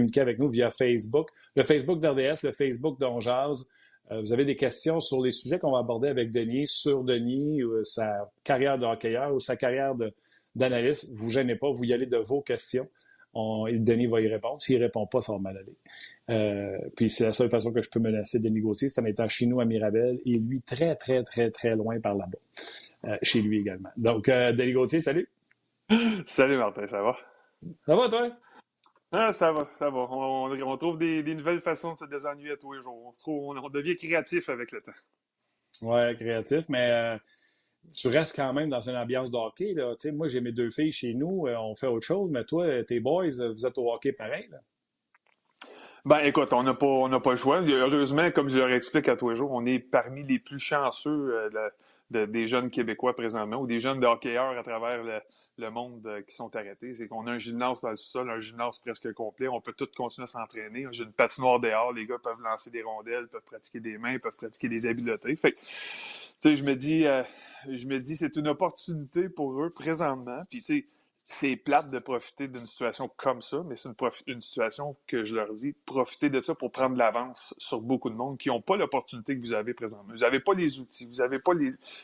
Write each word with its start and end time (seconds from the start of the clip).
communiquer 0.00 0.20
avec 0.20 0.38
nous 0.38 0.48
via 0.48 0.70
Facebook, 0.70 1.28
le 1.54 1.62
Facebook 1.62 2.00
d'RDS, 2.00 2.44
le 2.44 2.52
Facebook 2.52 2.98
d'Onjaz. 2.98 3.68
Euh, 4.10 4.20
vous 4.20 4.32
avez 4.32 4.44
des 4.44 4.56
questions 4.56 5.00
sur 5.00 5.22
les 5.22 5.30
sujets 5.30 5.58
qu'on 5.58 5.72
va 5.72 5.78
aborder 5.78 6.08
avec 6.08 6.30
Denis, 6.30 6.66
sur 6.66 7.04
Denis, 7.04 7.62
ou 7.62 7.84
sa 7.84 8.30
carrière 8.42 8.78
de 8.78 8.86
hockeyeur 8.86 9.32
ou 9.32 9.40
sa 9.40 9.56
carrière 9.56 9.94
d'analyste. 10.54 11.12
Vous 11.14 11.26
ne 11.26 11.30
gênez 11.30 11.56
pas, 11.56 11.70
vous 11.70 11.84
y 11.84 11.92
allez 11.92 12.06
de 12.06 12.16
vos 12.16 12.40
questions. 12.40 12.88
On, 13.32 13.66
Denis 13.70 14.06
va 14.06 14.20
y 14.20 14.26
répondre. 14.26 14.60
S'il 14.60 14.78
ne 14.78 14.84
répond 14.84 15.06
pas, 15.06 15.20
ça 15.20 15.32
va 15.32 15.38
mal 15.38 15.56
aller. 15.56 15.76
Euh, 16.30 16.78
puis 16.96 17.10
c'est 17.10 17.24
la 17.24 17.32
seule 17.32 17.50
façon 17.50 17.72
que 17.72 17.82
je 17.82 17.88
peux 17.88 18.00
menacer 18.00 18.40
Denis 18.40 18.60
Gauthier, 18.60 18.88
c'est 18.88 19.00
en 19.00 19.04
étant 19.04 19.28
chez 19.28 19.46
nous 19.46 19.60
à 19.60 19.64
Mirabel 19.64 20.16
et 20.24 20.34
lui 20.34 20.62
très, 20.62 20.96
très, 20.96 21.22
très, 21.22 21.50
très 21.50 21.76
loin 21.76 22.00
par 22.00 22.14
là-bas. 22.14 22.38
Euh, 23.04 23.16
chez 23.22 23.42
lui 23.42 23.58
également. 23.58 23.90
Donc, 23.96 24.26
Denis 24.26 24.72
Gauthier, 24.72 25.00
salut. 25.00 25.28
Salut 26.26 26.56
Martin, 26.56 26.86
ça 26.88 27.02
va? 27.02 27.16
Ça 27.86 27.94
va, 27.94 28.08
toi? 28.08 28.30
Ah, 29.12 29.32
ça 29.32 29.52
va, 29.52 29.66
ça 29.78 29.90
va. 29.90 30.06
On, 30.10 30.76
trouve 30.76 30.98
des, 30.98 31.22
nouvelles 31.34 31.60
façons 31.60 31.92
de 31.92 31.98
se 31.98 32.04
désennuyer 32.04 32.52
à 32.52 32.56
tous 32.56 32.72
les 32.72 32.80
jours. 32.80 33.12
On, 33.26 33.68
devient 33.68 33.96
créatif 33.96 34.48
avec 34.48 34.70
le 34.70 34.80
temps. 34.80 34.92
Oui, 35.82 36.14
créatif, 36.16 36.66
mais 36.68 36.90
euh, 36.90 37.18
tu 37.94 38.08
restes 38.08 38.36
quand 38.36 38.52
même 38.52 38.68
dans 38.68 38.88
une 38.88 38.96
ambiance 38.96 39.30
de 39.30 39.36
hockey. 39.36 39.74
Là. 39.74 39.94
moi, 40.12 40.28
j'ai 40.28 40.40
mes 40.40 40.52
deux 40.52 40.70
filles 40.70 40.92
chez 40.92 41.14
nous, 41.14 41.46
euh, 41.46 41.56
on 41.56 41.74
fait 41.74 41.86
autre 41.86 42.06
chose, 42.06 42.30
mais 42.30 42.44
toi, 42.44 42.84
tes 42.84 43.00
boys, 43.00 43.30
vous 43.52 43.66
êtes 43.66 43.78
au 43.78 43.92
hockey 43.92 44.12
pareil. 44.12 44.48
Là. 44.50 44.58
Ben, 46.04 46.18
écoute, 46.20 46.52
on 46.52 46.62
n'a 46.62 46.72
pas, 46.72 47.20
pas 47.20 47.30
le 47.30 47.36
choix. 47.36 47.60
Heureusement, 47.60 48.30
comme 48.30 48.48
je 48.48 48.56
leur 48.56 48.70
explique 48.70 49.08
à 49.08 49.16
tous 49.16 49.30
les 49.30 49.36
jours, 49.36 49.52
on 49.52 49.66
est 49.66 49.78
parmi 49.78 50.22
les 50.22 50.38
plus 50.38 50.58
chanceux 50.58 51.50
euh, 51.54 52.26
des 52.26 52.46
jeunes 52.46 52.70
Québécois 52.70 53.14
présentement 53.14 53.58
ou 53.58 53.66
des 53.66 53.80
jeunes 53.80 54.00
de 54.00 54.06
hockeyeurs 54.06 54.56
à 54.56 54.62
travers 54.62 55.02
le, 55.02 55.20
monde 55.68 56.06
euh, 56.06 56.22
qui 56.22 56.34
sont 56.34 56.54
arrêtés. 56.56 56.94
C'est 56.94 57.08
qu'on 57.08 57.26
a 57.26 57.32
un 57.32 57.38
gymnase 57.38 57.80
dans 57.80 57.90
le 57.90 57.96
sol, 57.96 58.30
un 58.30 58.40
gymnase 58.40 58.78
presque 58.78 59.12
complet. 59.12 59.48
On 59.48 59.60
peut 59.60 59.74
tous 59.76 59.90
continuer 59.90 60.24
à 60.24 60.26
s'entraîner. 60.26 60.86
J'ai 60.92 61.04
une 61.04 61.12
patinoire 61.12 61.60
dehors. 61.60 61.92
Les 61.92 62.04
gars 62.04 62.18
peuvent 62.18 62.40
lancer 62.42 62.70
des 62.70 62.82
rondelles, 62.82 63.26
peuvent 63.26 63.42
pratiquer 63.42 63.80
des 63.80 63.98
mains, 63.98 64.18
peuvent 64.18 64.32
pratiquer 64.32 64.68
des 64.68 64.86
habiletés. 64.86 65.36
Fait 65.36 65.54
tu 66.40 66.48
sais, 66.48 66.56
je 66.56 66.64
me 66.64 66.74
dis, 66.74 67.06
euh, 67.06 67.22
je 67.68 67.86
me 67.86 67.98
dis, 67.98 68.16
c'est 68.16 68.34
une 68.36 68.48
opportunité 68.48 69.28
pour 69.28 69.62
eux 69.62 69.68
présentement. 69.68 70.42
Puis, 70.48 70.60
tu 70.60 70.64
sais, 70.64 70.86
c'est 71.24 71.56
plate 71.56 71.90
de 71.90 71.98
profiter 71.98 72.48
d'une 72.48 72.66
situation 72.66 73.10
comme 73.16 73.40
ça, 73.40 73.62
mais 73.66 73.76
c'est 73.76 73.88
une, 74.26 74.40
situation 74.40 74.96
que 75.06 75.24
je 75.24 75.34
leur 75.34 75.52
dis, 75.54 75.74
profitez 75.86 76.28
de 76.28 76.40
ça 76.40 76.54
pour 76.54 76.72
prendre 76.72 76.96
l'avance 76.96 77.54
sur 77.58 77.80
beaucoup 77.80 78.10
de 78.10 78.14
monde 78.14 78.36
qui 78.38 78.48
n'ont 78.48 78.60
pas 78.60 78.76
l'opportunité 78.76 79.36
que 79.36 79.40
vous 79.40 79.52
avez 79.52 79.74
présentement. 79.74 80.12
Vous 80.12 80.20
n'avez 80.20 80.40
pas 80.40 80.54
les 80.54 80.80
outils, 80.80 81.06
vous 81.06 81.16
n'avez 81.16 81.38
pas 81.38 81.52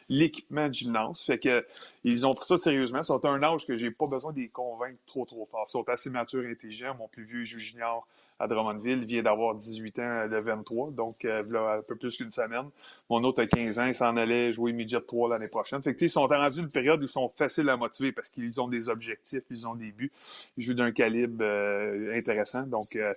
l'équipement 0.09 0.69
de 0.69 0.75
gymnase. 0.75 1.23
Fait 1.23 1.39
que 1.39 1.65
ils 2.05 2.25
ont 2.25 2.31
pris 2.31 2.47
ça 2.47 2.57
sérieusement. 2.57 3.01
Ils 3.01 3.05
sont 3.05 3.25
un 3.27 3.43
âge 3.43 3.67
que 3.67 3.77
j'ai 3.77 3.91
pas 3.91 4.07
besoin 4.07 4.33
de 4.33 4.39
les 4.39 4.49
convaincre 4.49 4.99
trop, 5.07 5.25
trop 5.25 5.47
fort. 5.51 5.67
Ils 5.69 5.73
sont 5.73 5.89
assez 5.89 6.09
matures 6.09 6.45
et 6.45 6.51
intelligents. 6.51 6.95
Mon 6.97 7.09
plus 7.09 7.25
vieux 7.25 7.45
joue 7.45 7.59
junior 7.59 8.07
à 8.39 8.47
Drummondville. 8.47 9.01
Il 9.03 9.07
vient 9.07 9.23
d'avoir 9.23 9.55
18 9.55 9.99
ans 9.99 10.27
le 10.29 10.41
23, 10.41 10.91
donc 10.91 11.25
euh, 11.25 11.79
un 11.79 11.83
peu 11.83 11.97
plus 11.97 12.17
qu'une 12.17 12.33
semaine. 12.33 12.71
Mon 13.09 13.23
autre 13.23 13.43
a 13.43 13.47
15 13.47 13.79
ans, 13.79 13.87
il 13.87 13.95
s'en 13.95 14.17
allait 14.17 14.53
jouer 14.53 14.73
midget 14.73 15.01
3 15.01 15.31
l'année 15.31 15.49
prochaine. 15.49 15.83
Fait 15.83 15.95
que, 15.95 16.05
ils 16.05 16.11
sont 16.11 16.27
rendus 16.27 16.59
une 16.59 16.71
période 16.71 17.01
où 17.01 17.05
ils 17.05 17.09
sont 17.09 17.29
faciles 17.29 17.69
à 17.69 17.77
motiver 17.77 18.13
parce 18.13 18.31
qu'ils 18.31 18.61
ont 18.61 18.69
des 18.69 18.89
objectifs, 18.89 19.45
ils 19.51 19.67
ont 19.67 19.77
des 19.77 19.93
buts. 19.93 20.11
Ils 20.57 20.65
jouent 20.65 20.75
d'un 20.75 20.91
calibre 20.91 21.43
euh, 21.43 22.17
intéressant, 22.17 22.63
donc 22.63 22.97
euh, 22.97 23.13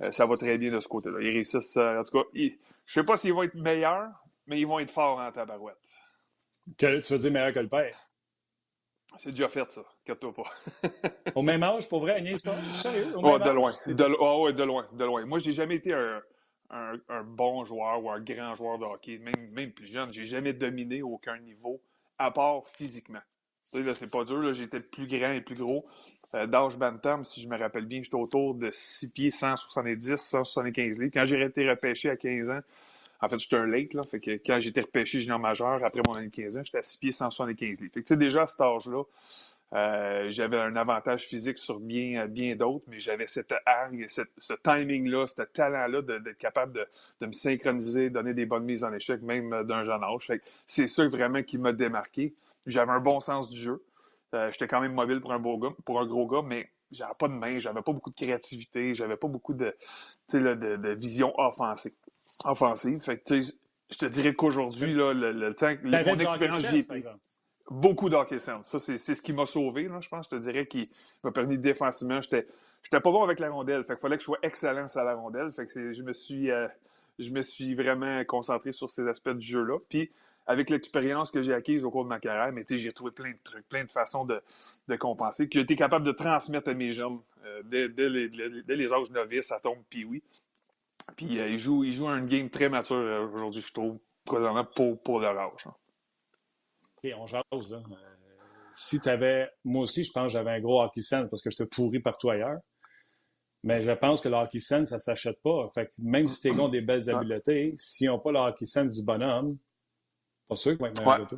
euh, 0.00 0.12
ça 0.12 0.26
va 0.26 0.36
très 0.36 0.56
bien 0.56 0.72
de 0.72 0.80
ce 0.80 0.88
côté-là. 0.88 1.18
Ils 1.20 1.30
réussissent, 1.30 1.76
en 1.76 2.02
tout 2.02 2.22
cas, 2.22 2.28
je 2.34 2.92
sais 2.92 3.04
pas 3.04 3.16
s'ils 3.16 3.34
vont 3.34 3.42
être 3.42 3.54
meilleurs, 3.54 4.10
mais 4.46 4.60
ils 4.60 4.66
vont 4.66 4.78
être 4.78 4.90
forts 4.90 5.18
en 5.18 5.30
tabarouette. 5.30 5.76
Que, 6.78 7.00
tu 7.00 7.12
veux 7.12 7.18
dire 7.18 7.32
meilleur 7.32 7.52
que 7.52 7.60
le 7.60 7.68
père? 7.68 7.98
C'est 9.18 9.30
déjà 9.30 9.48
fait, 9.48 9.70
ça. 9.70 9.82
Inquiète-toi 10.06 10.34
pas. 10.34 11.10
au 11.34 11.42
même 11.42 11.62
âge, 11.62 11.88
pour 11.88 12.00
vrai, 12.00 12.12
Agnès, 12.12 12.42
pas? 12.42 12.56
Sérieux? 12.74 13.14
Oh, 13.16 13.38
de 13.38 13.50
loin. 13.50 13.72
De, 13.86 14.06
oh, 14.20 14.44
ouais, 14.44 14.52
de 14.52 14.62
loin. 14.62 14.86
De 14.92 15.04
loin. 15.04 15.24
Moi, 15.24 15.38
j'ai 15.38 15.52
jamais 15.52 15.76
été 15.76 15.94
un, 15.94 16.20
un, 17.08 17.22
bon 17.22 17.64
joueur 17.64 18.04
ou 18.04 18.10
un 18.10 18.20
grand 18.20 18.54
joueur 18.54 18.78
de 18.78 18.84
hockey, 18.84 19.18
même, 19.18 19.32
même 19.54 19.72
plus 19.72 19.86
jeune. 19.86 20.08
J'ai 20.12 20.26
jamais 20.26 20.52
dominé 20.52 21.02
aucun 21.02 21.38
niveau, 21.38 21.80
à 22.18 22.30
part 22.30 22.64
physiquement. 22.76 23.20
C'est 23.62 24.10
pas 24.10 24.24
dur. 24.24 24.52
J'étais 24.52 24.80
plus 24.80 25.06
grand 25.06 25.32
et 25.32 25.40
plus 25.40 25.56
gros. 25.56 25.86
Euh, 26.34 26.46
D'âge 26.46 26.76
Bantam, 26.76 27.24
si 27.24 27.40
je 27.40 27.48
me 27.48 27.56
rappelle 27.56 27.86
bien, 27.86 28.02
j'étais 28.02 28.16
autour 28.16 28.54
de 28.54 28.70
6 28.72 29.08
pieds 29.08 29.30
170, 29.30 30.16
175 30.16 30.98
livres. 30.98 31.10
Quand 31.14 31.26
j'ai 31.26 31.40
été 31.40 31.68
repêché 31.68 32.10
à 32.10 32.16
15 32.16 32.50
ans, 32.50 32.60
en 33.20 33.28
fait, 33.28 33.38
j'étais 33.38 33.56
un 33.56 33.66
late, 33.66 33.94
là. 33.94 34.02
Fait 34.10 34.20
que 34.20 34.32
quand 34.32 34.58
j'étais 34.60 34.80
repêché 34.80 35.20
junior 35.20 35.38
majeur, 35.38 35.82
après 35.82 36.00
mon 36.06 36.14
année 36.14 36.28
de 36.28 36.34
15 36.34 36.58
ans, 36.58 36.62
j'étais 36.64 36.78
à 36.78 36.82
6 36.82 36.98
pieds 36.98 37.12
175 37.12 37.80
livres. 37.80 37.92
Fait 37.94 38.02
que, 38.02 38.14
déjà, 38.14 38.42
à 38.42 38.46
cet 38.46 38.60
âge-là, 38.60 39.02
euh, 39.74 40.26
j'avais 40.30 40.58
un 40.58 40.76
avantage 40.76 41.24
physique 41.24 41.58
sur 41.58 41.80
bien, 41.80 42.26
bien 42.26 42.54
d'autres, 42.54 42.84
mais 42.88 43.00
j'avais 43.00 43.26
cette 43.26 43.54
hargne, 43.66 44.06
ce 44.08 44.52
timing-là, 44.62 45.26
ce 45.26 45.42
talent-là 45.42 46.02
d'être 46.02 46.38
capable 46.38 46.72
de, 46.72 47.26
me 47.26 47.32
synchroniser, 47.32 48.10
donner 48.10 48.34
des 48.34 48.46
bonnes 48.46 48.64
mises 48.64 48.84
en 48.84 48.92
échec, 48.92 49.22
même 49.22 49.64
d'un 49.64 49.82
jeune 49.82 50.04
âge. 50.04 50.30
C'est 50.66 50.86
ça 50.86 51.06
vraiment 51.06 51.42
qui 51.42 51.58
m'a 51.58 51.72
démarqué. 51.72 52.34
J'avais 52.66 52.92
un 52.92 53.00
bon 53.00 53.20
sens 53.20 53.48
du 53.48 53.58
jeu. 53.58 53.82
Euh, 54.34 54.50
j'étais 54.50 54.68
quand 54.68 54.80
même 54.80 54.94
mobile 54.94 55.20
pour 55.20 55.32
un, 55.32 55.38
beau 55.38 55.58
gars, 55.58 55.74
pour 55.84 56.00
un 56.00 56.06
gros 56.06 56.26
gars, 56.26 56.42
mais 56.46 56.68
j'avais 56.90 57.14
pas 57.18 57.28
de 57.28 57.34
main, 57.34 57.58
j'avais 57.58 57.82
pas 57.82 57.92
beaucoup 57.92 58.10
de 58.10 58.16
créativité, 58.16 58.94
j'avais 58.94 59.16
pas 59.16 59.28
beaucoup 59.28 59.54
de, 59.54 59.74
de, 60.32 60.54
de 60.54 60.88
vision 60.94 61.32
offensive 61.38 61.92
offensive. 62.44 63.00
Fait 63.02 63.16
que, 63.16 63.40
je 63.40 63.98
te 63.98 64.06
dirais 64.06 64.34
qu'aujourd'hui, 64.34 64.92
le, 64.92 65.12
le, 65.12 65.54
temps, 65.54 65.72
mon 65.82 65.92
expérience, 65.92 66.64
beaucoup 67.70 68.10
d'hockey 68.10 68.38
sense. 68.38 68.66
Ça, 68.66 68.78
c'est 68.78 68.98
ce 68.98 69.22
qui 69.22 69.32
m'a 69.32 69.46
sauvé, 69.46 69.88
je 70.00 70.08
pense. 70.08 70.26
Je 70.26 70.36
te 70.36 70.40
dirais 70.40 70.66
qu'il 70.66 70.88
m'a 71.22 71.32
permis 71.32 71.58
défensivement. 71.58 72.20
J'étais 72.20 72.46
j'étais 72.82 73.00
pas 73.00 73.10
bon 73.10 73.22
avec 73.22 73.38
la 73.38 73.50
rondelle. 73.50 73.84
Fait 73.84 73.94
qu'il 73.94 74.00
fallait 74.02 74.16
que 74.16 74.22
je 74.22 74.26
sois 74.26 74.38
excellent 74.42 74.88
sur 74.88 75.02
la 75.02 75.14
rondelle. 75.14 75.52
Fait 75.52 75.66
que 75.66 75.92
je 75.92 76.02
me 76.02 76.12
suis 76.12 76.50
euh, 76.50 76.68
je 77.18 77.30
me 77.30 77.42
suis 77.42 77.74
vraiment 77.74 78.22
concentré 78.24 78.72
sur 78.72 78.90
ces 78.90 79.08
aspects 79.08 79.30
du 79.30 79.46
jeu-là. 79.46 79.78
Puis 79.88 80.10
avec 80.46 80.70
l'expérience 80.70 81.30
que 81.30 81.42
j'ai 81.42 81.54
acquise 81.54 81.84
au 81.84 81.90
cours 81.90 82.04
de 82.04 82.08
ma 82.08 82.20
carrière, 82.20 82.52
mais 82.52 82.64
j'ai 82.68 82.92
trouvé 82.92 83.10
plein 83.10 83.30
de 83.30 83.38
trucs, 83.42 83.66
plein 83.68 83.84
de 83.84 83.90
façons 83.90 84.24
de, 84.24 84.42
de 84.88 84.96
compenser, 84.96 85.48
que 85.48 85.54
j'ai 85.54 85.62
été 85.62 85.76
capable 85.76 86.04
de 86.04 86.12
transmettre 86.12 86.68
à 86.68 86.74
mes 86.74 86.90
jeunes 86.90 87.18
euh, 87.46 87.62
dès, 87.64 87.88
les, 88.76 88.92
âges 88.92 89.10
novices, 89.10 89.52
à 89.52 89.60
tombe 89.60 89.78
puis 89.88 90.04
oui. 90.04 90.22
Puis 91.16 91.40
euh, 91.40 91.48
il, 91.48 91.58
joue, 91.58 91.84
il 91.84 91.92
joue 91.92 92.08
un 92.08 92.24
game 92.24 92.50
très 92.50 92.68
mature 92.68 92.96
euh, 92.96 93.26
aujourd'hui, 93.26 93.62
je 93.62 93.72
trouve, 93.72 93.98
présentement 94.24 94.64
pour, 94.64 95.00
pour 95.02 95.20
leur 95.20 95.38
âge. 95.38 95.66
Hein. 95.66 95.74
OK, 97.04 97.14
on 97.18 97.26
jase. 97.26 97.70
Là. 97.72 97.78
Euh, 97.78 97.94
si 98.72 99.00
tu 99.00 99.08
avais. 99.08 99.48
Moi 99.64 99.82
aussi, 99.82 100.04
je 100.04 100.12
pense 100.12 100.24
que 100.24 100.28
j'avais 100.30 100.50
un 100.50 100.60
gros 100.60 100.82
hockey 100.82 101.00
sense 101.00 101.28
parce 101.28 101.42
que 101.42 101.50
je 101.50 101.56
te 101.56 101.64
pourris 101.64 102.00
partout 102.00 102.30
ailleurs. 102.30 102.58
Mais 103.62 103.82
je 103.82 103.90
pense 103.92 104.20
que 104.20 104.28
le 104.28 104.36
hockey 104.36 104.58
sense, 104.58 104.90
ça 104.90 104.96
ne 104.96 105.00
s'achète 105.00 105.40
pas. 105.42 105.68
Fait 105.74 105.86
que 105.86 105.92
même 106.02 106.28
si 106.28 106.42
tes 106.42 106.50
gars 106.50 106.64
ont 106.64 106.68
des 106.68 106.82
belles 106.82 107.08
habiletés, 107.08 107.74
s'ils 107.78 108.08
n'ont 108.08 108.18
pas 108.18 108.32
le 108.32 108.38
hockey 108.38 108.66
sense 108.66 108.92
du 108.92 109.04
bonhomme, 109.04 109.56
pas 110.48 110.56
sûr 110.56 110.72
qu'ils 110.72 110.80
vont 110.80 110.86
être 110.86 111.00
meilleurs 111.00 111.28
que 111.28 111.36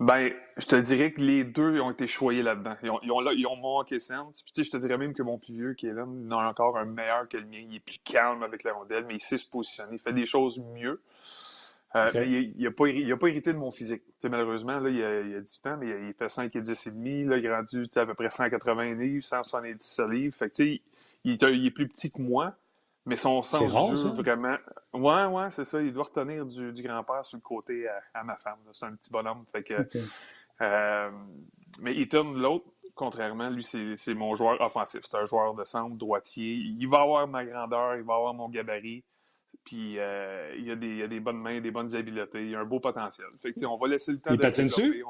ben, 0.00 0.32
je 0.56 0.66
te 0.66 0.74
dirais 0.74 1.12
que 1.12 1.20
les 1.20 1.44
deux 1.44 1.80
ont 1.80 1.92
été 1.92 2.08
choyés 2.08 2.42
là-dedans. 2.42 2.74
Ils 2.82 2.90
ont, 2.90 2.98
ils 3.04 3.12
ont, 3.12 3.30
ils 3.30 3.46
ont 3.46 3.54
mon 3.54 3.78
hockey 3.78 4.00
sense. 4.00 4.42
Puis, 4.42 4.52
tu 4.52 4.62
sais, 4.62 4.66
je 4.66 4.72
te 4.72 4.76
dirais 4.76 4.96
même 4.96 5.14
que 5.14 5.22
mon 5.22 5.38
plus 5.38 5.54
vieux, 5.54 5.74
qui 5.74 5.86
est 5.86 5.92
là, 5.92 6.04
en 6.04 6.30
a 6.30 6.48
encore 6.48 6.76
un 6.76 6.84
meilleur 6.84 7.28
que 7.28 7.36
le 7.36 7.44
mien. 7.44 7.60
Il 7.60 7.76
est 7.76 7.80
plus 7.80 8.00
calme 8.02 8.42
avec 8.42 8.64
la 8.64 8.72
rondelle, 8.72 9.04
mais 9.06 9.14
il 9.14 9.22
sait 9.22 9.36
se 9.36 9.48
positionner. 9.48 9.94
Il 9.94 10.00
fait 10.00 10.12
des 10.12 10.26
choses 10.26 10.58
mieux. 10.58 11.00
Euh, 11.96 12.10
mais 12.14 12.28
il 12.28 12.64
n'a 12.64 12.70
pas, 12.72 12.88
il 12.88 13.12
a 13.12 13.16
pas 13.16 13.28
hérité 13.28 13.52
de 13.52 13.58
mon 13.58 13.70
physique. 13.70 14.02
Malheureusement, 14.24 14.80
là, 14.80 14.90
il, 14.90 15.02
a, 15.02 15.20
il 15.20 15.36
a 15.36 15.40
18 15.40 15.66
ans, 15.68 15.76
mais 15.78 15.90
il, 16.08 16.14
fait 16.14 16.28
5 16.28 16.54
et 16.56 16.60
10 16.60 16.86
et 16.86 16.90
demi. 16.90 17.24
Là, 17.24 17.36
il 17.36 17.46
est 17.46 17.54
rendu 17.54 17.86
à 17.94 18.06
peu 18.06 18.14
près 18.14 18.30
180 18.30 18.94
livres, 18.94 19.22
170 19.22 20.00
livres. 20.10 20.34
Fait 20.34 20.50
que, 20.50 20.62
il, 20.62 20.80
il, 21.24 21.66
est 21.66 21.70
plus 21.70 21.86
petit 21.86 22.10
que 22.10 22.20
moi. 22.20 22.54
Mais 23.06 23.16
son 23.16 23.42
sens 23.42 23.60
du 23.60 23.96
jeu, 23.96 24.08
vraiment. 24.08 24.56
Ouais, 24.94 25.26
ouais, 25.26 25.50
c'est 25.50 25.64
ça. 25.64 25.80
Il 25.80 25.92
doit 25.92 26.04
retenir 26.04 26.46
du, 26.46 26.72
du 26.72 26.82
grand-père 26.82 27.24
sur 27.24 27.36
le 27.36 27.42
côté 27.42 27.86
à, 28.14 28.24
ma 28.24 28.36
femme. 28.36 28.58
C'est 28.72 28.86
un 28.86 28.94
petit 28.94 29.10
bonhomme. 29.10 29.44
Fait 29.52 29.62
que, 29.62 29.74
euh, 30.62 31.10
mais 31.80 31.96
Ethan, 32.00 32.24
l'autre, 32.24 32.64
contrairement, 32.94 33.50
lui, 33.50 33.62
c'est 33.62 34.14
mon 34.14 34.34
joueur 34.34 34.60
offensif. 34.60 35.02
C'est 35.04 35.16
un 35.16 35.26
joueur 35.26 35.54
de 35.54 35.64
centre, 35.64 35.94
droitier. 35.96 36.54
Il 36.54 36.88
va 36.88 37.02
avoir 37.02 37.28
ma 37.28 37.44
grandeur, 37.44 37.96
il 37.96 38.02
va 38.02 38.14
avoir 38.14 38.32
mon 38.32 38.48
gabarit. 38.48 39.04
Puis 39.64 39.98
euh, 39.98 40.54
il, 40.58 40.70
a 40.70 40.76
des, 40.76 40.88
il, 40.88 41.02
a 41.02 41.08
des, 41.08 41.20
bonnes 41.20 41.38
mains, 41.38 41.60
des 41.60 41.70
bonnes 41.70 41.94
habiletés. 41.96 42.46
Il 42.46 42.54
a 42.54 42.60
un 42.60 42.64
beau 42.64 42.80
potentiel. 42.80 43.28
Fait 43.40 43.52
que, 43.52 43.64
on 43.64 43.76
va 43.76 43.88
laisser 43.88 44.12
le 44.12 44.18
temps 44.18 44.30
il 44.30 44.36
de 44.36 44.42
patine 44.42 44.66
dessus? 44.66 45.04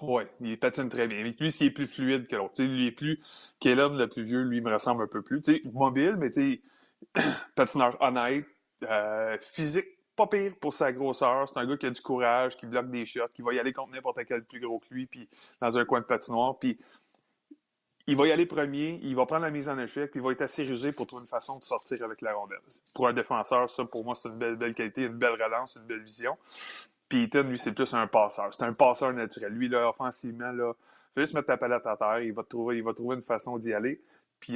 Oui, 0.00 0.22
il 0.40 0.58
patine 0.58 0.88
très 0.88 1.06
bien. 1.06 1.22
Mais 1.22 1.34
lui, 1.38 1.54
il 1.60 1.66
est 1.66 1.70
plus 1.70 1.86
fluide 1.86 2.26
que 2.26 2.36
l'autre. 2.36 2.62
Lui, 2.62 2.84
il 2.84 2.86
est 2.88 2.92
plus. 2.92 3.20
Kellen, 3.60 3.96
le 3.96 4.08
plus 4.08 4.24
vieux, 4.24 4.42
lui, 4.42 4.60
me 4.60 4.72
ressemble 4.72 5.02
un 5.02 5.06
peu 5.06 5.22
plus. 5.22 5.42
sais, 5.42 5.60
mobile, 5.72 6.16
mais 6.18 6.30
patineur 7.54 8.00
honnête, 8.00 8.46
euh, 8.84 9.36
physique 9.40 9.86
pas 10.16 10.26
pire 10.26 10.52
pour 10.60 10.74
sa 10.74 10.92
grosseur. 10.92 11.48
C'est 11.48 11.58
un 11.58 11.66
gars 11.66 11.76
qui 11.76 11.86
a 11.86 11.90
du 11.90 12.00
courage, 12.00 12.56
qui 12.56 12.66
bloque 12.66 12.90
des 12.90 13.06
shots, 13.06 13.28
qui 13.34 13.42
va 13.42 13.54
y 13.54 13.58
aller 13.58 13.72
contre 13.72 13.92
n'importe 13.92 14.18
quel 14.26 14.44
plus 14.44 14.60
gros 14.60 14.78
que 14.78 14.94
lui, 14.94 15.06
puis 15.06 15.28
dans 15.60 15.76
un 15.76 15.84
coin 15.84 16.00
de 16.00 16.04
patinoire. 16.04 16.58
Puis 16.58 16.78
il 18.06 18.16
va 18.16 18.26
y 18.26 18.32
aller 18.32 18.46
premier, 18.46 18.98
il 19.02 19.14
va 19.14 19.26
prendre 19.26 19.42
la 19.42 19.50
mise 19.50 19.68
en 19.68 19.78
échec, 19.78 20.10
puis 20.10 20.20
il 20.20 20.22
va 20.22 20.32
être 20.32 20.42
assez 20.42 20.64
rusé 20.64 20.92
pour 20.92 21.06
trouver 21.06 21.22
une 21.22 21.28
façon 21.28 21.58
de 21.58 21.62
sortir 21.62 22.04
avec 22.04 22.20
la 22.20 22.34
rondelle. 22.34 22.58
Pour 22.94 23.06
un 23.06 23.12
défenseur, 23.12 23.70
ça, 23.70 23.84
pour 23.84 24.04
moi, 24.04 24.14
c'est 24.14 24.28
une 24.28 24.38
belle, 24.38 24.56
belle 24.56 24.74
qualité, 24.74 25.02
une 25.02 25.18
belle 25.18 25.40
relance, 25.40 25.76
une 25.76 25.86
belle 25.86 26.02
vision. 26.02 26.36
Puis 27.08 27.24
Ethan, 27.24 27.42
lui, 27.42 27.58
c'est 27.58 27.72
plus 27.72 27.92
un 27.94 28.06
passeur. 28.06 28.48
C'est 28.52 28.64
un 28.64 28.72
passeur 28.72 29.12
naturel. 29.12 29.52
Lui, 29.52 29.68
là, 29.68 29.88
offensivement, 29.88 30.50
là, 30.50 30.72
il 31.16 31.20
juste 31.20 31.34
mettre 31.34 31.48
ta 31.48 31.56
palette 31.56 31.86
à 31.86 31.96
terre, 31.96 32.20
il 32.20 32.32
va 32.32 32.42
trouver, 32.42 32.78
il 32.78 32.82
va 32.82 32.94
trouver 32.94 33.16
une 33.16 33.22
façon 33.22 33.58
d'y 33.58 33.72
aller. 33.72 34.00
Puis 34.40 34.54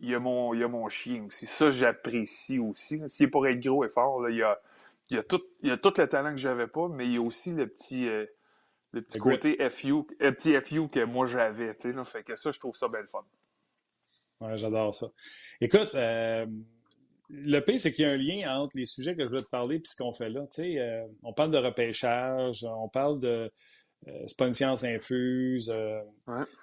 il 0.00 0.10
y, 0.10 0.14
a 0.14 0.18
mon, 0.18 0.52
il 0.52 0.60
y 0.60 0.64
a 0.64 0.68
mon 0.68 0.88
chien 0.88 1.24
aussi. 1.26 1.46
Ça, 1.46 1.70
j'apprécie 1.70 2.58
aussi. 2.58 3.00
S'il 3.08 3.26
est 3.26 3.30
pour 3.30 3.46
être 3.46 3.60
gros 3.60 3.84
et 3.84 3.88
fort, 3.88 4.28
il, 4.28 4.36
y 4.36 4.42
a, 4.42 4.60
il, 5.10 5.18
a 5.18 5.22
tout, 5.22 5.40
il 5.60 5.68
y 5.68 5.72
a 5.72 5.76
tout 5.76 5.94
le 5.96 6.08
talent 6.08 6.32
que 6.32 6.38
j'avais 6.38 6.66
pas, 6.66 6.88
mais 6.88 7.06
il 7.06 7.14
y 7.14 7.18
a 7.18 7.22
aussi 7.22 7.52
le 7.52 7.66
petit, 7.68 8.08
euh, 8.08 8.26
le 8.92 9.02
petit 9.02 9.18
côté 9.18 9.56
FU, 9.70 10.04
petit 10.18 10.54
FU 10.60 10.88
que 10.88 11.04
moi 11.04 11.26
j'avais. 11.26 11.74
Fait 11.74 12.22
que 12.22 12.36
ça, 12.36 12.52
je 12.52 12.58
trouve 12.58 12.76
ça 12.76 12.88
belle 12.88 13.08
fun. 13.08 13.24
Ouais, 14.40 14.56
j'adore 14.56 14.94
ça. 14.94 15.08
Écoute, 15.60 15.94
euh, 15.94 16.46
le 17.30 17.60
pire, 17.60 17.78
c'est 17.78 17.92
qu'il 17.92 18.04
y 18.04 18.08
a 18.08 18.12
un 18.12 18.16
lien 18.16 18.60
entre 18.60 18.76
les 18.76 18.86
sujets 18.86 19.14
que 19.14 19.26
je 19.26 19.32
veux 19.32 19.42
te 19.42 19.48
parler 19.48 19.76
et 19.76 19.82
ce 19.84 19.96
qu'on 19.96 20.12
fait 20.12 20.28
là. 20.28 20.46
Euh, 20.58 21.06
on 21.22 21.32
parle 21.32 21.50
de 21.50 21.58
repêchage, 21.58 22.64
on 22.64 22.88
parle 22.88 23.18
de 23.18 23.50
euh, 24.08 24.24
c'est 24.26 24.36
pas 24.36 24.46
une 24.46 24.52
science 24.52 24.82
infuse. 24.84 25.70
Euh, 25.72 26.00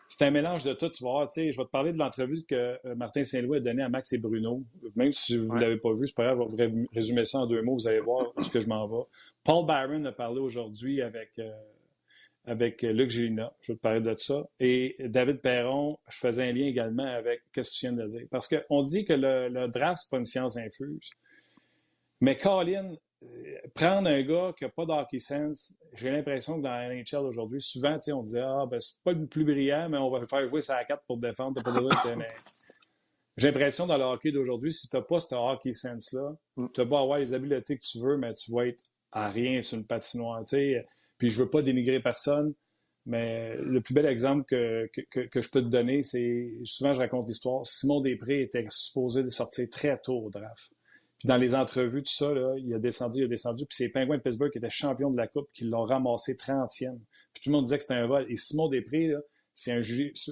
c'est 0.10 0.26
un 0.26 0.32
mélange 0.32 0.66
de 0.66 0.74
tout. 0.74 0.90
Tu 0.90 1.04
vas 1.04 1.12
voir, 1.12 1.30
je 1.34 1.42
vais 1.42 1.52
te 1.52 1.64
parler 1.70 1.92
de 1.92 1.98
l'entrevue 1.98 2.44
que 2.44 2.78
euh, 2.86 2.96
Martin 2.96 3.24
Saint-Louis 3.24 3.58
a 3.58 3.60
donnée 3.62 3.84
à 3.84 3.90
Max 3.90 4.12
et 4.14 4.18
Bruno. 4.18 4.64
Même 4.96 5.14
si 5.14 5.38
vous 5.38 5.56
ne 5.56 5.62
l'avez 5.62 5.78
pas 5.78 5.94
vu, 5.94 6.08
c'est 6.08 6.16
pas 6.16 6.34
grave, 6.34 6.48
je 6.52 6.56
vais 6.56 6.72
résumer 6.94 7.26
ça 7.26 7.40
en 7.40 7.48
deux 7.48 7.62
mots. 7.62 7.76
Vous 7.76 7.88
allez 7.88 8.02
voir 8.02 8.34
ce 8.42 8.50
que 8.50 8.60
je 8.60 8.68
m'en 8.68 8.88
vais. 8.88 9.06
Paul 9.44 9.66
Byron 9.66 10.06
a 10.06 10.12
parlé 10.12 10.40
aujourd'hui 10.40 11.02
avec, 11.02 11.40
avec 12.50 12.82
Luc 12.82 13.12
Gélina. 13.12 13.54
Je 13.62 13.72
vais 13.72 13.78
te 13.78 13.82
parler 13.82 14.02
de 14.02 14.16
ça. 14.16 14.44
Et 14.60 14.96
David 15.00 15.40
Perron, 15.40 15.98
je 16.10 16.18
faisais 16.18 16.50
un 16.50 16.52
lien 16.52 16.66
également 16.66 17.06
avec 17.06 17.42
ce 17.56 17.62
que 17.62 17.68
tu 17.68 17.86
viens 17.86 17.94
de 17.94 18.08
dire. 18.08 18.26
Parce 18.32 18.48
qu'on 18.48 18.82
dit 18.82 19.06
que 19.06 19.14
le, 19.14 19.50
le 19.50 19.68
draft, 19.68 20.00
c'est 20.02 20.10
pas 20.10 20.18
une 20.18 20.26
science 20.26 20.58
infuse. 20.58 21.12
Mais 22.22 22.38
Colin, 22.38 22.96
prendre 23.76 24.10
un 24.10 24.22
gars 24.24 24.54
qui 24.58 24.64
n'a 24.64 24.70
pas 24.70 24.86
d'hockey 24.86 25.20
sense, 25.20 25.76
j'ai 25.94 26.10
l'impression 26.10 26.58
que 26.58 26.64
dans 26.64 26.72
la 26.72 26.90
NHL 26.94 27.26
aujourd'hui, 27.26 27.62
souvent, 27.62 27.98
on 28.14 28.24
dit 28.24 28.40
Ah, 28.40 28.66
ben, 28.70 28.80
c'est 28.80 29.02
pas 29.04 29.14
le 29.14 29.28
plus 29.28 29.44
brillant, 29.44 29.88
mais 29.90 29.98
on 29.98 30.10
va 30.10 30.26
faire 30.28 30.48
jouer 30.50 30.62
ça 30.62 30.78
à 30.78 30.86
4 30.86 31.04
pour 31.06 31.18
défendre. 31.18 31.62
Pas 31.62 31.72
j'ai 33.38 33.52
l'impression 33.52 33.88
dans 33.88 33.98
le 33.98 34.04
hockey 34.04 34.32
d'aujourd'hui, 34.32 34.74
si 34.74 34.90
tu 34.90 34.98
n'as 34.98 35.04
pas 35.04 35.20
ce 35.20 35.34
hockey 35.34 35.72
sense-là, 35.72 36.36
mm. 36.58 36.68
tu 36.74 36.84
vas 36.84 37.00
avoir 37.00 37.20
les 37.20 37.34
habiletés 37.34 37.78
que 37.78 37.84
tu 37.84 38.00
veux, 38.00 38.18
mais 38.18 38.34
tu 38.34 38.52
vas 38.52 38.68
être 38.68 38.84
à 39.12 39.30
rien 39.30 39.62
sur 39.62 39.78
une 39.78 39.86
patinoire. 39.86 40.44
Puis 41.20 41.30
je 41.30 41.40
veux 41.40 41.50
pas 41.50 41.62
dénigrer 41.62 42.00
personne, 42.00 42.56
mais 43.06 43.56
le 43.58 43.82
plus 43.82 43.94
bel 43.94 44.06
exemple 44.06 44.46
que, 44.46 44.90
que, 45.12 45.42
je 45.42 45.50
peux 45.50 45.62
te 45.62 45.68
donner, 45.68 46.02
c'est 46.02 46.54
souvent 46.64 46.94
je 46.94 47.00
raconte 47.00 47.28
l'histoire. 47.28 47.66
Simon 47.68 48.02
Després 48.02 48.42
était 48.42 48.66
supposé 48.70 49.22
de 49.22 49.30
sortir 49.30 49.68
très 49.70 50.00
tôt 50.00 50.26
au 50.26 50.30
draft. 50.32 50.72
Puis 51.20 51.28
dans 51.28 51.38
les 51.38 51.54
entrevues, 51.54 52.02
tout 52.02 52.14
ça, 52.14 52.34
là, 52.34 52.56
il 52.58 52.74
a 52.74 52.80
descendu, 52.80 53.20
il 53.20 53.24
a 53.26 53.28
descendu. 53.28 53.66
Puis 53.66 53.76
c'est 53.76 53.86
les 53.86 53.92
Penguins 53.92 54.18
de 54.18 54.22
Pittsburgh 54.22 54.52
qui 54.52 54.58
étaient 54.58 54.70
champions 54.70 55.12
de 55.12 55.18
la 55.18 55.28
Coupe, 55.28 55.52
qui 55.54 55.66
l'ont 55.66 55.84
ramassé 55.84 56.36
30e. 56.36 56.98
Puis 57.34 57.44
tout 57.44 57.50
le 57.50 57.52
monde 57.52 57.66
disait 57.66 57.78
que 57.78 57.84
c'était 57.84 57.96
un 57.96 58.08
vol. 58.08 58.26
Et 58.30 58.38
Simon 58.38 58.70
Després, 58.70 59.14
c'est 59.54 59.74
un 59.74 59.82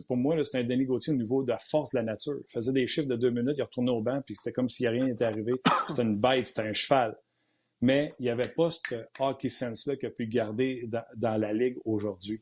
pour 0.07 0.15
moi, 0.15 0.41
c'est 0.43 0.59
un 0.59 0.63
Denis 0.63 0.85
Gauthier 0.85 1.13
au 1.13 1.17
niveau 1.17 1.43
de 1.43 1.49
la 1.49 1.57
force 1.57 1.91
de 1.91 1.97
la 1.97 2.03
nature. 2.03 2.35
Il 2.39 2.51
faisait 2.51 2.71
des 2.71 2.87
chiffres 2.87 3.09
de 3.09 3.17
deux 3.17 3.29
minutes, 3.29 3.55
il 3.57 3.63
retournait 3.63 3.91
au 3.91 4.01
banc, 4.01 4.21
puis 4.25 4.35
c'était 4.35 4.53
comme 4.53 4.69
s'il 4.69 4.87
rien 4.87 5.05
n'était 5.05 5.25
arrivé. 5.25 5.51
C'était 5.89 6.03
une 6.03 6.17
bête, 6.17 6.47
c'était 6.47 6.61
un 6.61 6.73
cheval. 6.73 7.17
Mais 7.81 8.13
il 8.19 8.23
n'y 8.23 8.29
avait 8.29 8.51
pas 8.55 8.69
ce 8.71 9.05
hockey 9.19 9.49
sense-là 9.49 9.95
qu'il 9.95 10.07
a 10.07 10.11
pu 10.11 10.27
garder 10.27 10.85
dans, 10.87 11.05
dans 11.15 11.39
la 11.39 11.53
Ligue 11.53 11.77
aujourd'hui. 11.85 12.41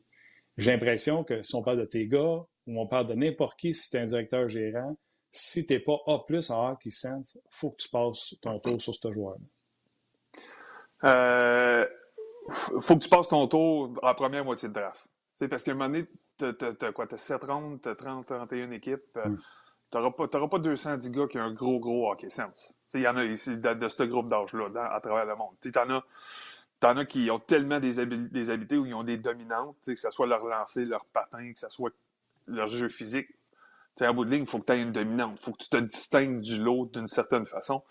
J'ai 0.56 0.72
l'impression 0.72 1.24
que 1.24 1.42
si 1.42 1.54
on 1.54 1.62
parle 1.62 1.78
de 1.78 1.84
tes 1.84 2.06
gars, 2.06 2.44
ou 2.66 2.80
on 2.80 2.86
parle 2.86 3.06
de 3.06 3.14
n'importe 3.14 3.58
qui, 3.58 3.72
si 3.72 3.90
tu 3.90 3.96
es 3.96 4.00
un 4.00 4.06
directeur 4.06 4.48
gérant, 4.48 4.96
si 5.30 5.66
tu 5.66 5.74
n'es 5.74 5.80
pas 5.80 5.98
A 6.06 6.18
plus 6.20 6.50
en 6.50 6.70
hockey 6.70 6.90
sense, 6.90 7.34
il 7.34 7.48
faut 7.50 7.70
que 7.70 7.76
tu 7.76 7.88
passes 7.88 8.36
ton 8.40 8.58
tour 8.58 8.80
sur 8.80 8.94
ce 8.94 9.12
joueur. 9.12 9.36
Il 11.02 11.08
euh, 11.08 11.84
faut 12.80 12.96
que 12.96 13.02
tu 13.02 13.08
passes 13.08 13.28
ton 13.28 13.46
tour 13.46 13.98
en 14.02 14.14
première 14.14 14.44
moitié 14.44 14.68
de 14.68 14.74
draft. 14.74 15.06
C'est 15.34 15.48
parce 15.48 15.62
qu'à 15.62 15.72
un 15.72 15.74
moment 15.74 15.90
donné, 15.90 16.06
tu 16.38 16.84
as, 16.84 16.92
quoi? 16.92 17.06
Tu 17.06 17.18
7 17.18 17.44
rondes, 17.44 17.82
tu 17.82 17.88
as 17.88 17.94
30, 17.94 18.26
31 18.26 18.70
équipes. 18.70 19.02
Euh, 19.16 19.28
mm. 19.28 19.42
Tu 20.00 20.02
n'auras 20.02 20.28
pas, 20.28 20.48
pas 20.48 20.58
210 20.58 21.10
gars 21.10 21.26
qui 21.26 21.38
ont 21.38 21.42
un 21.42 21.52
gros, 21.52 21.78
gros 21.80 22.10
hockey 22.10 22.28
sense. 22.28 22.74
Il 22.94 23.00
y 23.00 23.08
en 23.08 23.16
a 23.16 23.24
ici 23.24 23.56
de, 23.56 23.88
ce 23.88 24.02
groupe 24.04 24.28
d'âge-là 24.28 24.68
à 24.92 25.00
travers 25.00 25.26
le 25.26 25.36
monde. 25.36 25.54
Tu 25.60 25.72
en 25.78 25.90
as. 25.90 26.04
T'en 26.78 26.98
as 26.98 27.06
qui 27.06 27.30
ont 27.30 27.38
tellement 27.38 27.80
des, 27.80 28.04
des 28.04 28.50
habiletés 28.50 28.76
où 28.76 28.84
ils 28.84 28.92
ont 28.92 29.02
des 29.02 29.16
dominantes, 29.16 29.76
que 29.86 29.94
ce 29.94 30.10
soit 30.10 30.26
leur 30.26 30.44
lancer, 30.44 30.84
leur 30.84 31.06
patin, 31.06 31.52
que 31.52 31.58
ce 31.58 31.70
soit 31.70 31.90
leur 32.46 32.70
jeu 32.70 32.90
physique 32.90 33.28
à 34.04 34.12
bout 34.12 34.24
de 34.24 34.30
ligne, 34.30 34.42
il 34.42 34.48
faut 34.48 34.58
que 34.58 34.66
tu 34.66 34.72
aies 34.72 34.82
une 34.82 34.92
dominante. 34.92 35.36
Il 35.40 35.44
faut 35.44 35.52
que 35.52 35.62
tu 35.62 35.68
te 35.70 35.76
distingues 35.78 36.40
du 36.40 36.60
lot 36.60 36.86
d'une 36.92 37.06
certaine 37.06 37.46
façon. 37.46 37.82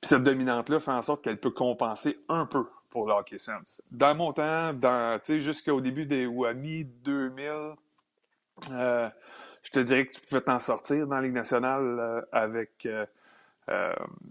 Puis 0.00 0.08
cette 0.08 0.22
dominante-là 0.22 0.78
fait 0.78 0.92
en 0.92 1.02
sorte 1.02 1.24
qu'elle 1.24 1.40
peut 1.40 1.50
compenser 1.50 2.18
un 2.28 2.46
peu 2.46 2.66
pour 2.90 3.08
le 3.08 3.14
hockey 3.14 3.38
sense. 3.38 3.82
Dans 3.90 4.14
mon 4.14 4.32
temps, 4.32 4.72
jusqu'au 5.26 5.80
début 5.80 6.06
des 6.06 6.26
ou 6.26 6.44
à 6.44 6.54
mi-2000, 6.54 7.74
euh, 8.70 9.10
je 9.66 9.72
te 9.72 9.80
dirais 9.80 10.06
que 10.06 10.12
tu 10.12 10.20
pouvais 10.20 10.40
t'en 10.40 10.60
sortir 10.60 11.08
dans 11.08 11.16
la 11.16 11.22
Ligue 11.22 11.34
nationale 11.34 11.98
euh, 11.98 12.20
avec, 12.30 12.86
euh, 12.86 13.04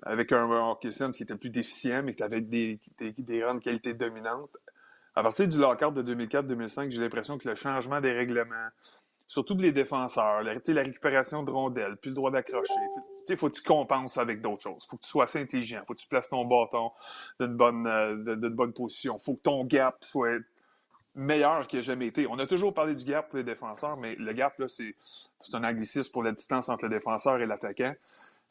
avec 0.03 0.31
un 0.31 0.77
sense 0.91 1.17
qui 1.17 1.23
était 1.23 1.35
plus 1.35 1.49
déficient, 1.49 2.03
mais 2.03 2.15
qui 2.15 2.23
avait 2.23 2.39
des, 2.39 2.79
des, 2.99 3.13
des 3.17 3.39
grandes 3.39 3.61
qualités 3.61 3.93
dominantes. 3.93 4.55
À 5.13 5.23
partir 5.23 5.47
du 5.49 5.57
lockout 5.57 5.93
de 5.93 6.15
2004-2005, 6.15 6.89
j'ai 6.89 7.01
l'impression 7.01 7.37
que 7.37 7.49
le 7.49 7.55
changement 7.55 7.99
des 7.99 8.13
règlements, 8.13 8.69
surtout 9.27 9.57
les 9.57 9.73
défenseurs, 9.73 10.41
la, 10.41 10.53
récupération 10.53 11.43
de 11.43 11.51
rondelles, 11.51 11.97
puis 11.97 12.11
le 12.11 12.15
droit 12.15 12.31
d'accrocher. 12.31 12.73
Il 13.27 13.35
faut 13.35 13.49
que 13.49 13.55
tu 13.55 13.63
compenses 13.63 14.17
avec 14.17 14.39
d'autres 14.39 14.61
choses. 14.61 14.85
Faut 14.89 14.95
que 14.95 15.03
tu 15.03 15.09
sois 15.09 15.25
assez 15.25 15.41
intelligent. 15.41 15.81
Faut 15.85 15.95
que 15.95 15.99
tu 15.99 16.07
places 16.07 16.29
ton 16.29 16.45
bâton 16.45 16.91
d'une 17.41 17.57
bonne, 17.57 17.87
euh, 17.87 18.49
bonne 18.49 18.71
position. 18.71 19.17
Faut 19.17 19.35
que 19.35 19.41
ton 19.41 19.65
gap 19.65 19.97
soit 20.01 20.39
meilleur 21.15 21.65
n'a 21.71 21.81
jamais 21.81 22.07
été. 22.07 22.27
On 22.27 22.37
a 22.39 22.45
toujours 22.45 22.73
parlé 22.73 22.95
du 22.95 23.05
gap 23.05 23.25
pour 23.29 23.37
les 23.37 23.43
défenseurs, 23.43 23.97
mais 23.97 24.15
le 24.15 24.33
gap, 24.33 24.57
là, 24.59 24.67
c'est, 24.69 24.93
un 25.53 25.63
anglicisme 25.63 26.11
pour 26.11 26.23
la 26.23 26.31
distance 26.31 26.69
entre 26.69 26.85
le 26.85 26.89
défenseur 26.89 27.39
et 27.39 27.45
l'attaquant. 27.45 27.93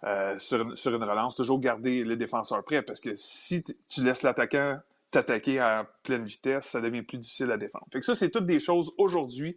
Euh, 0.04 0.38
sur, 0.38 0.60
une, 0.60 1.04
relance, 1.04 1.34
toujours 1.34 1.58
garder 1.60 2.04
le 2.04 2.16
défenseur 2.16 2.62
prêt 2.62 2.82
parce 2.82 3.00
que 3.00 3.14
si 3.16 3.64
tu 3.88 4.04
laisses 4.04 4.22
l'attaquant 4.22 4.78
t'attaquer 5.12 5.60
à 5.60 5.88
pleine 6.02 6.24
vitesse, 6.24 6.66
ça 6.66 6.80
devient 6.80 7.02
plus 7.02 7.16
difficile 7.16 7.50
à 7.52 7.56
défendre. 7.56 7.86
Fait 7.90 8.02
ça, 8.02 8.14
c'est 8.14 8.30
toutes 8.30 8.46
des 8.46 8.58
choses 8.58 8.92
aujourd'hui 8.98 9.56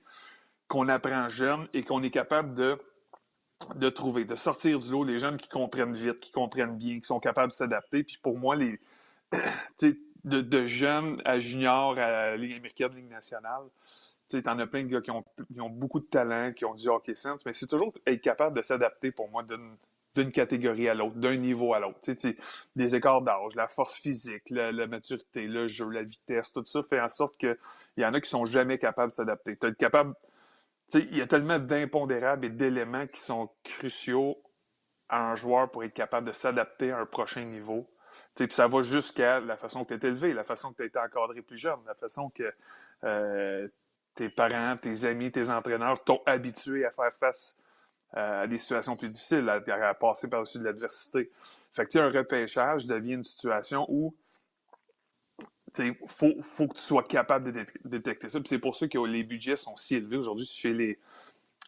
qu'on 0.67 0.87
apprend 0.87 1.27
jeune 1.27 1.67
et 1.73 1.83
qu'on 1.83 2.01
est 2.03 2.11
capable 2.11 2.53
de, 2.53 2.77
de 3.75 3.89
trouver, 3.89 4.23
de 4.23 4.35
sortir 4.35 4.79
du 4.79 4.91
lot 4.91 5.03
les 5.03 5.19
jeunes 5.19 5.37
qui 5.37 5.49
comprennent 5.49 5.93
vite, 5.93 6.19
qui 6.19 6.31
comprennent 6.31 6.77
bien, 6.77 6.99
qui 6.99 7.05
sont 7.05 7.19
capables 7.19 7.49
de 7.49 7.55
s'adapter. 7.55 8.03
Puis 8.03 8.17
pour 8.21 8.37
moi, 8.37 8.55
les 8.55 8.79
de, 10.23 10.65
jeunes 10.65 11.21
à 11.25 11.39
juniors 11.39 11.97
à 11.97 12.35
Ligue 12.35 12.57
américaine, 12.57 12.95
Ligue 12.95 13.09
nationale, 13.09 13.63
tu 14.29 14.41
en 14.45 14.59
as 14.59 14.67
plein 14.67 14.83
de 14.83 14.89
gars 14.89 15.01
qui 15.01 15.11
ont, 15.11 15.23
ont, 15.59 15.69
beaucoup 15.69 15.99
de 15.99 16.05
talent, 16.05 16.53
qui 16.53 16.65
ont 16.65 16.75
du 16.75 16.87
hockey 16.87 17.15
sense, 17.15 17.45
mais 17.45 17.53
c'est 17.53 17.67
toujours 17.67 17.93
être 18.05 18.21
capable 18.21 18.55
de 18.57 18.61
s'adapter 18.61 19.11
pour 19.11 19.29
moi 19.31 19.43
d'une 19.43 20.31
catégorie 20.31 20.89
à 20.89 20.93
l'autre, 20.93 21.15
d'un 21.15 21.37
niveau 21.37 21.73
à 21.73 21.79
l'autre. 21.79 21.99
Des 22.75 22.95
écarts 22.95 23.21
d'âge, 23.21 23.55
la 23.55 23.67
force 23.67 23.95
physique, 23.95 24.49
la, 24.49 24.87
maturité, 24.87 25.47
le 25.47 25.67
jeu, 25.67 25.89
la 25.89 26.03
vitesse, 26.03 26.51
tout 26.51 26.65
ça 26.65 26.81
fait 26.83 26.99
en 26.99 27.09
sorte 27.09 27.37
qu'il 27.37 27.57
y 27.97 28.05
en 28.05 28.13
a 28.13 28.21
qui 28.21 28.29
sont 28.29 28.45
jamais 28.45 28.77
capables 28.77 29.11
de 29.11 29.15
s'adapter. 29.15 29.57
Tu 29.57 29.73
capable 29.75 30.13
il 30.93 31.17
y 31.17 31.21
a 31.21 31.27
tellement 31.27 31.59
d'impondérables 31.59 32.45
et 32.45 32.49
d'éléments 32.49 33.07
qui 33.07 33.19
sont 33.19 33.49
cruciaux 33.63 34.37
à 35.09 35.31
un 35.31 35.35
joueur 35.35 35.69
pour 35.69 35.83
être 35.83 35.93
capable 35.93 36.27
de 36.27 36.33
s'adapter 36.33 36.91
à 36.91 36.99
un 36.99 37.05
prochain 37.05 37.43
niveau. 37.43 37.85
Puis 38.35 38.51
ça 38.51 38.67
va 38.67 38.83
jusqu'à 38.83 39.39
la 39.39 39.57
façon 39.57 39.83
que 39.83 39.95
tu 39.95 40.05
es 40.05 40.09
élevé, 40.09 40.33
la 40.33 40.43
façon 40.43 40.71
que 40.71 40.83
tu 40.83 40.97
as 40.97 41.03
encadré 41.03 41.41
plus 41.41 41.57
jeune, 41.57 41.79
la 41.85 41.95
façon 41.95 42.29
que 42.29 42.53
euh, 43.03 43.67
tes 44.17 44.29
parents, 44.29 44.75
tes 44.75 45.05
amis, 45.05 45.31
tes 45.31 45.49
entraîneurs 45.49 46.03
t'ont 46.03 46.21
habitué 46.25 46.85
à 46.85 46.91
faire 46.91 47.13
face 47.13 47.55
euh, 48.15 48.43
à 48.43 48.47
des 48.47 48.57
situations 48.57 48.97
plus 48.97 49.09
difficiles, 49.09 49.47
à, 49.47 49.93
passer 49.93 50.27
par-dessus 50.27 50.59
de 50.59 50.63
l'adversité. 50.63 51.31
Fait 51.71 51.85
que 51.85 51.99
un 51.99 52.09
repêchage 52.09 52.85
devient 52.85 53.13
une 53.13 53.23
situation 53.23 53.85
où 53.87 54.15
il 55.77 55.93
faut, 56.07 56.33
faut, 56.41 56.67
que 56.67 56.73
tu 56.73 56.81
sois 56.81 57.03
capable 57.03 57.51
de 57.51 57.65
détecter 57.85 58.29
ça. 58.29 58.39
c'est 58.45 58.57
pour 58.57 58.75
ça 58.75 58.87
que 58.87 58.97
les 58.97 59.23
budgets 59.23 59.57
sont 59.57 59.77
si 59.77 59.95
élevés 59.95 60.17
aujourd'hui 60.17 60.47
chez 60.47 60.73
les, 60.73 60.97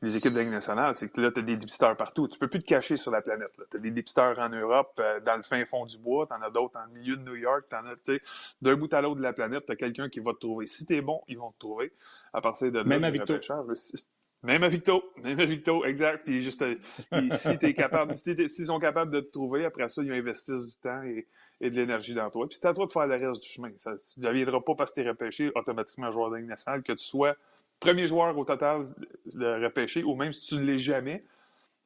les 0.01 0.18
équipes 0.18 0.34
de 0.34 0.39
Ligue 0.39 0.50
nationale. 0.50 0.96
C'est 0.96 1.10
que 1.10 1.20
là, 1.20 1.32
tu 1.32 1.39
as 1.39 1.44
des 1.44 1.58
dépisteurs 1.58 1.96
partout. 1.98 2.27
Tu 2.27 2.39
peux 2.39 2.48
plus 2.48 2.62
te 2.62 2.68
cacher 2.68 2.98
sur 2.98 3.12
la 3.12 3.22
planète. 3.22 3.51
Tu 3.70 3.77
as 3.77 3.79
des 3.79 3.91
dépisteurs 3.91 4.38
en 4.39 4.50
Europe, 4.50 4.91
euh, 5.00 5.20
dans 5.25 5.36
le 5.36 5.44
fin 5.44 5.63
fond 5.65 5.86
du 5.86 5.98
bois. 5.98 6.27
Tu 6.27 6.34
en 6.34 6.41
as 6.41 6.50
d'autres 6.50 6.77
en 6.77 6.88
milieu 6.94 7.18
de 7.18 7.24
New 7.24 7.36
York. 7.36 7.63
Tu 7.70 7.75
en 7.75 7.86
as, 7.86 8.20
d'un 8.62 8.75
bout 8.75 8.94
à 8.94 9.01
l'autre 9.01 9.18
de 9.18 9.24
la 9.24 9.34
planète, 9.34 9.65
tu 9.65 9.72
as 9.72 9.75
quelqu'un 9.75 10.10
qui 10.10 10.20
va 10.20 10.34
te 10.34 10.39
trouver. 10.39 10.65
Si 10.65 10.86
tu 10.86 10.96
es 10.96 11.01
bon, 11.01 11.22
ils 11.27 11.38
vont 11.38 11.51
te 11.51 11.60
trouver. 11.60 11.91
À 12.34 12.41
partir 12.41 12.72
de 12.72 12.79
là, 12.79 12.84
Même 12.84 13.03
avec 13.03 13.25
toi. 13.25 13.39
Même 14.41 14.63
à 14.63 14.70
Victo, 14.70 15.03
même 15.22 15.38
à 15.41 15.46
Victo, 15.46 15.84
exact. 15.84 16.24
Puis 16.24 16.41
juste, 16.41 16.62
euh, 16.62 16.77
si 17.32 17.58
es 17.62 17.74
capable, 17.74 18.15
s'ils 18.15 18.65
sont 18.65 18.79
capables 18.79 19.12
de 19.12 19.20
te 19.20 19.29
trouver, 19.32 19.65
après 19.65 19.89
ça, 19.89 20.01
ils 20.01 20.13
investissent 20.13 20.75
du 20.75 20.77
temps 20.77 21.03
et, 21.03 21.27
et 21.60 21.70
de 21.70 21.75
l'énergie 21.75 22.13
dans 22.13 22.29
toi. 22.29 22.48
Puis 22.48 22.58
c'est 22.60 22.68
à 22.68 22.74
toi 22.74 22.86
de 22.86 22.91
faire 22.91 23.06
le 23.06 23.15
reste 23.15 23.44
du 23.44 23.50
chemin. 23.50 23.70
Ça 23.75 23.91
ne 23.91 24.24
deviendra 24.24 24.63
pas 24.63 24.75
parce 24.75 24.91
que 24.91 25.01
tu 25.01 25.06
es 25.06 25.10
repêché 25.10 25.51
automatiquement 25.56 26.10
joueur 26.12 26.32
de 26.32 26.38
nationale, 26.38 26.84
que 26.84 26.94
tu 26.94 27.03
sois 27.03 27.36
premier 27.80 28.08
joueur 28.08 28.38
au 28.38 28.46
total 28.46 28.86
de 29.26 29.64
repêché, 29.64 30.04
ou 30.04 30.16
même 30.16 30.34
si 30.34 30.48
tu 30.48 30.56
ne 30.56 30.64
l'es 30.64 30.80
jamais. 30.80 31.20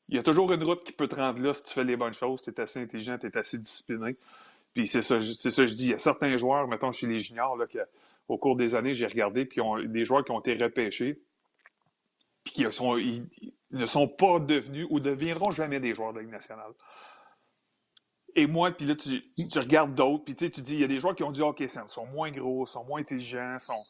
Il 0.10 0.16
y 0.16 0.20
a 0.20 0.24
toujours 0.24 0.52
une 0.52 0.64
route 0.64 0.84
qui 0.84 0.92
peut 0.92 1.08
te 1.08 1.16
rendre 1.16 1.40
là 1.40 1.54
si 1.54 1.64
tu 1.64 1.74
fais 1.74 1.84
les 1.84 1.96
bonnes 1.96 2.14
choses, 2.14 2.42
tu 2.42 2.50
es 2.50 2.60
assez 2.60 2.82
intelligent, 2.82 3.18
tu 3.18 3.28
es 3.28 3.38
assez 3.38 3.58
discipliné. 3.58 4.16
Puis 4.74 4.88
c'est 4.88 5.02
ça, 5.02 5.22
ça 5.22 5.66
je 5.66 5.74
dis. 5.74 5.86
Il 5.86 5.92
y 5.92 5.94
a 5.94 6.00
certains 6.00 6.36
joueurs, 6.38 6.68
mettons 6.68 6.92
chez 6.92 7.08
les 7.08 7.20
juniors, 7.20 7.56
là, 7.56 7.66
au 8.28 8.38
cours 8.38 8.56
des 8.56 8.76
années, 8.76 8.94
j'ai 8.94 9.06
regardé, 9.06 9.46
puis 9.46 9.62
ont, 9.62 9.80
des 9.80 10.06
joueurs 10.06 10.24
qui 10.26 10.32
ont 10.32 10.40
été 10.40 10.56
repêchés, 10.56 11.20
puis 12.44 12.54
qui 12.54 12.64
Ils 12.64 13.28
ne 13.72 13.86
sont 13.86 14.08
pas 14.08 14.40
devenus 14.40 14.88
ou 14.90 15.00
deviendront 15.00 15.52
jamais 15.52 15.80
des 15.80 15.94
joueurs 15.94 16.14
de 16.14 16.20
Ligue 16.20 16.32
nationale. 16.32 16.72
Et 18.36 18.48
moi, 18.48 18.72
puis 18.72 18.86
là, 18.86 18.96
tu, 18.96 19.22
regardes 19.60 19.94
d'autres, 19.94 20.24
puis 20.24 20.36
tu 20.36 20.50
dis, 20.50 20.74
il 20.74 20.82
y 20.82 20.84
a 20.84 20.88
des 20.88 21.00
joueurs 21.00 21.16
qui 21.16 21.24
ont 21.24 21.32
du 21.32 21.42
hockey 21.42 21.68
sense, 21.68 21.94
sont 21.94 22.08
moins 22.08 22.32
gros, 22.32 22.66
sont 22.66 22.84
moins 22.86 23.02
intelligents, 23.02 23.60
sont, 23.60 23.84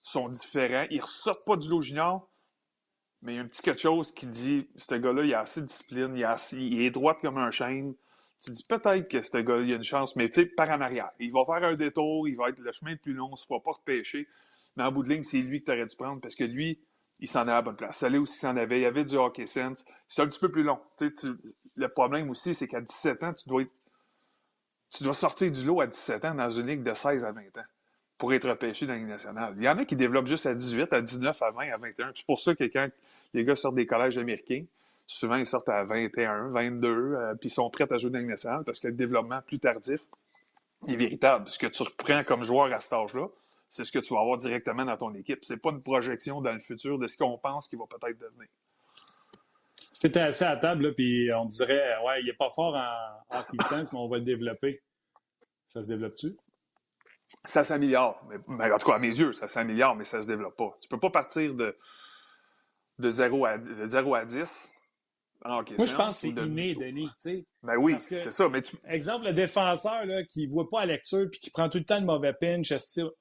sont 0.00 0.28
différents. 0.28 0.86
Ils 0.90 1.00
ressortent 1.00 1.44
pas 1.46 1.56
du 1.56 1.68
lot 1.68 1.82
junior, 1.82 2.28
mais 3.22 3.34
il 3.34 3.36
y 3.36 3.38
a 3.38 3.42
un 3.42 3.46
petit 3.46 3.62
quelque 3.62 3.80
chose 3.80 4.12
qui 4.12 4.26
dit, 4.26 4.68
ce 4.76 4.94
gars-là, 4.94 5.24
il 5.24 5.34
a 5.34 5.40
assez 5.40 5.60
de 5.60 5.66
discipline, 5.66 6.14
il, 6.52 6.82
est 6.82 6.90
droit 6.90 7.18
comme 7.20 7.38
un 7.38 7.50
chêne. 7.50 7.94
Tu 8.42 8.52
dis 8.52 8.64
peut-être 8.66 9.08
que 9.08 9.20
ce 9.20 9.36
gars-là, 9.36 9.62
il 9.62 9.72
a 9.72 9.76
une 9.76 9.84
chance, 9.84 10.16
mais 10.16 10.30
tu 10.30 10.40
sais, 10.40 10.46
par 10.46 10.70
en 10.70 10.80
arrière. 10.80 11.10
Il 11.18 11.32
va 11.32 11.44
faire 11.44 11.68
un 11.68 11.76
détour, 11.76 12.26
il 12.28 12.36
va 12.36 12.48
être 12.48 12.58
le 12.58 12.72
chemin 12.72 12.92
le 12.92 12.96
plus 12.96 13.12
long, 13.12 13.28
il 13.28 13.52
ne 13.52 13.56
va 13.56 13.60
pas 13.60 13.72
repêcher. 13.72 14.26
Mais 14.76 14.84
en 14.84 14.92
bout 14.92 15.02
de 15.02 15.10
ligne, 15.10 15.22
c'est 15.22 15.38
lui 15.38 15.60
que 15.60 15.66
tu 15.66 15.72
aurais 15.72 15.86
dû 15.86 15.96
prendre 15.96 16.20
parce 16.20 16.34
que 16.34 16.44
lui, 16.44 16.80
il 17.18 17.28
s'en 17.28 17.46
est 17.46 17.50
à 17.50 17.56
la 17.56 17.62
bonne 17.62 17.76
place. 17.76 17.98
Salé 17.98 18.16
aussi 18.16 18.38
s'en 18.38 18.56
avait, 18.56 18.78
il 18.78 18.82
y 18.82 18.86
avait 18.86 19.04
du 19.04 19.16
hockey 19.16 19.44
sense. 19.44 19.84
C'est 20.08 20.22
un 20.22 20.26
petit 20.26 20.40
peu 20.40 20.50
plus 20.50 20.62
long. 20.62 20.80
le 21.00 21.88
problème 21.88 22.30
aussi, 22.30 22.54
c'est 22.54 22.68
qu'à 22.68 22.80
17 22.80 23.22
ans, 23.24 23.34
tu 23.34 23.46
dois, 23.50 23.64
tu 24.90 25.04
dois 25.04 25.12
sortir 25.12 25.52
du 25.52 25.62
lot 25.64 25.82
à 25.82 25.86
17 25.86 26.24
ans 26.24 26.34
dans 26.34 26.50
une 26.50 26.68
ligue 26.68 26.82
de 26.82 26.94
16 26.94 27.24
à 27.24 27.32
20 27.32 27.40
ans 27.58 27.64
pour 28.20 28.34
être 28.34 28.48
repêché 28.48 28.86
dans 28.86 28.92
la 28.92 28.98
Ligue 28.98 29.08
nationale. 29.08 29.54
Il 29.56 29.64
y 29.64 29.68
en 29.68 29.78
a 29.78 29.84
qui 29.84 29.96
développent 29.96 30.26
juste 30.26 30.44
à 30.44 30.54
18, 30.54 30.92
à 30.92 31.00
19, 31.00 31.42
à 31.42 31.50
20, 31.52 31.72
à 31.72 31.78
21. 31.78 32.12
C'est 32.14 32.26
pour 32.26 32.38
ça 32.38 32.54
que 32.54 32.64
quand 32.64 32.86
les 33.32 33.44
gars 33.44 33.56
sortent 33.56 33.76
des 33.76 33.86
collèges 33.86 34.18
américains, 34.18 34.64
souvent 35.06 35.36
ils 35.36 35.46
sortent 35.46 35.70
à 35.70 35.84
21, 35.84 36.50
22, 36.50 36.88
euh, 36.88 37.34
puis 37.34 37.48
ils 37.48 37.52
sont 37.52 37.70
prêts 37.70 37.90
à 37.90 37.96
jouer 37.96 38.10
dans 38.10 38.18
la 38.18 38.20
Ligue 38.20 38.30
nationale 38.30 38.62
parce 38.66 38.78
que 38.78 38.88
le 38.88 38.92
développement 38.92 39.40
plus 39.40 39.58
tardif 39.58 40.02
est 40.86 40.96
véritable. 40.96 41.48
Ce 41.48 41.58
que 41.58 41.66
tu 41.66 41.82
reprends 41.82 42.22
comme 42.22 42.42
joueur 42.42 42.70
à 42.74 42.80
cet 42.82 42.92
âge-là, 42.92 43.26
c'est 43.70 43.84
ce 43.84 43.92
que 43.92 44.00
tu 44.00 44.12
vas 44.12 44.20
avoir 44.20 44.36
directement 44.36 44.84
dans 44.84 44.98
ton 44.98 45.14
équipe. 45.14 45.38
C'est 45.40 45.56
pas 45.56 45.70
une 45.70 45.80
projection 45.80 46.42
dans 46.42 46.52
le 46.52 46.60
futur 46.60 46.98
de 46.98 47.06
ce 47.06 47.16
qu'on 47.16 47.38
pense 47.38 47.68
qu'il 47.68 47.78
va 47.78 47.86
peut-être 47.86 48.18
devenir. 48.18 48.48
C'était 49.92 50.20
assez 50.20 50.44
à 50.44 50.56
table, 50.58 50.94
puis 50.94 51.30
on 51.32 51.46
dirait, 51.46 51.96
ouais, 52.04 52.20
il 52.20 52.26
n'est 52.26 52.34
pas 52.34 52.50
fort 52.50 52.74
en 52.74 53.38
hockey 53.38 53.56
sense, 53.62 53.94
mais 53.94 53.98
on 53.98 54.08
va 54.08 54.18
le 54.18 54.24
développer. 54.24 54.82
Ça 55.68 55.80
se 55.80 55.88
développe-tu? 55.88 56.36
Ça 57.44 57.64
s'améliore. 57.64 58.20
Mais, 58.48 58.70
en 58.70 58.78
tout 58.78 58.86
cas, 58.86 58.96
à 58.96 58.98
mes 58.98 59.08
yeux, 59.08 59.32
ça 59.32 59.48
s'améliore, 59.48 59.94
mais 59.96 60.04
ça 60.04 60.18
ne 60.18 60.22
se 60.22 60.26
développe 60.26 60.56
pas. 60.56 60.76
Tu 60.80 60.86
ne 60.86 60.90
peux 60.90 61.00
pas 61.00 61.10
partir 61.10 61.54
de, 61.54 61.76
de, 62.98 63.10
0 63.10 63.46
à, 63.46 63.58
de 63.58 63.88
0 63.88 64.14
à 64.14 64.24
10 64.24 64.70
moi, 65.46 65.64
je 65.86 65.94
pense 65.94 66.20
que 66.20 66.28
c'est 66.28 66.28
inné, 66.28 66.74
Denis. 66.74 67.08
Ben 67.62 67.76
oui, 67.78 67.96
c'est 67.98 68.30
ça. 68.30 68.48
Mais 68.48 68.62
Exemple, 68.88 69.26
le 69.26 69.32
défenseur 69.32 70.04
là, 70.04 70.22
qui 70.24 70.46
ne 70.46 70.52
voit 70.52 70.68
pas 70.68 70.80
la 70.80 70.92
lecture 70.92 71.26
puis 71.30 71.40
qui 71.40 71.50
prend 71.50 71.68
tout 71.68 71.78
le 71.78 71.84
temps 71.84 71.98
le 71.98 72.04
mauvais 72.04 72.34
pinch 72.34 72.72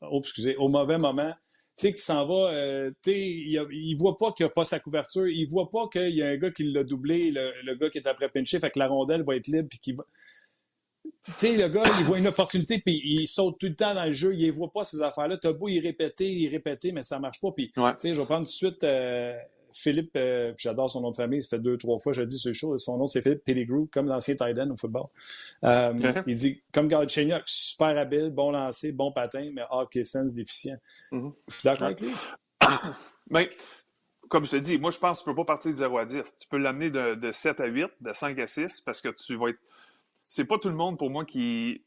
oh, 0.01 0.19
excusez, 0.21 0.57
au 0.57 0.67
mauvais 0.67 0.97
moment, 0.97 1.33
qui 1.77 1.97
s'en 1.97 2.25
va, 2.27 2.51
euh, 2.51 2.91
il 3.05 3.53
ne 3.55 3.97
voit 3.97 4.17
pas 4.17 4.33
qu'il 4.33 4.45
n'a 4.45 4.49
pas 4.49 4.65
sa 4.65 4.79
couverture, 4.79 5.27
il 5.27 5.45
ne 5.45 5.49
voit 5.49 5.69
pas 5.69 5.87
qu'il 5.87 6.09
y 6.09 6.21
a 6.21 6.27
un 6.27 6.37
gars 6.37 6.51
qui 6.51 6.63
l'a 6.63 6.83
doublé, 6.83 7.31
le, 7.31 7.75
gars 7.75 7.89
qui 7.89 7.99
est 7.99 8.07
après 8.07 8.27
pinché, 8.27 8.59
fait 8.59 8.69
que 8.69 8.79
la 8.79 8.87
rondelle 8.87 9.23
va 9.23 9.37
être 9.37 9.47
libre 9.47 9.69
puis 9.69 9.79
qui 9.79 9.93
va. 9.93 10.03
Tu 11.25 11.33
sais, 11.33 11.57
le 11.57 11.67
gars, 11.67 11.83
il 11.99 12.05
voit 12.05 12.17
une 12.17 12.27
opportunité, 12.27 12.79
puis 12.79 13.01
il 13.03 13.27
saute 13.27 13.57
tout 13.59 13.67
le 13.67 13.75
temps 13.75 13.93
dans 13.93 14.05
le 14.05 14.11
jeu, 14.11 14.33
il 14.35 14.47
ne 14.47 14.51
voit 14.51 14.71
pas 14.71 14.83
ces 14.83 15.01
affaires-là. 15.01 15.37
T'as 15.37 15.53
beau 15.53 15.67
y 15.67 15.79
répéter, 15.79 16.29
y 16.29 16.47
répéter, 16.47 16.91
mais 16.91 17.03
ça 17.03 17.17
ne 17.17 17.21
marche 17.21 17.39
pas. 17.39 17.51
Puis, 17.51 17.71
tu 17.71 17.81
sais, 17.97 18.13
je 18.13 18.19
vais 18.19 18.25
prendre 18.25 18.45
tout 18.45 18.51
de 18.51 18.71
suite 18.71 18.83
euh, 18.83 19.37
Philippe, 19.73 20.11
euh, 20.15 20.53
j'adore 20.57 20.89
son 20.89 21.01
nom 21.01 21.11
de 21.11 21.15
famille, 21.15 21.41
ça 21.41 21.49
fait 21.49 21.59
deux, 21.59 21.77
trois 21.77 21.99
fois 21.99 22.11
que 22.11 22.19
je 22.19 22.23
dis 22.23 22.37
ce 22.37 22.53
show. 22.53 22.77
Son 22.77 22.97
nom, 22.97 23.05
c'est 23.05 23.21
Philippe 23.21 23.43
Pettigrew, 23.43 23.87
comme 23.91 24.07
l'ancien 24.07 24.35
tight 24.35 24.57
end 24.57 24.71
au 24.71 24.77
football. 24.77 25.07
Euh. 25.63 25.93
Il 26.27 26.35
dit, 26.35 26.61
comme 26.71 26.87
Galchenyuk, 26.87 27.43
super 27.45 27.97
habile, 27.97 28.29
bon 28.29 28.51
lancer, 28.51 28.91
bon 28.91 29.11
patin, 29.11 29.49
mais 29.53 29.63
hockey 29.69 30.03
sense 30.03 30.33
déficient. 30.33 30.77
Mm-hmm. 31.11 31.33
Je 31.47 31.53
suis 31.53 31.63
d'accord 31.63 31.87
avec 31.87 32.01
lui? 32.01 32.11
Mais, 33.29 33.49
comme 34.29 34.45
je 34.45 34.51
te 34.51 34.55
dis, 34.57 34.77
moi, 34.77 34.91
je 34.91 34.97
pense 34.97 35.19
que 35.19 35.23
tu 35.25 35.29
ne 35.29 35.35
peux 35.35 35.41
pas 35.43 35.53
partir 35.53 35.71
de 35.71 35.77
0 35.77 35.97
à 35.97 36.05
10. 36.05 36.17
Tu 36.39 36.47
peux 36.47 36.57
l'amener 36.57 36.89
de, 36.89 37.31
7 37.31 37.59
à 37.59 37.65
8, 37.65 37.87
de 38.01 38.13
5 38.13 38.39
à 38.39 38.47
6, 38.47 38.81
parce 38.81 39.01
que 39.01 39.09
tu 39.09 39.35
vas 39.35 39.49
être. 39.49 39.59
C'est 40.29 40.45
pas 40.45 40.59
tout 40.59 40.69
le 40.69 40.75
monde 40.75 40.97
pour 40.99 41.09
moi 41.09 41.25
qui, 41.25 41.83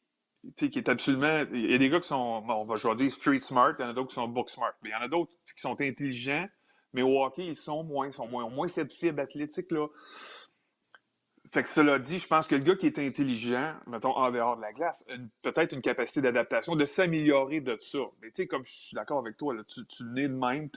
qui 0.56 0.66
est 0.66 0.88
absolument. 0.88 1.44
Il 1.52 1.70
y 1.70 1.74
a 1.74 1.78
des 1.78 1.88
gars 1.88 2.00
qui 2.00 2.08
sont, 2.08 2.42
on 2.46 2.64
va, 2.64 2.76
je 2.76 2.94
dire 2.94 3.14
street 3.14 3.40
smart, 3.40 3.72
il 3.78 3.82
y 3.82 3.84
en 3.84 3.90
a 3.90 3.92
d'autres 3.92 4.08
qui 4.08 4.16
sont 4.16 4.26
book 4.26 4.50
smart. 4.50 4.72
Mais 4.82 4.90
il 4.90 4.92
y 4.92 4.96
en 4.96 5.02
a 5.02 5.08
d'autres 5.08 5.30
qui 5.54 5.60
sont 5.60 5.80
intelligents, 5.80 6.46
mais 6.92 7.02
au 7.02 7.22
hockey, 7.22 7.46
ils 7.46 7.56
sont 7.56 7.84
moins, 7.84 8.08
ils 8.08 8.12
sont 8.12 8.28
moins, 8.28 8.50
moins 8.50 8.66
cette 8.66 8.92
fibre 8.92 9.22
athlétique-là. 9.22 9.86
Fait 11.52 11.62
que 11.62 11.68
cela 11.68 11.98
dit, 11.98 12.18
je 12.18 12.26
pense 12.26 12.46
que 12.46 12.56
le 12.56 12.64
gars 12.64 12.74
qui 12.74 12.86
est 12.86 12.98
intelligent, 12.98 13.74
mettons, 13.86 14.16
en 14.16 14.30
dehors 14.32 14.56
de 14.56 14.62
la 14.62 14.72
glace, 14.72 15.04
peut-être 15.44 15.72
une 15.72 15.82
capacité 15.82 16.22
d'adaptation, 16.22 16.74
de 16.74 16.86
s'améliorer 16.86 17.60
de 17.60 17.76
ça. 17.78 17.98
Mais 18.22 18.28
tu 18.28 18.36
sais, 18.36 18.46
comme 18.48 18.64
je 18.64 18.72
suis 18.72 18.94
d'accord 18.94 19.18
avec 19.18 19.36
toi, 19.36 19.54
tu, 19.62 19.86
tu 19.86 20.04
nais 20.04 20.28
de 20.28 20.34
même, 20.34 20.68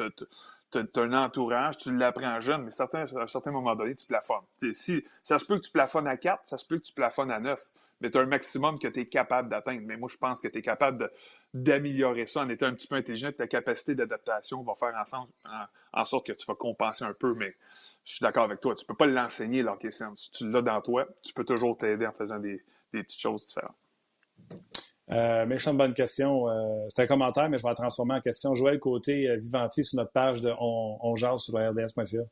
tu 0.72 0.80
as, 0.80 1.02
un 1.02 1.14
entourage, 1.14 1.78
tu 1.78 1.96
l'apprends 1.96 2.40
jeune, 2.40 2.64
mais 2.64 2.82
à 2.82 3.24
un 3.24 3.28
certain 3.28 3.52
moment 3.52 3.76
donné, 3.76 3.96
tu 3.96 4.06
plafonnes. 4.06 4.46
Si, 4.74 5.04
ça 5.24 5.38
se 5.38 5.46
peut 5.46 5.58
que 5.58 5.66
tu 5.66 5.72
plafonnes 5.72 6.08
à 6.08 6.18
4, 6.18 6.50
ça 6.50 6.58
se 6.58 6.66
peut 6.66 6.78
que 6.78 6.84
tu 6.84 6.94
plafonnes 6.94 7.32
à 7.32 7.40
9 7.40 7.60
mais 8.02 8.12
tu 8.12 8.18
as 8.18 8.22
un 8.22 8.26
maximum 8.26 8.78
que 8.78 8.88
tu 8.88 9.02
es 9.02 9.06
capable 9.06 9.50
d'atteindre. 9.50 9.82
Mais 9.86 9.98
moi, 9.98 10.10
je 10.12 10.18
pense 10.18 10.42
que 10.42 10.48
tu 10.48 10.58
es 10.58 10.62
capable 10.62 11.10
d'améliorer 11.54 12.28
ça 12.28 12.42
en 12.42 12.50
étant 12.50 12.66
un 12.66 12.74
petit 12.74 12.88
peu 12.88 12.96
intelligent. 12.96 13.32
Ta 13.32 13.48
capacité 13.48 13.96
d'adaptation 13.96 14.62
va 14.64 14.76
faire 14.76 14.94
en, 15.14 15.28
en, 15.94 16.06
sorte 16.06 16.28
que 16.28 16.34
tu 16.34 16.46
vas 16.46 16.56
compenser 16.56 17.06
un 17.06 17.14
peu. 17.14 17.34
Mais 17.36 17.56
je 18.04 18.16
suis 18.16 18.24
d'accord 18.24 18.44
avec 18.44 18.60
toi. 18.60 18.76
Tu 18.76 18.84
ne 18.84 18.88
peux 18.88 18.96
pas 18.96 19.06
l'enseigner, 19.06 19.62
l'hockey 19.62 19.92
sense. 19.92 20.30
Tu 20.32 20.50
l'as 20.50 20.62
dans 20.62 20.82
toi. 20.82 21.08
Tu 21.24 21.34
peux 21.34 21.46
toujours 21.46 21.78
t'aider 21.78 22.06
en 22.06 22.12
faisant 22.12 22.40
des, 22.40 22.64
petites 22.92 23.20
choses 23.20 23.48
différentes. 23.48 23.76
Euh, 25.12 25.46
méchante 25.46 25.78
bonne 25.78 25.94
question. 25.94 26.50
Euh, 26.50 26.88
c'est 26.90 27.04
un 27.04 27.08
commentaire, 27.08 27.50
mais 27.50 27.58
je 27.58 27.64
vais 27.64 27.70
la 27.70 27.76
transformer 27.76 28.16
en 28.16 28.22
question. 28.22 28.56
Joël 28.56 28.80
Côté, 28.80 29.30
euh, 29.30 29.38
Vivanti, 29.38 29.84
sur 29.84 29.98
notre 29.98 30.12
page 30.12 30.42
de 30.42 30.52
On, 30.60 30.98
on 31.02 31.16
jase 31.16 31.42
sur 31.42 31.54
RDS.ca. 31.54 32.24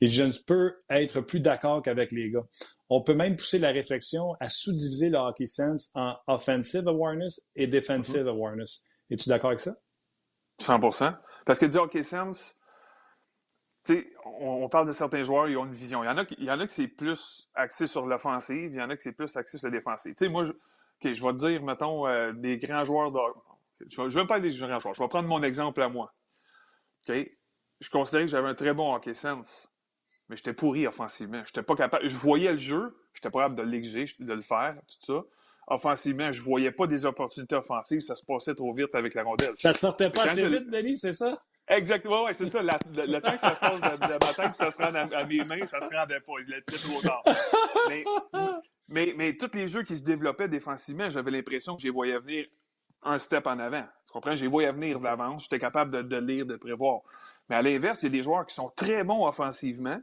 Et 0.00 0.06
je 0.08 0.24
ne 0.24 0.32
peux 0.46 0.74
être 0.90 1.20
plus 1.20 1.40
d'accord 1.40 1.80
qu'avec 1.82 2.12
les 2.12 2.30
gars. 2.30 2.44
On 2.90 3.00
peut 3.00 3.14
même 3.14 3.36
pousser 3.36 3.58
la 3.58 3.70
réflexion 3.70 4.34
à 4.40 4.48
sous-diviser 4.48 5.08
le 5.08 5.16
hockey 5.16 5.46
sense 5.46 5.90
en 5.94 6.16
offensive 6.26 6.86
awareness 6.86 7.40
et 7.54 7.66
defensive 7.66 8.24
mm-hmm. 8.24 8.28
awareness. 8.28 8.84
Es-tu 9.08 9.28
d'accord 9.28 9.50
avec 9.50 9.60
ça? 9.60 9.76
100% 10.60 11.16
Parce 11.46 11.58
que 11.58 11.66
du 11.66 11.78
hockey 11.78 12.02
sense, 12.02 12.58
tu 13.84 13.94
sais, 13.94 14.06
on, 14.24 14.68
parle 14.68 14.86
de 14.86 14.92
certains 14.92 15.22
joueurs, 15.22 15.48
ils 15.48 15.56
ont 15.56 15.64
une 15.64 15.72
vision. 15.72 16.02
Il 16.02 16.06
y 16.06 16.10
en 16.10 16.18
a, 16.18 16.24
il 16.38 16.44
y 16.44 16.50
en 16.50 16.60
a 16.60 16.66
qui 16.66 16.74
c'est 16.74 16.88
plus 16.88 17.48
axé 17.54 17.86
sur 17.86 18.04
l'offensive, 18.06 18.72
il 18.72 18.76
y 18.76 18.82
en 18.82 18.90
a 18.90 18.96
qui 18.96 19.04
c'est 19.04 19.12
plus 19.12 19.34
axé 19.36 19.56
sur 19.56 19.68
le 19.68 19.78
défensif. 19.78 20.14
Tu 20.16 20.26
sais, 20.26 20.32
moi, 20.32 20.44
je, 20.44 20.52
je 21.02 21.08
vais 21.08 21.32
te 21.32 21.36
dire, 21.36 21.62
mettons, 21.62 22.06
euh, 22.06 22.32
des 22.32 22.58
grands 22.58 22.84
joueurs 22.84 23.12
de. 23.12 23.20
Je 23.88 24.00
ne 24.00 24.08
vais 24.08 24.16
même 24.16 24.26
pas 24.26 24.40
des 24.40 24.54
grands 24.54 24.80
joueurs. 24.80 24.94
Je 24.94 25.02
vais 25.02 25.08
prendre 25.08 25.28
mon 25.28 25.42
exemple 25.42 25.82
à 25.82 25.88
moi. 25.88 26.12
OK? 27.08 27.14
Je 27.80 27.90
considérais 27.90 28.24
que 28.24 28.30
j'avais 28.30 28.48
un 28.48 28.54
très 28.54 28.72
bon 28.72 28.94
hockey 28.94 29.14
sense 29.14 29.70
mais 30.28 30.36
j'étais 30.36 30.52
pourri 30.52 30.86
offensivement. 30.86 31.42
J'étais 31.46 31.62
pas 31.62 31.76
capable. 31.76 32.08
Je 32.08 32.16
voyais 32.16 32.52
le 32.52 32.58
jeu, 32.58 32.96
j'étais 33.14 33.30
pas 33.30 33.40
capable 33.40 33.56
de 33.56 33.62
l'exiger, 33.62 34.04
de 34.18 34.32
le 34.32 34.42
faire, 34.42 34.76
tout 34.88 35.14
ça. 35.14 35.22
Offensivement, 35.68 36.30
je 36.30 36.42
voyais 36.42 36.70
pas 36.70 36.86
des 36.86 37.06
opportunités 37.06 37.56
offensives, 37.56 38.00
ça 38.00 38.14
se 38.14 38.24
passait 38.24 38.54
trop 38.54 38.72
vite 38.72 38.94
avec 38.94 39.14
la 39.14 39.24
rondelle. 39.24 39.52
Ça 39.54 39.72
sortait 39.72 40.10
pas 40.10 40.22
assez 40.22 40.48
vite, 40.48 40.70
Denis, 40.70 40.96
c'est 40.96 41.12
ça? 41.12 41.36
Exactement, 41.68 42.24
ouais, 42.24 42.34
c'est 42.34 42.46
ça. 42.46 42.62
le, 42.62 43.20
temps 43.20 43.32
que 43.32 43.40
ça 43.40 43.54
se 43.56 43.60
passe 43.60 43.80
de, 43.80 43.96
de 43.96 44.12
ma 44.12 44.18
tête 44.18 44.56
ça 44.56 44.70
se 44.70 44.80
à, 44.80 45.24
mes 45.24 45.44
mains, 45.44 45.66
ça 45.66 45.80
se 45.80 45.92
rendait 45.92 46.20
pas. 46.20 46.34
Il 46.46 46.54
était 46.54 46.76
trop 46.76 47.00
tard. 47.00 47.22
Mais, 47.88 48.04
mais, 48.88 49.14
mais, 49.16 49.36
tous 49.36 49.50
les 49.54 49.66
jeux 49.66 49.82
qui 49.82 49.96
se 49.96 50.02
développaient 50.02 50.48
défensivement, 50.48 51.08
j'avais 51.08 51.30
l'impression 51.30 51.74
que 51.76 51.82
je 51.82 51.86
les 51.86 51.92
voyais 51.92 52.18
venir 52.18 52.46
un 53.02 53.18
step 53.18 53.46
en 53.46 53.58
avant. 53.58 53.84
Tu 54.04 54.12
comprends? 54.12 54.36
Je 54.36 54.42
les 54.42 54.50
voyais 54.50 54.72
venir 54.72 55.00
d'avance. 55.00 55.44
J'étais 55.44 55.58
capable 55.58 55.92
de, 55.92 56.02
de, 56.02 56.16
lire, 56.16 56.46
de 56.46 56.56
prévoir. 56.56 57.00
Mais 57.48 57.56
à 57.56 57.62
l'inverse, 57.62 58.02
il 58.02 58.06
y 58.06 58.08
a 58.08 58.10
des 58.10 58.22
joueurs 58.22 58.46
qui 58.46 58.54
sont 58.54 58.70
très 58.74 59.04
bons 59.04 59.26
offensivement, 59.26 60.00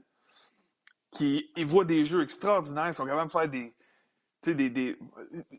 qui 1.11 1.51
ils 1.55 1.65
voient 1.65 1.85
des 1.85 2.05
jeux 2.05 2.23
extraordinaires, 2.23 2.87
ils 2.87 2.93
sont 2.93 3.05
capables 3.05 3.27
de 3.27 3.31
faire 3.31 3.49
des. 3.49 3.73
Des, 4.45 4.69
des, 4.69 4.97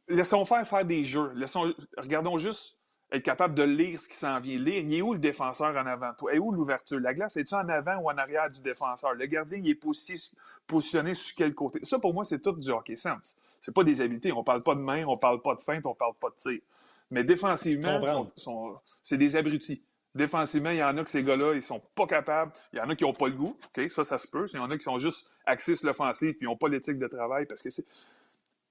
laissons 0.09 0.45
faire 0.45 0.69
faire 0.69 0.85
des 0.85 1.04
jeux. 1.04 1.33
Laissons, 1.35 1.73
regardons 1.97 2.37
juste 2.37 2.76
être 3.16 3.23
capable 3.23 3.54
de 3.54 3.62
lire 3.62 4.00
ce 4.00 4.09
qui 4.09 4.16
s'en 4.16 4.40
vient. 4.40 4.59
Lire, 4.59 4.83
il 4.83 4.94
est 4.94 5.02
où 5.02 5.12
le 5.12 5.18
défenseur 5.18 5.76
en 5.76 5.87
avant 5.87 6.12
toi? 6.14 6.35
Et 6.35 6.38
où 6.38 6.52
l'ouverture? 6.52 7.00
La 7.00 7.14
glace, 7.14 7.37
est-tu 7.37 7.54
en 7.54 7.68
avant 7.68 7.97
ou 7.97 8.11
en 8.11 8.16
arrière 8.16 8.49
du 8.49 8.61
défenseur? 8.61 9.14
Le 9.14 9.26
gardien, 9.26 9.59
il 9.59 9.68
est 9.68 9.80
positionné 10.66 11.14
sur 11.14 11.37
quel 11.37 11.54
côté? 11.54 11.85
Ça, 11.85 11.99
pour 11.99 12.14
moi, 12.14 12.25
c'est 12.25 12.40
tout 12.40 12.52
du 12.52 12.71
hockey 12.71 12.97
sense. 12.97 13.37
C'est 13.61 13.75
pas 13.75 13.85
des 13.85 14.00
habiletés. 14.00 14.33
On 14.33 14.44
parle 14.44 14.62
pas 14.62 14.75
de 14.75 14.80
main, 14.80 15.04
on 15.06 15.16
parle 15.16 15.40
pas 15.40 15.54
de 15.54 15.61
feinte, 15.61 15.87
on 15.87 15.94
parle 15.94 16.14
pas 16.21 16.30
de 16.30 16.37
tir. 16.37 16.61
Mais 17.11 17.25
défensivement, 17.25 18.26
c'est 19.02 19.18
des 19.18 19.37
abrutis. 19.37 19.83
Défensivement, 20.14 20.71
il 20.71 20.76
y 20.76 20.83
en 20.83 20.97
a 20.97 21.02
que 21.02 21.11
ces 21.11 21.23
gars-là, 21.23 21.54
ils 21.54 21.62
sont 21.62 21.80
pas 21.97 22.06
capables. 22.06 22.52
Il 22.73 22.78
y 22.78 22.80
en 22.80 22.88
a 22.88 22.94
qui 22.94 23.04
n'ont 23.04 23.12
pas 23.12 23.26
le 23.26 23.35
goût. 23.35 23.56
OK, 23.76 23.90
ça, 23.90 24.04
ça 24.04 24.16
se 24.16 24.28
peut. 24.28 24.49
Il 24.52 24.56
y 24.56 24.59
en 24.61 24.71
a 24.71 24.76
qui 24.76 24.85
sont 24.85 24.99
juste 24.99 25.28
axés 25.44 25.75
sur 25.75 25.87
l'offensive 25.87 26.35
puis 26.35 26.47
ils 26.47 26.49
n'ont 26.49 26.56
pas 26.56 26.68
l'éthique 26.68 26.99
de 26.99 27.09
travail 27.09 27.47
parce 27.47 27.62
que 27.62 27.71
c'est. 27.71 27.85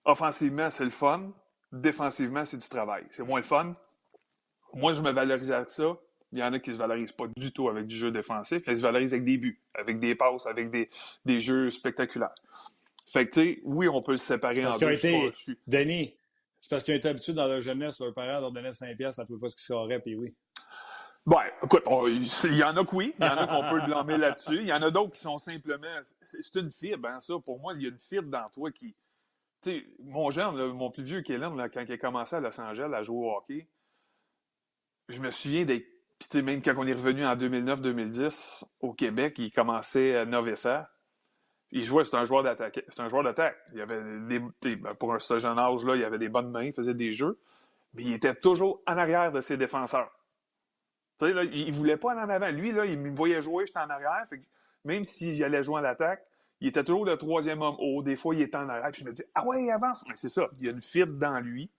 Offensivement, 0.05 0.69
c'est 0.69 0.85
le 0.85 0.89
fun. 0.89 1.31
Défensivement, 1.71 2.45
c'est 2.45 2.57
du 2.57 2.67
travail. 2.69 3.05
C'est 3.11 3.27
moins 3.27 3.39
le 3.39 3.45
fun. 3.45 3.73
Moi, 4.75 4.93
je 4.93 5.01
me 5.01 5.11
valorise 5.11 5.51
avec 5.51 5.69
ça. 5.69 5.97
Il 6.31 6.39
y 6.39 6.43
en 6.43 6.51
a 6.51 6.59
qui 6.59 6.71
ne 6.71 6.75
se 6.75 6.79
valorisent 6.79 7.11
pas 7.11 7.25
du 7.37 7.51
tout 7.51 7.69
avec 7.69 7.85
du 7.85 7.95
jeu 7.95 8.11
défensif. 8.11 8.63
Ils 8.67 8.77
se 8.77 8.81
valorisent 8.81 9.13
avec 9.13 9.23
des 9.23 9.37
buts, 9.37 9.61
avec 9.75 9.99
des 9.99 10.15
passes, 10.15 10.47
avec 10.47 10.71
des, 10.71 10.89
des 11.25 11.39
jeux 11.39 11.69
spectaculaires. 11.69 12.33
Fait 13.07 13.27
que, 13.27 13.33
tu 13.33 13.41
sais, 13.41 13.59
oui, 13.63 13.87
on 13.87 14.01
peut 14.01 14.13
le 14.13 14.17
séparer 14.17 14.65
en 14.65 14.75
deux. 14.75 14.91
Été... 14.91 15.31
Denis, 15.67 16.15
c'est 16.59 16.69
parce 16.71 16.83
qu'ils 16.83 16.95
ont 16.95 16.97
été 16.97 17.09
habitués 17.09 17.33
dans 17.33 17.45
leur 17.45 17.61
jeunesse, 17.61 17.99
leurs 17.99 18.13
parents 18.13 18.39
leur 18.39 18.51
donnaient 18.51 18.73
5 18.73 18.97
piastres 18.97 19.21
à 19.21 19.25
toute 19.25 19.39
fois 19.39 19.49
ce 19.49 19.55
qu'ils 19.55 19.65
scoraient, 19.65 19.99
puis 19.99 20.15
oui. 20.15 20.33
Ouais, 21.25 21.53
écoute, 21.63 21.83
il 22.45 22.57
y 22.57 22.63
en 22.63 22.75
a 22.75 22.83
que 22.83 22.95
oui, 22.95 23.13
il 23.17 23.25
y 23.25 23.29
en 23.29 23.37
a 23.37 23.47
qu'on 23.47 23.69
peut 23.69 23.85
blâmer 23.85 24.17
là-dessus. 24.17 24.59
Il 24.59 24.67
y 24.67 24.73
en 24.73 24.81
a 24.81 24.91
d'autres 24.91 25.13
qui 25.13 25.21
sont 25.21 25.37
simplement. 25.37 25.87
C'est 26.21 26.55
une 26.59 26.71
fibre, 26.71 27.07
hein, 27.07 27.19
ça. 27.19 27.35
Pour 27.45 27.59
moi, 27.59 27.73
il 27.75 27.83
y 27.83 27.85
a 27.85 27.89
une 27.89 27.99
fibre 27.99 28.29
dans 28.29 28.45
toi 28.45 28.71
qui. 28.71 28.95
Tu 29.61 29.71
sais, 29.71 29.85
mon 29.99 30.29
jeune, 30.31 30.73
mon 30.73 30.89
plus 30.89 31.03
vieux 31.03 31.21
Kellen, 31.21 31.55
là, 31.55 31.69
quand 31.69 31.85
il 31.87 31.91
a 31.93 31.97
commencé 31.97 32.35
à 32.35 32.41
Los 32.41 32.59
Angeles 32.59 32.91
à 32.93 33.03
jouer 33.03 33.27
au 33.27 33.37
hockey, 33.37 33.67
je 35.13 35.21
me 35.21 35.31
souviens 35.31 35.65
d'être. 35.65 35.85
Même 36.35 36.61
quand 36.61 36.73
on 36.77 36.87
est 36.87 36.93
revenu 36.93 37.25
en 37.25 37.35
2009-2010 37.35 38.63
au 38.79 38.93
Québec, 38.93 39.35
il 39.39 39.51
commençait 39.51 40.15
à 40.15 40.25
Novessa. 40.25 40.89
Il 41.71 41.83
jouait, 41.83 42.05
c'est 42.05 42.15
un 42.15 42.23
joueur 42.23 42.43
d'attaque. 42.43 42.81
C'est 42.87 43.01
un 43.01 43.09
joueur 43.09 43.23
d'attaque. 43.23 43.57
Il 43.73 43.81
avait 43.81 44.01
des, 44.27 44.39
ben, 44.75 44.95
pour 44.99 45.13
un 45.13 45.19
ce 45.19 45.39
jeune 45.39 45.59
âge-là, 45.59 45.95
il 45.97 46.03
avait 46.05 46.19
des 46.19 46.29
bonnes 46.29 46.49
mains, 46.49 46.63
il 46.63 46.73
faisait 46.73 46.93
des 46.93 47.11
jeux, 47.11 47.39
mais 47.93 48.03
il 48.03 48.13
était 48.13 48.35
toujours 48.35 48.79
en 48.87 48.97
arrière 48.97 49.31
de 49.33 49.41
ses 49.41 49.57
défenseurs. 49.57 50.11
Tu 51.19 51.25
sais, 51.25 51.33
là, 51.33 51.43
il 51.43 51.73
voulait 51.73 51.97
pas 51.97 52.15
en 52.15 52.29
avant. 52.29 52.49
Lui, 52.51 52.71
là, 52.71 52.85
il 52.85 52.97
me 52.97 53.13
voyait 53.13 53.41
jouer, 53.41 53.65
j'étais 53.65 53.79
en 53.79 53.89
arrière. 53.89 54.25
même 54.85 55.03
si 55.03 55.33
j'allais 55.35 55.61
jouer 55.61 55.81
en 55.81 55.83
attaque, 55.83 56.23
il 56.61 56.69
était 56.69 56.83
toujours 56.83 57.05
le 57.05 57.17
troisième 57.17 57.61
homme 57.61 57.75
haut. 57.79 58.01
Des 58.01 58.15
fois, 58.15 58.33
il 58.33 58.41
était 58.41 58.55
en 58.55 58.69
arrière. 58.69 58.89
Puis 58.91 59.01
je 59.01 59.05
me 59.05 59.11
dis, 59.11 59.23
ah 59.35 59.45
ouais, 59.45 59.63
il 59.63 59.71
avance. 59.71 60.03
Mais 60.07 60.15
c'est 60.15 60.29
ça. 60.29 60.47
Il 60.53 60.65
y 60.65 60.69
a 60.69 60.71
une 60.71 60.81
fibre 60.81 61.17
dans 61.17 61.39
lui 61.39 61.69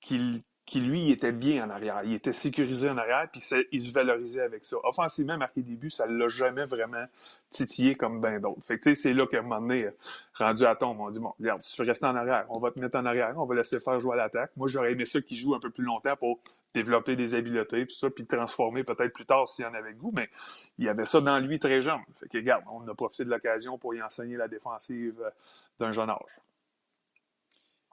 qui, 0.00 0.44
qui, 0.66 0.80
lui, 0.80 1.10
était 1.10 1.32
bien 1.32 1.66
en 1.66 1.70
arrière. 1.70 2.02
Il 2.04 2.14
était 2.14 2.32
sécurisé 2.32 2.88
en 2.88 2.96
arrière, 2.96 3.28
puis 3.32 3.42
il 3.72 3.80
se 3.80 3.92
valorisait 3.92 4.42
avec 4.42 4.64
ça. 4.64 4.76
Offensivement, 4.84 5.36
marqué 5.36 5.62
début, 5.62 5.90
ça 5.90 6.06
ne 6.06 6.16
l'a 6.16 6.28
jamais 6.28 6.64
vraiment 6.64 7.04
titillé 7.50 7.94
comme 7.96 8.20
ben 8.20 8.40
d'autres. 8.40 8.60
C'est 8.62 9.12
là 9.12 9.26
qu'à 9.26 9.38
un 9.38 9.42
moment 9.42 9.60
donné, 9.60 9.88
rendu 10.34 10.64
à 10.64 10.76
tombe, 10.76 11.00
on 11.00 11.10
dit, 11.10 11.18
bon, 11.18 11.32
regarde, 11.40 11.60
tu 11.62 11.82
veux 11.82 11.88
rester 11.88 12.06
en 12.06 12.14
arrière, 12.14 12.46
on 12.50 12.60
va 12.60 12.70
te 12.70 12.78
mettre 12.78 12.98
en 12.98 13.04
arrière, 13.04 13.32
on 13.36 13.46
va 13.46 13.56
laisser 13.56 13.80
faire 13.80 13.98
jouer 13.98 14.14
à 14.14 14.16
l'attaque. 14.16 14.52
Moi, 14.56 14.68
j'aurais 14.68 14.92
aimé 14.92 15.06
ça 15.06 15.20
qu'il 15.20 15.36
joue 15.36 15.54
un 15.54 15.60
peu 15.60 15.70
plus 15.70 15.84
longtemps 15.84 16.16
pour 16.16 16.38
développer 16.72 17.16
des 17.16 17.34
habiletés, 17.34 17.86
tout 17.86 17.96
ça, 17.96 18.10
puis 18.10 18.24
transformer 18.26 18.84
peut-être 18.84 19.12
plus 19.12 19.26
tard 19.26 19.48
s'il 19.48 19.64
y 19.64 19.68
en 19.68 19.74
avait 19.74 19.92
goût, 19.92 20.10
mais 20.14 20.28
il 20.78 20.84
y 20.84 20.88
avait 20.88 21.04
ça 21.04 21.20
dans 21.20 21.38
lui 21.38 21.58
très 21.58 21.80
jeune. 21.80 22.00
Fait 22.20 22.28
que, 22.28 22.38
regarde, 22.38 22.62
on 22.70 22.86
a 22.86 22.94
profité 22.94 23.24
de 23.24 23.30
l'occasion 23.30 23.76
pour 23.78 23.94
y 23.94 24.02
enseigner 24.02 24.36
la 24.36 24.48
défensive 24.48 25.20
euh, 25.20 25.30
d'un 25.78 25.92
jeune 25.92 26.10
âge. 26.10 26.38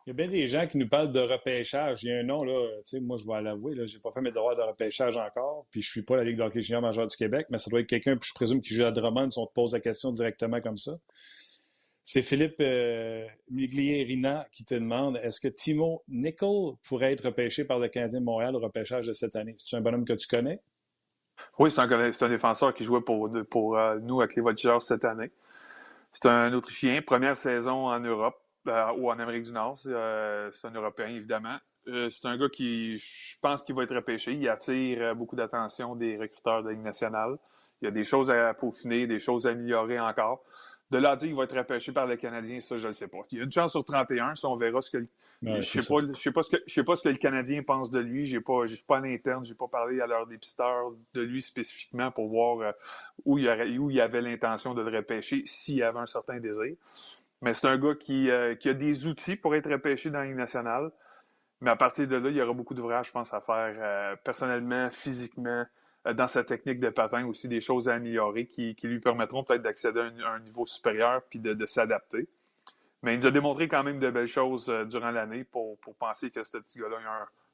Il 0.07 0.11
y 0.11 0.13
a 0.13 0.13
bien 0.13 0.29
des 0.29 0.47
gens 0.47 0.65
qui 0.67 0.77
nous 0.77 0.87
parlent 0.87 1.11
de 1.11 1.19
repêchage. 1.19 2.01
Il 2.03 2.09
y 2.09 2.13
a 2.13 2.19
un 2.19 2.23
nom, 2.23 2.41
là, 2.45 2.53
moi, 3.01 3.17
je 3.17 3.27
vais 3.27 3.41
l'avouer, 3.41 3.75
là, 3.75 3.85
j'ai 3.85 3.99
pas 3.99 4.09
fait 4.09 4.21
mes 4.21 4.31
devoirs 4.31 4.55
de 4.55 4.61
repêchage 4.61 5.17
encore, 5.17 5.65
puis 5.69 5.81
je 5.81 5.91
suis 5.91 6.01
pas 6.01 6.15
la 6.15 6.23
Ligue 6.23 6.37
de 6.37 6.43
hockey 6.43 6.61
junior 6.61 6.81
majeur 6.81 7.07
du 7.07 7.17
Québec, 7.17 7.47
mais 7.49 7.57
ça 7.57 7.69
doit 7.69 7.81
être 7.81 7.87
quelqu'un, 7.87 8.15
puis 8.15 8.29
je 8.29 8.33
présume, 8.33 8.61
qui 8.61 8.73
joue 8.73 8.85
à 8.85 8.91
Drummond, 8.91 9.31
si 9.31 9.37
on 9.37 9.45
te 9.45 9.51
pose 9.51 9.73
la 9.73 9.81
question 9.81 10.13
directement 10.13 10.61
comme 10.61 10.77
ça. 10.77 10.93
C'est 12.05 12.21
Philippe 12.21 12.55
euh, 12.61 13.27
Miglierina 13.51 14.47
qui 14.49 14.63
te 14.63 14.75
demande 14.75 15.17
est-ce 15.17 15.41
que 15.41 15.49
Timo 15.49 16.03
Nickel 16.07 16.77
pourrait 16.87 17.11
être 17.11 17.25
repêché 17.25 17.65
par 17.65 17.77
le 17.77 17.89
Canadien 17.89 18.21
de 18.21 18.25
Montréal 18.25 18.55
au 18.55 18.59
repêchage 18.59 19.07
de 19.07 19.13
cette 19.13 19.35
année? 19.35 19.55
C'est 19.57 19.75
un 19.75 19.81
bonhomme 19.81 20.05
que 20.05 20.13
tu 20.13 20.25
connais? 20.25 20.61
Oui, 21.59 21.69
c'est 21.69 21.81
un, 21.81 22.29
défenseur 22.29 22.73
qui 22.73 22.85
jouait 22.85 23.01
pour, 23.01 23.29
pour 23.49 23.77
euh, 23.77 23.99
nous 23.99 24.21
avec 24.21 24.37
les 24.37 24.41
Voltigeurs 24.41 24.81
cette 24.81 25.03
année. 25.03 25.31
C'est 26.13 26.27
un 26.27 26.53
Autrichien, 26.53 27.01
première 27.01 27.37
saison 27.37 27.87
en 27.89 27.99
Europe 27.99 28.41
euh, 28.67 28.91
ou 28.97 29.10
en 29.10 29.19
Amérique 29.19 29.43
du 29.43 29.51
Nord. 29.51 29.80
C'est 29.80 30.67
un 30.67 30.73
Européen, 30.73 31.08
évidemment. 31.08 31.58
c'est 31.86 32.25
un 32.25 32.38
gars 32.38 32.49
qui, 32.49 32.97
je 32.97 33.36
pense 33.41 33.63
qu'il 33.63 33.75
va 33.75 33.84
être 33.84 33.95
repêché. 33.95 34.34
Il 34.34 34.47
attire 34.49 35.15
beaucoup 35.15 35.36
d'attention 35.36 35.95
des 35.95 36.17
recruteurs 36.17 36.63
de 36.63 36.69
la 36.69 36.73
Ligue 36.73 36.84
nationale. 36.84 37.38
Il 37.82 37.86
y 37.86 37.88
a 37.88 37.91
des 37.91 38.03
choses 38.03 38.32
à 38.32 38.53
peaufiner, 38.53 39.08
des 39.08 39.19
choses 39.19 39.45
à 39.45 39.51
améliorer 39.51 39.99
encore. 39.99 40.43
De 40.89 40.97
là 40.97 41.12
à 41.12 41.15
dire 41.17 41.27
qu'il 41.27 41.36
va 41.36 41.43
être 41.43 41.58
repêché 41.58 41.91
par 41.91 42.08
le 42.08 42.15
Canadien, 42.15 42.62
ça, 42.62 42.77
je 42.77 42.84
ne 42.84 42.88
le 42.88 42.93
sais 42.93 43.10
pas. 43.10 43.17
Il 43.32 43.39
y 43.39 43.41
a 43.41 43.43
une 43.43 43.51
chance 43.51 43.71
sur 43.71 43.84
31, 43.84 44.36
ça, 44.36 44.47
on 44.47 44.56
verra 44.56 44.82
ce 44.82 44.89
que. 44.89 45.03
je 45.41 45.49
ne 45.49 45.62
sais, 45.62 45.80
pas, 45.80 46.13
sais, 46.13 46.32
pas 46.32 46.43
ce 46.43 46.56
que, 46.56 46.58
sais 46.65 46.84
pas 46.84 46.95
ce 46.95 47.03
que 47.03 47.10
le 47.10 47.17
Canadien 47.17 47.62
pense 47.62 47.91
de 47.91 47.99
lui. 47.99 48.25
Je 48.25 48.38
ne 48.38 48.67
suis 48.67 48.84
pas 48.86 48.97
à 48.97 49.01
l'interne, 49.01 49.43
je 49.43 49.51
n'ai 49.51 49.58
pas 49.58 49.67
parlé 49.67 49.99
à 49.99 50.08
leur 50.08 50.27
dépisteur 50.27 50.93
de 51.13 51.21
lui 51.21 51.41
spécifiquement 51.41 52.10
pour 52.12 52.30
voir 52.30 52.60
euh, 52.62 52.71
où, 53.25 53.38
il 53.38 53.45
il 53.89 54.01
avait 54.01 54.21
l'intention 54.21 54.73
de 54.73 54.82
le 54.82 54.95
repêcher 54.95 55.43
s'il 55.45 55.75
y 55.75 55.84
avait 55.84 55.99
un 55.99 56.06
certain 56.06 56.39
désir. 56.39 56.77
Mais 57.41 57.54
c'est 57.54 57.67
un 57.67 57.78
gars 57.78 57.95
qui, 57.95 58.30
euh, 58.30 58.56
qui, 58.56 58.69
a 58.69 58.73
des 58.73 59.06
outils 59.06 59.36
pour 59.36 59.56
être 59.56 59.69
repêché 59.69 60.10
dans 60.10 60.19
la 60.19 60.28
nationale. 60.28 60.91
Mais 61.62 61.69
à 61.69 61.76
partir 61.76 62.08
de 62.08 62.15
là, 62.15 62.30
il 62.30 62.36
y 62.36 62.41
aura 62.41 62.54
beaucoup 62.54 62.73
d'ouvrages, 62.73 63.08
je 63.08 63.12
pense, 63.12 63.34
à 63.34 63.41
faire 63.41 63.76
euh, 63.78 64.15
personnellement, 64.23 64.89
physiquement, 64.91 65.65
euh, 66.08 66.13
dans 66.13 66.28
sa 66.28 66.43
technique 66.43 66.80
de 66.80 66.89
patin 66.89 67.26
aussi 67.26 67.47
des 67.47 67.62
choses 67.62 67.89
à 67.89 67.95
améliorer 67.95 68.45
qui, 68.45 68.76
lui 68.84 69.00
permettront 69.00 69.43
peut-être 69.43 69.62
d'accéder 69.62 70.00
à, 70.00 70.32
un, 70.34 70.39
niveau 70.39 70.65
supérieur 70.65 71.21
puis 71.30 71.39
de, 71.39 71.65
s'adapter. 71.65 72.28
Mais 73.04 73.13
il 73.13 73.19
nous 73.19 73.28
a 73.28 73.32
démontré 73.32 73.67
quand 73.67 73.84
même 73.84 74.00
de 74.00 74.10
belles 74.10 74.28
choses 74.28 74.67
durant 74.88 75.12
l'année 75.12 75.43
pour, 75.43 75.78
penser 76.00 76.32
que 76.32 76.43
ce 76.43 76.58
petit 76.58 76.80
gars-là 76.80 76.97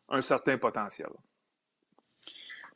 a 0.09 0.15
un, 0.15 0.21
certain 0.21 0.57
potentiel. 0.57 1.09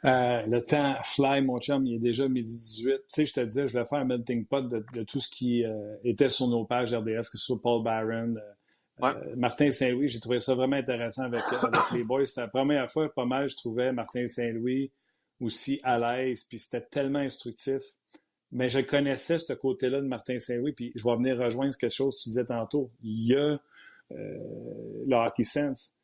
Euh, 0.05 0.45
le 0.45 0.63
temps 0.63 0.95
fly, 1.03 1.41
mon 1.41 1.59
chum, 1.59 1.85
il 1.85 1.95
est 1.95 1.99
déjà 1.99 2.27
midi 2.27 2.51
18. 2.51 2.91
Tu 2.93 3.01
sais, 3.07 3.25
je 3.25 3.33
te 3.33 3.39
disais, 3.41 3.67
je 3.67 3.77
vais 3.77 3.85
faire 3.85 3.99
un 3.99 4.05
melting 4.05 4.45
pot 4.45 4.61
de, 4.67 5.03
tout 5.03 5.19
ce 5.19 5.29
qui 5.29 5.63
était 6.03 6.29
sur 6.29 6.47
nos 6.47 6.65
pages 6.65 6.93
RDS, 6.93 7.29
que 7.31 7.37
ce 7.37 7.45
soit 7.45 7.61
Paul 7.61 7.83
Barron, 7.83 8.35
Martin 9.35 9.71
Saint-Louis. 9.71 10.07
J'ai 10.07 10.19
trouvé 10.19 10.39
ça 10.39 10.53
vraiment 10.53 10.75
intéressant 10.75 11.23
avec, 11.23 11.41
avec 11.51 11.91
les 11.93 12.03
boys. 12.03 12.25
C'était 12.25 12.41
la 12.41 12.47
première 12.47 12.91
fois, 12.91 13.11
pas 13.13 13.25
mal, 13.25 13.49
je 13.49 13.55
trouvais 13.55 13.91
Martin 13.91 14.27
Saint-Louis, 14.27 14.91
aussi 15.39 15.79
à 15.83 15.99
l'aise, 15.99 16.43
puis 16.43 16.59
c'était 16.59 16.81
tellement 16.81 17.19
instructif. 17.19 17.81
Mais 18.51 18.69
je 18.69 18.79
connaissais 18.79 19.39
ce 19.39 19.53
côté-là 19.53 20.01
de 20.01 20.07
Martin 20.07 20.39
Saint-Louis, 20.39 20.71
puis 20.71 20.91
je 20.95 21.03
vais 21.03 21.15
venir 21.15 21.37
rejoindre 21.37 21.75
quelque 21.75 21.93
chose 21.93 22.15
que 22.15 22.23
tu 22.23 22.29
disais 22.29 22.45
tantôt. 22.45 22.91
Il 23.01 23.27
y 23.27 23.35
a 23.35 23.59
euh, 24.11 25.03
le 25.05 25.15
hockey 25.15 25.43
sense. 25.43 25.97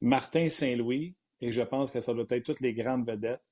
Martin 0.00 0.48
Saint-Louis, 0.48 1.14
et 1.42 1.50
je 1.50 1.60
pense 1.60 1.90
que 1.90 2.00
ça 2.00 2.14
doit 2.14 2.24
être 2.30 2.44
toutes 2.44 2.60
les 2.60 2.72
grandes 2.72 3.06
vedettes, 3.06 3.42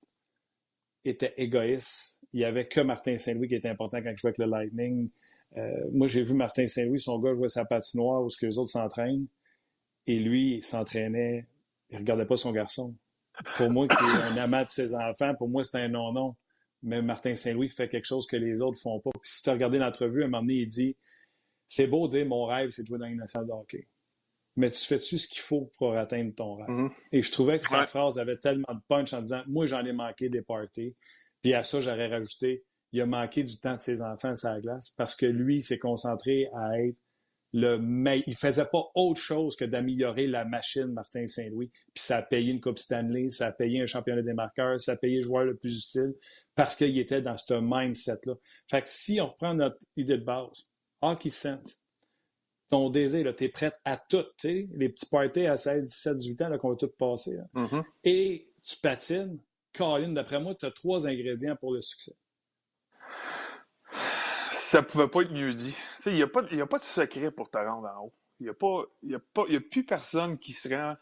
étaient 1.04 1.34
égoïstes. 1.36 2.22
Il 2.32 2.38
n'y 2.38 2.44
avait 2.44 2.68
que 2.68 2.80
Martin 2.80 3.16
Saint-Louis 3.16 3.48
qui 3.48 3.56
était 3.56 3.68
important 3.68 4.00
quand 4.00 4.12
je 4.14 4.20
jouais 4.20 4.28
avec 4.28 4.38
le 4.38 4.46
Lightning. 4.46 5.10
Euh, 5.56 5.88
moi, 5.92 6.06
j'ai 6.06 6.22
vu 6.22 6.34
Martin 6.34 6.66
Saint-Louis, 6.66 7.00
son 7.00 7.18
gars 7.18 7.32
jouer 7.32 7.48
sa 7.48 7.64
patinoire 7.64 8.22
où 8.22 8.30
ce 8.30 8.36
que 8.36 8.46
les 8.46 8.58
autres 8.58 8.70
s'entraînent, 8.70 9.26
et 10.06 10.18
lui, 10.20 10.56
il 10.56 10.62
s'entraînait, 10.62 11.46
il 11.88 11.94
ne 11.94 11.98
regardait 11.98 12.26
pas 12.26 12.36
son 12.36 12.52
garçon. 12.52 12.94
Pour 13.56 13.70
moi, 13.70 13.88
qui 13.88 13.96
est 13.96 14.22
un 14.22 14.36
amant 14.36 14.62
de 14.62 14.70
ses 14.70 14.94
enfants, 14.94 15.34
pour 15.34 15.48
moi, 15.48 15.64
c'est 15.64 15.78
un 15.78 15.88
non-non. 15.88 16.36
Mais 16.82 17.02
Martin 17.02 17.34
Saint-Louis 17.34 17.68
fait 17.68 17.88
quelque 17.88 18.06
chose 18.06 18.26
que 18.26 18.36
les 18.36 18.62
autres 18.62 18.80
font 18.80 19.00
pas. 19.00 19.10
Puis 19.20 19.30
si 19.30 19.42
tu 19.42 19.50
as 19.50 19.52
regardé 19.52 19.78
l'entrevue, 19.78 20.22
à 20.22 20.26
un 20.26 20.28
moment 20.28 20.42
donné, 20.42 20.60
il 20.60 20.68
dit 20.68 20.96
C'est 21.68 21.88
beau 21.88 22.06
de 22.06 22.12
dire 22.12 22.26
mon 22.26 22.44
rêve, 22.44 22.70
c'est 22.70 22.82
de 22.82 22.86
jouer 22.86 22.98
dans 22.98 23.06
une 23.06 23.18
nationale 23.18 23.48
de 23.48 23.52
hockey. 23.52 23.86
Mais 24.60 24.70
tu 24.70 24.84
fais-tu 24.84 25.18
ce 25.18 25.26
qu'il 25.26 25.40
faut 25.40 25.70
pour 25.78 25.96
atteindre 25.96 26.34
ton 26.34 26.56
rêve? 26.56 26.68
Mm-hmm. 26.68 26.92
Et 27.12 27.22
je 27.22 27.32
trouvais 27.32 27.58
que 27.58 27.66
sa 27.66 27.86
phrase 27.86 28.18
avait 28.18 28.36
tellement 28.36 28.74
de 28.74 28.80
punch 28.88 29.14
en 29.14 29.22
disant 29.22 29.42
Moi, 29.46 29.64
j'en 29.64 29.82
ai 29.86 29.92
manqué 29.92 30.28
des 30.28 30.42
parties. 30.42 30.94
Puis 31.40 31.54
à 31.54 31.62
ça, 31.62 31.80
j'aurais 31.80 32.08
rajouté 32.08 32.62
Il 32.92 33.00
a 33.00 33.06
manqué 33.06 33.42
du 33.42 33.58
temps 33.58 33.74
de 33.76 33.80
ses 33.80 34.02
enfants 34.02 34.34
à 34.44 34.52
la 34.52 34.60
glace 34.60 34.90
parce 34.98 35.16
que 35.16 35.24
lui, 35.24 35.62
s'est 35.62 35.78
concentré 35.78 36.46
à 36.54 36.78
être 36.78 36.98
le 37.54 37.78
mais 37.78 38.22
il 38.26 38.36
faisait 38.36 38.66
pas 38.66 38.84
autre 38.94 39.20
chose 39.20 39.56
que 39.56 39.64
d'améliorer 39.64 40.26
la 40.26 40.44
machine 40.44 40.92
Martin 40.92 41.26
Saint-Louis. 41.26 41.70
Puis 41.94 42.04
ça 42.04 42.18
a 42.18 42.22
payé 42.22 42.52
une 42.52 42.60
Coupe 42.60 42.78
Stanley, 42.78 43.30
ça 43.30 43.46
a 43.46 43.52
payé 43.52 43.80
un 43.80 43.86
championnat 43.86 44.20
des 44.20 44.34
marqueurs, 44.34 44.78
ça 44.78 44.92
a 44.92 44.96
payé 44.96 45.16
le 45.16 45.22
joueur 45.22 45.44
le 45.44 45.56
plus 45.56 45.86
utile 45.86 46.14
parce 46.54 46.76
qu'il 46.76 46.98
était 46.98 47.22
dans 47.22 47.38
ce 47.38 47.54
mindset-là. 47.54 48.34
Fait 48.68 48.82
que 48.82 48.88
si 48.88 49.22
on 49.22 49.28
reprend 49.28 49.54
notre 49.54 49.78
idée 49.96 50.18
de 50.18 50.24
base, 50.24 50.70
hockey 51.00 51.30
sense, 51.30 51.82
ton 52.70 52.88
désir, 52.88 53.34
tu 53.34 53.44
es 53.44 53.48
prêt 53.48 53.72
à 53.84 53.96
tout, 53.96 54.24
les 54.44 54.88
petits 54.88 55.06
parties 55.06 55.46
à 55.46 55.56
16, 55.56 55.84
17, 55.84 56.16
18 56.16 56.42
ans 56.42 56.58
qu'on 56.58 56.70
va 56.70 56.76
tout 56.76 56.88
passer. 56.88 57.38
Mm-hmm. 57.54 57.84
Et 58.04 58.46
tu 58.62 58.76
patines, 58.76 59.38
Colin, 59.76 60.12
d'après 60.12 60.40
moi, 60.40 60.54
tu 60.54 60.66
as 60.66 60.70
trois 60.70 61.06
ingrédients 61.06 61.56
pour 61.56 61.74
le 61.74 61.82
succès 61.82 62.14
ça 64.70 64.82
pouvait 64.82 65.08
pas 65.08 65.22
être 65.22 65.32
mieux 65.32 65.52
dit. 65.52 65.74
Il 66.06 66.12
n'y 66.12 66.22
a, 66.22 66.28
pas, 66.28 66.42
a 66.42 66.66
pas 66.66 66.78
de 66.78 66.84
secret 66.84 67.32
pour 67.32 67.50
te 67.50 67.58
rendre 67.58 67.88
en 67.88 68.04
haut. 68.04 68.12
Il 68.38 68.44
n'y 68.44 68.50
a, 68.50 68.54
pas, 68.54 68.84
y 69.02 69.14
a, 69.14 69.18
pas, 69.18 69.42
y 69.48 69.56
a 69.56 69.60
plus 69.60 69.84
personne 69.84 70.38
qui 70.38 70.52
se 70.52 70.68
rend 70.68 70.94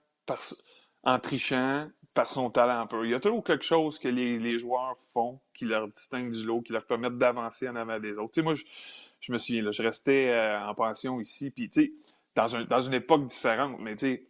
en 1.04 1.18
trichant 1.20 1.86
par 2.14 2.30
son 2.30 2.50
talent 2.50 2.80
un 2.80 2.86
peu. 2.86 3.04
Il 3.04 3.10
y 3.10 3.14
a 3.14 3.20
toujours 3.20 3.44
quelque 3.44 3.64
chose 3.64 3.98
que 3.98 4.08
les, 4.08 4.38
les, 4.38 4.58
joueurs 4.58 4.96
font 5.12 5.38
qui 5.54 5.66
leur 5.66 5.86
distingue 5.88 6.32
du 6.32 6.44
lot, 6.44 6.62
qui 6.62 6.72
leur 6.72 6.86
permettent 6.86 7.18
d'avancer 7.18 7.68
en 7.68 7.76
avant 7.76 8.00
des 8.00 8.16
autres. 8.16 8.40
moi, 8.40 8.54
je, 8.54 8.64
je, 9.20 9.32
me 9.32 9.38
souviens, 9.38 9.62
là, 9.62 9.70
je 9.70 9.82
restais 9.82 10.28
euh, 10.28 10.60
en 10.60 10.74
pension 10.74 11.20
ici, 11.20 11.50
puis 11.50 11.70
dans, 12.34 12.56
un, 12.56 12.64
dans 12.64 12.80
une 12.80 12.94
époque 12.94 13.26
différente, 13.26 13.78
mais 13.80 13.96
tu 13.96 14.06
sais, 14.06 14.28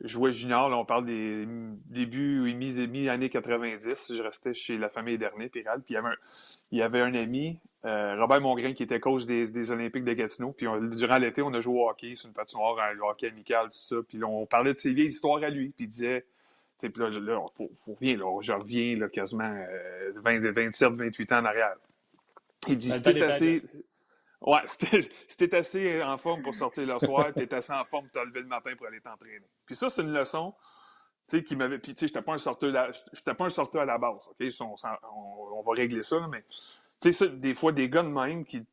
jouais 0.00 0.32
junior, 0.32 0.68
là, 0.68 0.76
on 0.76 0.84
parle 0.84 1.06
des 1.06 1.46
débuts 1.86 2.52
mi-années 2.54 3.30
90. 3.30 4.12
Je 4.14 4.22
restais 4.22 4.54
chez 4.54 4.76
la 4.76 4.88
famille 4.88 5.18
Dernier, 5.18 5.48
Piral. 5.48 5.82
Puis 5.82 5.94
il 5.94 5.96
y 5.96 5.98
avait 5.98 6.08
un, 6.08 6.16
il 6.72 6.78
y 6.78 6.82
avait 6.82 7.00
un 7.00 7.14
ami, 7.14 7.58
euh, 7.84 8.16
Robert 8.20 8.40
Mongrain, 8.40 8.74
qui 8.74 8.82
était 8.82 9.00
coach 9.00 9.24
des, 9.24 9.70
Olympiques 9.70 10.04
de 10.04 10.12
Gatineau. 10.12 10.52
Puis 10.52 10.66
durant 10.96 11.18
l'été, 11.18 11.42
on 11.42 11.52
a 11.54 11.60
joué 11.60 11.80
au 11.80 11.88
hockey 11.88 12.14
sur 12.14 12.28
une 12.28 12.34
patinoire, 12.34 12.78
un 12.78 12.98
hockey 13.08 13.30
amical, 13.30 13.66
tout 13.66 13.78
ça. 13.78 13.96
Puis 14.06 14.22
on 14.22 14.46
parlait 14.46 14.74
de 14.74 14.78
ses 14.78 14.92
vieilles 14.92 15.08
histoires 15.08 15.42
à 15.42 15.48
lui. 15.48 15.70
Puis 15.70 15.84
il 15.84 15.90
disait, 15.90 16.22
tu 16.78 16.86
sais, 16.86 16.90
puis 16.90 17.02
là, 17.02 17.08
là 17.08 17.44
faut, 17.56 17.70
faut 17.84 17.96
là, 18.00 18.40
je 18.40 18.52
reviens 18.52 18.96
là, 18.96 19.08
quasiment 19.08 19.54
20, 20.16 20.52
27, 20.52 20.92
28 20.92 21.32
ans 21.32 21.40
en 21.40 21.44
arrière. 21.46 21.74
Il 22.68 22.76
dit, 22.76 22.90
c'était 22.90 23.22
assez... 23.22 23.62
Ouais, 24.42 24.60
si 24.66 25.36
t'es 25.36 25.54
assez 25.54 26.02
en 26.02 26.18
forme 26.18 26.42
pour 26.42 26.54
sortir 26.54 26.86
le 26.86 26.98
soir, 26.98 27.32
t'es 27.34 27.52
assez 27.54 27.72
en 27.72 27.84
forme 27.84 28.08
te 28.10 28.18
lever 28.18 28.40
le 28.40 28.46
matin 28.46 28.72
pour 28.76 28.86
aller 28.86 29.00
t'entraîner. 29.00 29.46
Puis 29.64 29.76
ça, 29.76 29.88
c'est 29.88 30.02
une 30.02 30.12
leçon 30.12 30.54
tu 31.28 31.38
sais, 31.38 31.42
qui 31.42 31.56
m'avait. 31.56 31.78
Puis, 31.78 31.94
tu 31.94 32.00
sais, 32.00 32.06
j'étais 32.06 32.22
pas 32.22 32.34
un 32.34 32.38
sorteur, 32.38 32.92
pas 33.36 33.44
un 33.44 33.50
sorteur 33.50 33.82
à 33.82 33.84
la 33.84 33.98
base, 33.98 34.28
OK? 34.28 34.46
On, 34.60 35.62
va 35.62 35.72
régler 35.72 36.02
ça, 36.02 36.26
mais. 36.28 36.44
Tu 37.00 37.12
sais, 37.12 37.28
des 37.28 37.54
fois, 37.54 37.72
des 37.72 37.90
gars 37.90 38.02
de 38.02 38.08
même, 38.08 38.44
qui, 38.44 38.64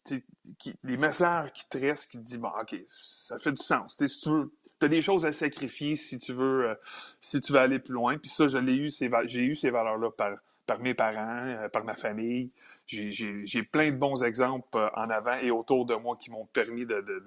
qui, 0.58 0.76
les 0.84 0.98
messages 0.98 1.52
qui 1.54 1.68
te 1.68 1.78
restent, 1.78 2.12
qui 2.12 2.20
te 2.20 2.24
disent, 2.24 2.40
bon, 2.40 2.52
OK, 2.62 2.76
ça 2.88 3.38
fait 3.40 3.52
du 3.52 3.62
sens. 3.62 3.98
Tu 3.98 4.08
si 4.08 4.22
tu 4.22 4.30
veux, 4.30 4.54
as 4.82 4.88
des 4.88 5.02
choses 5.02 5.26
à 5.26 5.32
sacrifier 5.32 5.96
si 5.96 6.18
tu 6.20 6.34
veux, 6.34 6.70
euh, 6.70 6.76
si 7.20 7.42
tu 7.42 7.54
veux 7.54 7.60
aller 7.60 7.80
plus 7.80 7.94
loin. 7.94 8.18
Puis 8.18 8.30
ça, 8.30 8.46
eu 8.46 8.92
ces, 8.92 9.10
j'ai 9.26 9.42
eu 9.42 9.56
ces 9.56 9.72
valeurs-là 9.72 10.10
par, 10.18 10.38
par 10.66 10.80
mes 10.80 10.94
parents, 10.94 11.48
euh, 11.48 11.70
par 11.70 11.84
ma 11.84 11.96
famille. 11.96 12.50
J'ai 12.88 13.64
plein 13.64 13.92
de 13.92 13.98
bons 13.98 14.24
exemples 14.24 14.78
euh, 14.78 14.90
en 14.96 15.10
avant 15.10 15.36
et 15.36 15.52
autour 15.52 15.86
de 15.86 15.96
moi 15.96 16.18
qui 16.18 16.32
m'ont 16.32 16.46
permis 16.46 16.86
de, 16.86 17.02
de, 17.02 17.20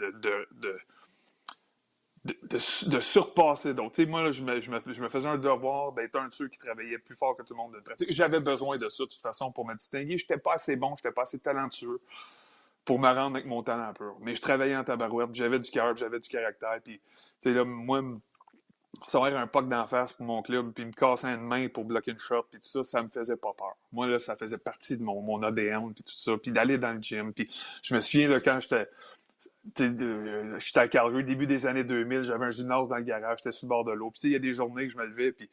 de 0.52 0.78
de, 2.42 3.00
surpasser 3.00 3.74
d'autres. 3.74 3.92
Tu 3.92 4.02
sais, 4.02 4.08
moi, 4.08 4.30
je, 4.30 4.42
me, 4.42 4.60
je, 4.60 4.70
me, 4.70 5.08
faisais 5.08 5.28
un 5.28 5.38
devoir 5.38 5.92
d'être 5.92 6.16
un 6.16 6.28
de 6.28 6.32
ceux 6.32 6.48
qui 6.48 6.58
travaillait 6.58 6.98
plus 6.98 7.14
fort 7.14 7.36
que 7.36 7.42
tout 7.42 7.54
le 7.54 7.58
monde. 7.58 7.76
J'avais 8.08 8.40
besoin 8.40 8.76
de 8.76 8.88
ça, 8.88 9.04
de 9.04 9.08
toute 9.08 9.20
façon, 9.20 9.50
pour 9.50 9.66
me 9.66 9.74
distinguer. 9.74 10.18
Je 10.18 10.24
n'étais 10.24 10.38
pas 10.38 10.54
assez 10.54 10.76
bon, 10.76 10.88
je 10.96 11.02
n'étais 11.04 11.14
pas 11.14 11.22
assez 11.22 11.38
talentueux 11.38 12.00
pour 12.84 12.98
me 12.98 13.08
rendre 13.08 13.36
avec 13.36 13.46
mon 13.46 13.62
talent 13.62 13.92
pur. 13.92 14.16
Mais 14.20 14.34
je 14.34 14.42
travaillais 14.42 14.76
en 14.76 14.84
tabarouette, 14.84 15.34
j'avais 15.34 15.58
du 15.58 15.70
cœur, 15.70 15.96
j'avais 15.96 16.20
du 16.20 16.28
caractère. 16.28 16.80
Puis, 16.82 17.00
là, 17.44 17.64
moi, 17.64 18.02
sortir 19.04 19.38
un 19.38 19.46
puck 19.46 19.68
d'en 19.68 19.86
face 19.86 20.12
pour 20.12 20.26
mon 20.26 20.42
club, 20.42 20.72
puis 20.72 20.84
me 20.84 20.92
casser 20.92 21.26
une 21.26 21.40
main 21.40 21.68
pour 21.68 21.84
bloquer 21.84 22.12
une 22.12 22.18
shot, 22.18 22.46
puis 22.50 22.60
tout 22.60 22.68
ça, 22.68 22.84
ça 22.84 23.02
me 23.02 23.08
faisait 23.08 23.36
pas 23.36 23.52
peur. 23.56 23.76
Moi, 23.92 24.06
là, 24.06 24.18
ça 24.18 24.36
faisait 24.36 24.58
partie 24.58 24.96
de 24.96 25.02
mon, 25.02 25.20
mon 25.20 25.42
ADN, 25.42 25.92
puis 25.94 26.04
tout 26.04 26.16
ça. 26.16 26.32
Puis 26.36 26.50
d'aller 26.50 26.78
dans 26.78 26.92
le 26.92 27.00
gym. 27.00 27.32
Puis 27.32 27.48
je 27.82 27.94
me 27.94 28.00
souviens, 28.00 28.28
là, 28.28 28.40
quand 28.40 28.58
j'étais 28.60 28.88
euh, 29.80 30.58
j'étais 30.58 30.80
à 30.80 30.88
Calgary, 30.88 31.24
début 31.24 31.46
des 31.46 31.66
années 31.66 31.84
2000, 31.84 32.22
j'avais 32.22 32.46
un 32.46 32.50
gymnase 32.50 32.88
dans 32.88 32.96
le 32.96 33.02
garage, 33.02 33.38
j'étais 33.38 33.52
sur 33.52 33.66
le 33.66 33.70
bord 33.70 33.84
de 33.84 33.92
l'eau. 33.92 34.10
Puis 34.10 34.22
il 34.24 34.32
y 34.32 34.36
a 34.36 34.38
des 34.38 34.52
journées 34.52 34.86
que 34.86 34.92
je 34.92 34.98
me 34.98 35.06
levais, 35.06 35.32
puis 35.32 35.50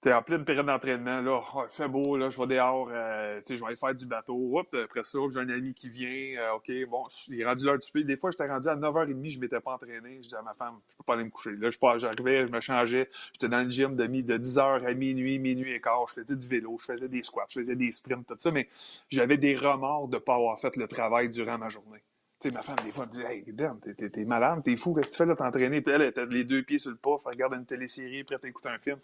t'es 0.00 0.12
en 0.14 0.22
pleine 0.22 0.44
période 0.44 0.66
d'entraînement, 0.66 1.20
là, 1.20 1.42
oh, 1.54 1.62
il 1.70 1.74
fait 1.74 1.88
beau, 1.88 2.16
là, 2.16 2.30
je 2.30 2.40
vais 2.40 2.46
dehors, 2.46 2.88
euh, 2.90 3.40
je 3.46 3.54
vais 3.54 3.66
aller 3.66 3.76
faire 3.76 3.94
du 3.94 4.06
bateau. 4.06 4.58
Hop, 4.58 4.74
après 4.74 5.04
ça, 5.04 5.18
j'ai 5.30 5.40
un 5.40 5.48
ami 5.50 5.74
qui 5.74 5.90
vient, 5.90 6.40
euh, 6.40 6.54
OK, 6.54 6.70
bon, 6.88 7.02
il 7.28 7.40
est 7.40 7.44
rendu 7.44 7.64
l'heure 7.66 7.78
du 7.78 7.86
souper. 7.86 8.04
Des 8.04 8.16
fois, 8.16 8.30
j'étais 8.30 8.48
rendu 8.48 8.68
à 8.68 8.76
9h30, 8.76 9.28
je 9.28 9.38
m'étais 9.38 9.60
pas 9.60 9.74
entraîné. 9.74 10.16
Je 10.16 10.22
disais 10.22 10.36
à 10.36 10.42
ma 10.42 10.54
femme, 10.54 10.76
je 10.90 10.96
peux 10.96 11.04
pas 11.04 11.14
aller 11.14 11.24
me 11.24 11.30
coucher. 11.30 11.50
Là, 11.52 11.68
j'arrivais, 11.98 12.46
je 12.46 12.52
me 12.52 12.60
changeais, 12.60 13.10
j'étais 13.34 13.48
dans 13.48 13.62
le 13.62 13.70
gym 13.70 13.94
de, 13.94 14.06
de 14.06 14.38
10h 14.38 14.86
à 14.86 14.94
minuit, 14.94 15.38
minuit 15.38 15.72
et 15.72 15.80
quart, 15.80 16.06
je 16.08 16.22
faisais 16.22 16.36
du 16.36 16.48
vélo, 16.48 16.78
je 16.80 16.86
faisais 16.86 17.08
des 17.08 17.22
squats, 17.22 17.46
je 17.48 17.60
faisais 17.60 17.76
des 17.76 17.92
sprints, 17.92 18.26
tout 18.26 18.36
ça, 18.38 18.50
mais 18.50 18.68
j'avais 19.10 19.36
des 19.36 19.54
remords 19.54 20.08
de 20.08 20.16
pas 20.16 20.34
avoir 20.34 20.58
fait 20.58 20.76
le 20.76 20.88
travail 20.88 21.28
durant 21.28 21.58
ma 21.58 21.68
journée. 21.68 22.02
Tu 22.40 22.48
sais, 22.48 22.54
ma 22.54 22.62
femme, 22.62 22.82
des 22.82 22.90
fois, 22.90 23.04
me 23.04 23.12
dit 23.12 23.20
Hey, 23.20 23.44
Ben, 23.52 23.78
t'es 23.82 24.24
malade, 24.24 24.62
t'es 24.64 24.74
fou, 24.76 24.94
qu'est-ce 24.94 25.08
que 25.08 25.12
tu 25.12 25.18
fais 25.18 25.26
là, 25.26 25.36
t'entraîner? 25.36 25.82
Puis 25.82 25.92
elle, 25.92 26.00
elle 26.00 26.08
était 26.08 26.24
les 26.24 26.44
deux 26.44 26.62
pieds 26.62 26.78
sur 26.78 26.90
le 26.90 26.96
pouf, 26.96 27.20
elle 27.26 27.32
regarde 27.32 27.52
une 27.52 27.66
télésérie, 27.66 28.24
prête 28.24 28.42
à 28.42 28.48
écouter 28.48 28.70
un 28.70 28.78
film. 28.78 28.96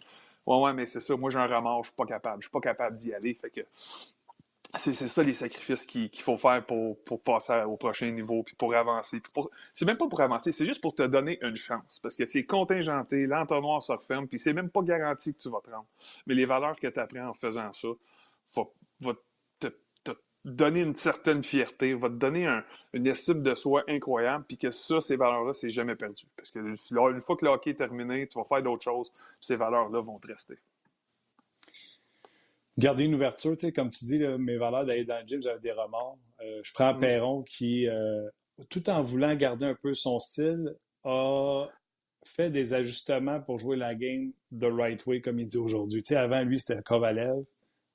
Ouais, 0.47 0.57
ouais, 0.61 0.73
mais 0.73 0.85
c'est 0.85 1.01
ça, 1.01 1.15
moi 1.17 1.29
j'ai 1.29 1.37
un 1.37 1.45
remords, 1.45 1.83
je 1.83 1.89
suis 1.89 1.95
pas 1.95 2.05
capable, 2.05 2.41
je 2.41 2.47
suis 2.47 2.51
pas 2.51 2.61
capable 2.61 2.95
d'y 2.95 3.13
aller. 3.13 3.33
Fait 3.33 3.49
que 3.49 3.61
c'est 4.77 4.93
ça 4.93 5.23
les 5.23 5.33
sacrifices 5.33 5.85
qu'il 5.85 6.21
faut 6.21 6.37
faire 6.37 6.65
pour, 6.65 6.97
pour, 7.03 7.21
passer 7.21 7.63
au 7.67 7.75
prochain 7.75 8.09
niveau, 8.11 8.43
puis 8.43 8.55
pour 8.55 8.73
avancer. 8.73 9.21
C'est 9.73 9.85
même 9.85 9.97
pas 9.97 10.07
pour 10.07 10.21
avancer, 10.21 10.53
c'est 10.53 10.65
juste 10.65 10.81
pour 10.81 10.95
te 10.95 11.03
donner 11.03 11.37
une 11.41 11.55
chance. 11.55 11.99
Parce 12.01 12.15
que 12.15 12.25
c'est 12.25 12.43
contingenté, 12.43 13.27
l'entonnoir 13.27 13.83
se 13.83 13.91
referme, 13.91 14.27
puis 14.27 14.39
c'est 14.39 14.53
même 14.53 14.69
pas 14.69 14.81
garanti 14.81 15.33
que 15.33 15.39
tu 15.39 15.49
vas 15.49 15.59
te 15.61 15.69
rendre. 15.69 15.87
Mais 16.25 16.33
les 16.33 16.45
valeurs 16.45 16.77
que 16.79 16.87
tu 16.87 16.99
apprends 16.99 17.27
en 17.27 17.33
faisant 17.33 17.71
ça, 17.73 17.89
va, 18.55 18.63
va 19.01 19.13
donner 20.47 20.81
une 20.81 20.95
certaine 20.95 21.43
fierté, 21.43 21.93
va 21.93 22.09
te 22.09 22.15
donner 22.15 22.47
une 22.93 23.07
estime 23.07 23.43
de 23.43 23.53
soi 23.53 23.83
incroyable, 23.87 24.45
puis 24.47 24.57
que 24.57 24.71
ça, 24.71 25.01
ces 25.01 25.17
valeurs-là, 25.17 25.53
c'est 25.53 25.69
jamais 25.69 25.95
perdu. 25.95 26.25
Parce 26.35 26.51
que 26.51 26.59
une 26.59 26.77
fois 27.21 27.35
que 27.35 27.45
le 27.45 27.51
hockey 27.51 27.71
est 27.71 27.75
terminé, 27.75 28.27
tu 28.27 28.39
vas 28.39 28.45
faire 28.45 28.63
d'autres 28.63 28.83
choses, 28.83 29.11
ces 29.41 29.55
valeurs-là 29.55 29.99
vont 29.99 30.17
te 30.17 30.27
rester. 30.27 30.57
Garder 32.77 33.05
une 33.05 33.15
ouverture, 33.15 33.57
tu 33.57 33.65
sais, 33.65 33.71
comme 33.73 33.89
tu 33.89 34.05
dis, 34.05 34.19
mes 34.19 34.57
valeurs 34.57 34.85
d'aller 34.85 35.03
dans 35.03 35.19
le 35.19 35.27
gym, 35.27 35.41
j'avais 35.41 35.59
des 35.59 35.71
remords. 35.71 36.17
Euh, 36.41 36.61
je 36.63 36.71
prends 36.73 36.93
mm. 36.93 36.99
Perron 36.99 37.41
qui, 37.43 37.87
euh, 37.87 38.29
tout 38.69 38.89
en 38.89 39.01
voulant 39.03 39.35
garder 39.35 39.65
un 39.65 39.75
peu 39.75 39.93
son 39.95 40.19
style, 40.19 40.75
a 41.03 41.65
fait 42.23 42.49
des 42.49 42.73
ajustements 42.73 43.41
pour 43.41 43.57
jouer 43.57 43.77
la 43.77 43.95
game 43.95 44.31
the 44.57 44.65
right 44.65 45.05
way, 45.05 45.19
comme 45.19 45.39
il 45.39 45.45
dit 45.45 45.57
aujourd'hui. 45.57 46.01
Tu 46.03 46.09
sais, 46.09 46.15
avant, 46.15 46.41
lui, 46.43 46.59
c'était 46.59 46.81
Kovalev. 46.83 47.43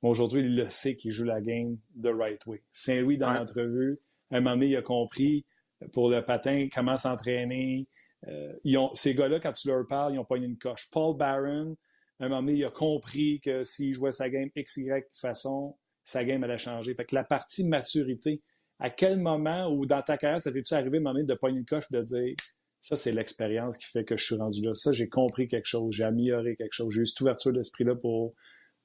Aujourd'hui, 0.03 0.43
il 0.43 0.57
le 0.57 0.69
sait 0.69 0.97
qu'il 0.97 1.13
joue 1.13 1.25
la 1.25 1.41
game 1.41 1.79
the 2.03 2.09
right 2.09 2.45
way. 2.47 2.63
Saint-Louis, 2.73 3.17
dans 3.17 3.33
l'entrevue, 3.33 4.01
à 4.31 4.37
un 4.37 4.41
moment 4.41 4.57
donné, 4.57 4.67
il 4.67 4.77
a 4.77 4.83
compris 4.83 5.47
pour 5.93 6.11
le 6.11 6.25
patin 6.25 6.69
comment 6.75 6.97
s'entraîner. 6.97 7.87
Euh, 8.29 8.53
ces 8.95 9.15
gars-là, 9.15 9.41
quand 9.41 9.53
tu 9.53 9.69
leur 9.69 9.87
parles, 9.87 10.15
ils 10.15 10.17
n'ont 10.17 10.25
pas 10.25 10.37
une 10.37 10.59
coche. 10.59 10.89
Paul 10.91 11.17
Barron, 11.17 11.77
à 12.19 12.27
un 12.27 12.29
moment 12.29 12.43
donné, 12.43 12.55
il 12.55 12.65
a 12.65 12.71
compris 12.71 13.41
que 13.41 13.63
s'il 13.65 13.95
jouait 13.95 14.13
sa 14.13 14.29
game 14.29 14.49
XY 14.57 14.91
façon, 15.13 15.77
sa 16.05 16.25
game 16.25 16.43
allait 16.43 16.59
changer. 16.59 16.95
Fait 16.95 17.05
que 17.05 17.15
la 17.15 17.25
partie 17.25 17.65
maturité, 17.65 18.43
à 18.79 18.91
quel 18.91 19.19
moment 19.19 19.69
ou 19.69 19.87
dans 19.87 20.03
ta 20.03 20.17
carrière, 20.17 20.41
ça 20.41 20.51
t'est-tu 20.51 20.75
arrivé 20.75 20.99
à 20.99 21.01
un 21.01 21.03
moment 21.03 21.15
donné 21.15 21.27
de 21.27 21.35
pas 21.35 21.49
une 21.49 21.65
coche 21.65 21.91
de 21.91 22.03
dire 22.03 22.35
ça, 22.81 22.97
c'est 22.97 23.13
l'expérience 23.13 23.79
qui 23.79 23.87
fait 23.87 24.05
que 24.05 24.17
je 24.17 24.25
suis 24.25 24.35
rendu 24.35 24.61
là. 24.61 24.75
Ça, 24.75 24.93
j'ai 24.93 25.09
compris 25.09 25.47
quelque 25.47 25.67
chose, 25.67 25.95
j'ai 25.95 26.03
amélioré 26.03 26.57
quelque 26.57 26.73
chose, 26.73 26.93
j'ai 26.93 27.03
eu 27.03 27.07
cette 27.07 27.21
ouverture 27.21 27.53
d'esprit-là 27.53 27.95
pour 27.95 28.35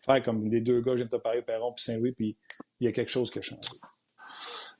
faire 0.05 0.23
comme 0.23 0.49
les 0.49 0.61
deux 0.61 0.81
gars, 0.81 0.95
je 0.95 1.03
viens 1.03 1.41
Perron 1.41 1.73
puis 1.73 1.83
Saint-Louis, 1.83 2.11
puis 2.11 2.37
il 2.79 2.85
y 2.85 2.87
a 2.87 2.91
quelque 2.91 3.11
chose 3.11 3.31
qui 3.31 3.39
a 3.39 3.41
changé. 3.41 3.69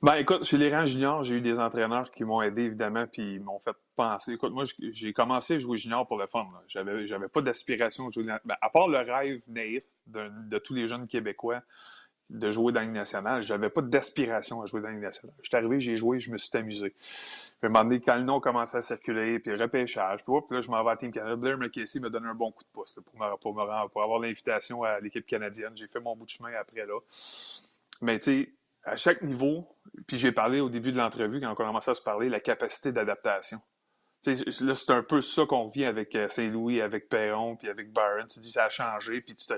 Ben, 0.04 0.16
écoute, 0.16 0.44
chez 0.44 0.58
les 0.58 0.70
rangs 0.70 0.86
juniors, 0.86 1.24
j'ai 1.24 1.38
eu 1.38 1.42
des 1.42 1.58
entraîneurs 1.58 2.12
qui 2.12 2.24
m'ont 2.24 2.42
aidé, 2.44 2.64
évidemment, 2.64 3.08
puis 3.08 3.40
m'ont 3.40 3.60
fait 3.60 3.76
penser. 3.96 4.34
Écoute, 4.34 4.54
moi, 4.54 4.66
j'ai 4.80 5.12
commencé 5.12 5.56
à 5.56 5.58
jouer 5.58 5.78
junior 5.78 6.08
pour 6.08 6.20
le 6.20 6.28
fun. 6.28 6.46
J'avais, 6.68 7.08
j'avais 7.08 7.28
pas 7.28 7.42
d'aspiration 7.42 8.08
de 8.10 8.14
jouer. 8.14 8.26
Ben, 8.46 8.56
à 8.62 8.70
part 8.70 8.88
le 8.88 9.00
rêve 9.00 9.42
naïf 9.48 9.84
de, 10.06 10.60
tous 10.60 10.76
les 10.76 10.88
jeunes 10.88 11.08
Québécois 11.08 11.64
de 12.30 12.52
jouer 12.52 12.74
dans 12.74 12.82
l'Union 12.82 12.94
nationale, 12.94 13.42
j'avais 13.42 13.70
pas 13.70 13.82
d'aspiration 13.82 14.62
à 14.62 14.66
jouer 14.66 14.82
dans 14.82 14.90
l'Union 14.90 15.04
nationale. 15.04 15.36
Je 15.42 15.48
suis 15.48 15.56
arrivé, 15.56 15.80
j'ai 15.80 15.96
joué, 15.96 16.20
je 16.20 16.32
me 16.32 16.38
suis 16.38 16.56
amusé. 16.58 16.94
Puis, 17.60 17.72
à 17.74 17.80
un 17.80 18.00
quand 18.00 18.16
le 18.16 18.24
nom 18.24 18.40
commençait 18.40 18.78
à 18.78 18.82
circuler, 18.82 19.40
puis 19.40 19.56
repêchage, 19.56 20.24
puis, 20.24 20.34
là, 20.52 20.62
je 20.62 20.70
m'en 20.70 20.84
vais 20.84 20.92
à 20.92 20.98
Team 20.98 21.12
Canada. 21.12 21.36
Blair 21.36 21.58
McKessie 21.58 22.00
me 22.00 22.10
donné 22.10 22.28
un 22.28 22.36
bon 22.36 22.52
coup 22.52 22.64
de 22.64 22.70
pouce 22.70 23.00
pour, 23.04 23.20
me, 23.20 23.36
pour, 23.38 23.56
pour 23.92 24.04
avoir 24.04 24.20
l'invitation 24.20 24.84
à 24.84 25.00
l'équipe 25.00 25.26
canadienne. 25.26 25.72
J'ai 25.76 25.88
fait 25.88 26.00
mon 26.00 26.16
bout 26.16 26.26
de 26.26 26.30
chemin 26.30 26.52
après 26.60 26.86
là. 26.86 27.00
Mais 28.02 28.20
tu 28.20 28.44
sais, 28.44 28.54
à 28.84 28.96
chaque 28.96 29.22
niveau, 29.22 29.68
puis 30.06 30.18
j'ai 30.18 30.32
parlé 30.32 30.60
au 30.60 30.70
début 30.70 30.92
de 30.92 30.98
l'entrevue, 30.98 31.42
quand 31.42 31.52
on 31.52 31.56
commençait 31.56 31.92
à 31.92 31.96
se 31.96 32.02
parler, 32.02 32.30
la 32.30 32.40
capacité 32.40 32.92
d'adaptation. 32.92 33.60
Là, 34.26 34.76
c'est 34.76 34.92
un 34.92 35.04
peu 35.04 35.22
ça 35.22 35.46
qu'on 35.46 35.68
vit 35.70 35.86
avec 35.86 36.16
euh, 36.16 36.28
Saint-Louis, 36.28 36.82
avec 36.82 37.08
Perron, 37.08 37.56
puis 37.56 37.70
avec 37.70 37.94
Byron. 37.94 38.28
Tu 38.28 38.40
dis 38.40 38.52
ça 38.52 38.66
a 38.66 38.70
changé, 38.70 39.22
puis 39.22 39.36
tu 39.36 39.54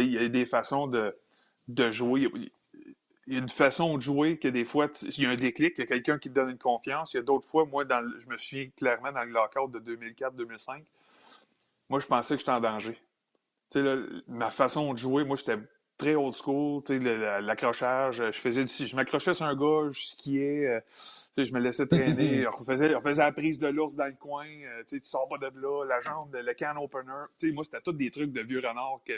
il 0.00 0.12
y 0.12 0.18
a 0.18 0.28
des 0.28 0.44
façons 0.44 0.86
de, 0.86 1.16
de 1.68 1.90
jouer 1.90 2.28
il 3.26 3.32
y 3.34 3.36
a 3.36 3.40
une 3.40 3.48
façon 3.48 3.96
de 3.96 4.02
jouer 4.02 4.38
que 4.38 4.48
des 4.48 4.64
fois, 4.64 4.88
il 5.02 5.22
y 5.22 5.26
a 5.26 5.30
un 5.30 5.36
déclic, 5.36 5.74
il 5.78 5.80
y 5.80 5.84
a 5.84 5.86
quelqu'un 5.86 6.18
qui 6.18 6.28
te 6.28 6.34
donne 6.34 6.50
une 6.50 6.58
confiance. 6.58 7.14
Il 7.14 7.18
y 7.18 7.20
a 7.20 7.22
d'autres 7.22 7.48
fois, 7.48 7.64
moi, 7.64 7.84
dans, 7.84 8.06
je 8.18 8.28
me 8.28 8.36
souviens 8.36 8.68
clairement 8.76 9.12
dans 9.12 9.24
le 9.24 9.30
lockout 9.30 9.70
de 9.70 9.96
2004-2005, 9.96 10.82
moi, 11.88 12.00
je 12.00 12.06
pensais 12.06 12.34
que 12.34 12.40
j'étais 12.40 12.52
en 12.52 12.60
danger. 12.60 12.98
Tu 13.70 13.82
sais, 13.82 13.96
ma 14.28 14.50
façon 14.50 14.92
de 14.92 14.98
jouer, 14.98 15.24
moi, 15.24 15.36
j'étais 15.36 15.56
très 15.96 16.14
old 16.14 16.34
school, 16.34 16.82
l'accrochage. 16.88 18.16
Je 18.16 18.38
faisais 18.38 18.66
je 18.66 18.96
m'accrochais 18.96 19.34
sur 19.34 19.46
un 19.46 19.54
gars, 19.54 19.90
je 19.92 20.02
skiais, 20.02 20.66
euh, 20.66 20.80
je 21.36 21.52
me 21.52 21.60
laissais 21.60 21.86
traîner. 21.86 22.46
on, 22.60 22.64
faisait, 22.64 22.94
on 22.94 23.00
faisait 23.00 23.22
la 23.22 23.32
prise 23.32 23.58
de 23.58 23.68
l'ours 23.68 23.94
dans 23.94 24.06
le 24.06 24.16
coin, 24.18 24.46
euh, 24.46 24.82
tu 24.88 25.00
sors 25.02 25.28
pas 25.28 25.38
de 25.38 25.60
là, 25.60 25.84
la 25.84 26.00
jambe, 26.00 26.34
le 26.34 26.54
can 26.54 26.76
opener. 26.82 27.52
moi, 27.52 27.64
c'était 27.64 27.80
tous 27.80 27.92
des 27.92 28.10
trucs 28.10 28.32
de 28.32 28.40
vieux 28.40 28.58
renard 28.58 28.96
que 29.06 29.12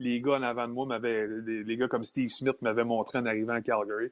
les 0.00 0.20
gars 0.20 0.34
en 0.34 0.42
avant 0.42 0.66
de 0.66 0.72
moi 0.72 0.86
m'avaient, 0.86 1.26
les, 1.26 1.76
gars 1.76 1.88
comme 1.88 2.04
Steve 2.04 2.28
Smith 2.28 2.60
m'avaient 2.62 2.84
montré 2.84 3.18
en 3.18 3.26
arrivant 3.26 3.54
à 3.54 3.60
Calgary. 3.60 4.10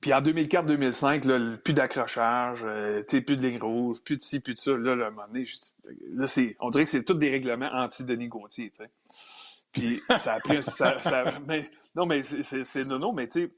Puis 0.00 0.14
en 0.14 0.22
2004-2005, 0.22 1.58
plus 1.58 1.74
d'accrochage, 1.74 2.60
euh, 2.64 3.02
plus 3.02 3.36
de 3.36 3.46
ligne 3.46 3.60
rouge, 3.60 4.00
plus 4.02 4.16
de 4.16 4.22
ci, 4.22 4.40
plus 4.40 4.54
de 4.54 4.58
ça. 4.58 4.70
Là, 4.70 4.94
là, 4.94 5.04
à 5.04 5.08
un 5.08 5.10
moment 5.10 5.26
donné, 5.26 5.44
là, 6.14 6.26
on 6.60 6.70
dirait 6.70 6.84
que 6.84 6.90
c'est 6.90 7.04
tous 7.04 7.14
des 7.14 7.28
règlements 7.28 7.70
anti-Denis 7.70 8.28
Gauthier. 8.28 8.72
Puis 9.72 10.00
ça 10.18 10.34
a 10.34 10.40
pris. 10.40 10.62
Ça, 10.64 10.96
non, 11.94 12.06
mais 12.06 12.22
c'est 12.22 12.84
non, 12.84 12.98
non, 12.98 13.12
mais 13.12 13.28
tu 13.28 13.46
sais, 13.46 13.50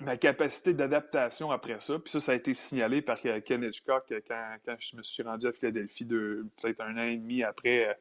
ma 0.00 0.16
capacité 0.16 0.74
d'adaptation 0.74 1.50
après 1.50 1.80
ça, 1.80 1.98
puis 1.98 2.10
ça, 2.10 2.20
ça 2.20 2.32
a 2.32 2.34
été 2.34 2.54
signalé 2.54 3.02
par 3.02 3.18
Ken 3.20 3.62
Hitchcock 3.62 4.12
quand, 4.26 4.56
quand 4.64 4.76
je 4.78 4.96
me 4.96 5.02
suis 5.02 5.22
rendu 5.22 5.46
à 5.46 5.52
Philadelphie 5.52 6.04
peut-être 6.04 6.80
un 6.80 6.96
an 6.96 7.04
et 7.04 7.16
demi 7.16 7.42
après, 7.42 7.96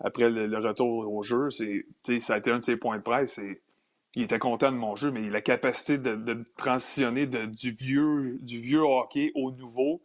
après 0.00 0.30
le, 0.30 0.58
retour 0.58 1.12
au 1.12 1.22
jeu. 1.22 1.50
Ça 1.50 2.34
a 2.34 2.38
été 2.38 2.50
un 2.50 2.58
de 2.58 2.64
ses 2.64 2.76
points 2.76 2.98
de 2.98 3.02
presse. 3.02 3.40
il 4.14 4.22
était 4.22 4.38
content 4.38 4.72
de 4.72 4.76
mon 4.76 4.96
jeu, 4.96 5.10
mais 5.10 5.28
la 5.28 5.40
capacité 5.40 5.98
de, 5.98 6.44
transitionner 6.56 7.26
du, 7.26 7.72
vieux, 7.72 8.38
du 8.40 8.60
vieux 8.60 8.82
hockey 8.82 9.32
au 9.34 9.50
nouveau 9.52 10.00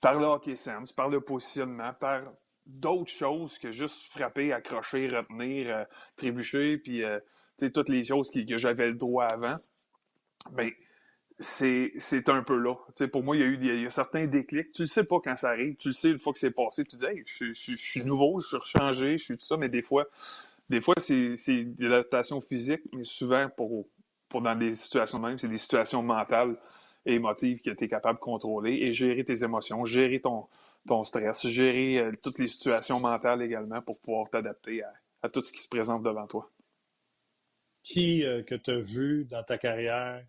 par 0.00 0.18
le 0.18 0.24
hockey 0.24 0.56
sense, 0.56 0.92
par 0.92 1.08
le 1.08 1.20
positionnement, 1.20 1.90
par 2.00 2.22
d'autres 2.66 3.10
choses 3.10 3.58
que 3.58 3.70
juste 3.70 4.04
frapper, 4.10 4.52
accrocher, 4.52 5.08
retenir, 5.08 5.74
euh, 5.74 5.84
trébucher, 6.16 6.78
puis 6.78 7.02
euh, 7.02 7.18
toutes 7.58 7.88
les 7.88 8.04
choses 8.04 8.30
que 8.30 8.56
j'avais 8.56 8.88
le 8.88 8.94
droit 8.94 9.24
avant. 9.24 9.54
Mais 10.52 10.74
c'est 11.38 12.28
un 12.28 12.42
peu 12.42 12.56
là. 12.56 12.74
pour 13.08 13.22
moi, 13.22 13.36
il 13.36 13.40
y, 13.40 13.42
a 13.42 13.46
eu 13.46 13.82
y 13.82 13.86
a 13.86 13.90
certains 13.90 14.26
déclics. 14.26 14.72
Tu 14.72 14.82
ne 14.82 14.86
sais 14.86 15.04
pas 15.04 15.18
quand 15.22 15.36
ça 15.36 15.50
arrive. 15.50 15.76
Tu 15.76 15.88
le 15.88 15.94
sais 15.94 16.10
une 16.10 16.18
fois 16.18 16.32
que 16.32 16.38
c'est 16.38 16.50
passé. 16.50 16.84
Tu 16.84 16.96
dis, 16.96 17.04
hey, 17.04 17.22
je, 17.26 17.52
suis 17.52 18.04
nouveau, 18.04 18.40
je 18.40 18.58
suis 18.58 18.78
changé, 18.78 19.18
je 19.18 19.24
suis 19.24 19.38
tout 19.38 19.46
ça. 19.46 19.56
Mais 19.56 19.68
des 19.68 19.82
fois, 19.82 20.06
des 20.68 20.80
fois 20.80 20.94
c'est 20.98 21.36
de 21.46 21.86
l'adaptation 21.86 22.40
physique, 22.40 22.82
mais 22.92 23.04
souvent, 23.04 23.48
pour, 23.56 23.86
pour 24.28 24.42
dans 24.42 24.54
des 24.56 24.76
situations 24.76 25.18
même, 25.18 25.38
c'est 25.38 25.48
des 25.48 25.58
situations 25.58 26.02
mentales 26.02 26.56
et 27.04 27.14
émotives 27.14 27.60
que 27.60 27.70
tu 27.70 27.84
es 27.84 27.88
capable 27.88 28.18
de 28.18 28.24
contrôler 28.24 28.74
et 28.74 28.92
gérer 28.92 29.24
tes 29.24 29.42
émotions, 29.42 29.84
gérer 29.84 30.20
ton, 30.20 30.46
ton 30.86 31.04
stress, 31.04 31.46
gérer 31.46 31.98
euh, 31.98 32.12
toutes 32.22 32.38
les 32.38 32.48
situations 32.48 33.00
mentales 33.00 33.42
également 33.42 33.80
pour 33.82 34.00
pouvoir 34.00 34.28
t'adapter 34.30 34.82
à, 34.82 34.92
à, 35.22 35.28
tout 35.28 35.42
ce 35.42 35.52
qui 35.52 35.62
se 35.62 35.68
présente 35.68 36.02
devant 36.02 36.26
toi. 36.26 36.50
Qui 37.82 38.24
euh, 38.24 38.42
que 38.42 38.54
tu 38.54 38.70
as 38.70 38.80
vu 38.80 39.24
dans 39.24 39.42
ta 39.42 39.58
carrière 39.58 40.24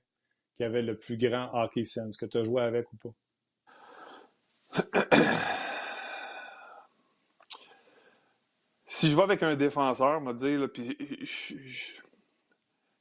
qui 0.55 0.63
avait 0.63 0.81
le 0.81 0.97
plus 0.97 1.17
grand 1.17 1.49
hockey 1.53 1.83
sense, 1.83 2.17
que 2.17 2.25
tu 2.25 2.37
as 2.37 2.43
joué 2.43 2.61
avec 2.61 2.91
ou 2.93 2.97
pas? 2.97 3.09
si 9.03 9.09
je 9.11 9.15
vais 9.15 9.23
avec 9.23 9.43
un 9.43 9.55
défenseur, 9.55 10.21
me 10.21 10.33
dire, 10.33 10.69
puis 10.71 10.95
je, 11.25 11.55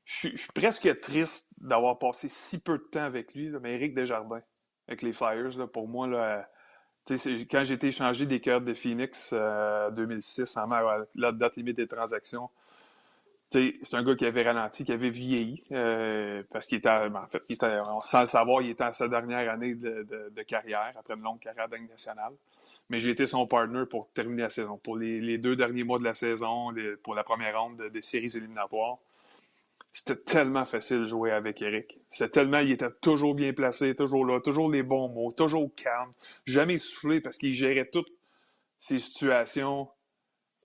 suis 0.05 0.49
presque 0.55 0.95
triste 1.01 1.47
d'avoir 1.59 1.99
passé 1.99 2.29
si 2.29 2.59
peu 2.59 2.79
de 2.79 2.83
temps 2.85 3.05
avec 3.05 3.35
lui, 3.35 3.51
mais 3.61 3.75
Eric 3.75 3.95
Desjardins, 3.95 4.43
avec 4.89 5.03
les 5.03 5.13
Flyers, 5.13 5.57
là, 5.57 5.67
pour 5.67 5.89
moi, 5.89 6.07
là, 6.07 6.51
quand 7.09 7.65
j'ai 7.65 7.75
été 7.75 7.89
échangé 7.89 8.27
des 8.27 8.41
cœurs 8.41 8.61
de 8.61 8.75
Phoenix 8.75 9.33
en 9.33 9.37
euh, 9.37 9.91
2006, 9.91 10.57
en 10.57 10.69
la 11.15 11.33
date 11.33 11.57
limite 11.57 11.77
des 11.77 11.87
transactions, 11.87 12.49
c'est 13.51 13.95
un 13.95 14.03
gars 14.03 14.15
qui 14.15 14.25
avait 14.25 14.43
ralenti, 14.43 14.85
qui 14.85 14.93
avait 14.93 15.11
vieilli, 15.11 15.63
euh, 15.73 16.43
parce 16.51 16.67
qu'il 16.67 16.79
était, 16.79 16.89
en 16.89 17.27
fait, 17.27 17.43
sans 18.01 18.21
le 18.21 18.27
savoir, 18.27 18.63
il 18.63 18.71
était 18.71 18.85
à 18.85 18.93
sa 18.93 19.09
dernière 19.09 19.51
année 19.51 19.75
de, 19.75 20.43
carrière, 20.47 20.93
après 20.99 21.15
une 21.15 21.23
longue 21.23 21.41
carrière 21.41 21.69
d'année 21.69 21.89
nationale. 21.89 22.33
Mais 22.89 22.99
j'ai 22.99 23.11
été 23.11 23.27
son 23.27 23.47
partner 23.47 23.85
pour 23.87 24.09
terminer 24.13 24.43
la 24.43 24.51
saison. 24.51 24.79
Pour 24.83 24.97
les, 24.97 25.39
deux 25.39 25.57
derniers 25.57 25.85
mois 25.85 25.99
de 25.99 26.05
la 26.05 26.15
saison, 26.15 26.73
pour 27.03 27.15
la 27.15 27.25
première 27.25 27.61
ronde 27.61 27.83
des 27.93 28.01
séries 28.01 28.33
éliminatoires, 28.35 28.99
c'était 29.93 30.17
tellement 30.17 30.65
facile 30.65 31.01
de 31.01 31.07
jouer 31.07 31.33
avec 31.33 31.61
Eric. 31.61 31.99
C'était 32.09 32.31
tellement, 32.31 32.59
il 32.59 32.73
était 32.73 32.91
toujours 33.03 33.35
bien 33.35 33.53
placé, 33.53 33.95
toujours 33.95 34.25
là, 34.25 34.41
toujours 34.41 34.71
les 34.71 34.83
bons 34.83 35.09
mots, 35.09 35.33
toujours 35.33 35.71
calme, 35.75 36.13
jamais 36.47 36.79
soufflé 36.79 37.21
parce 37.21 37.37
qu'il 37.37 37.53
gérait 37.53 37.89
toutes 37.93 38.11
ces 38.79 38.99
situations 38.99 39.89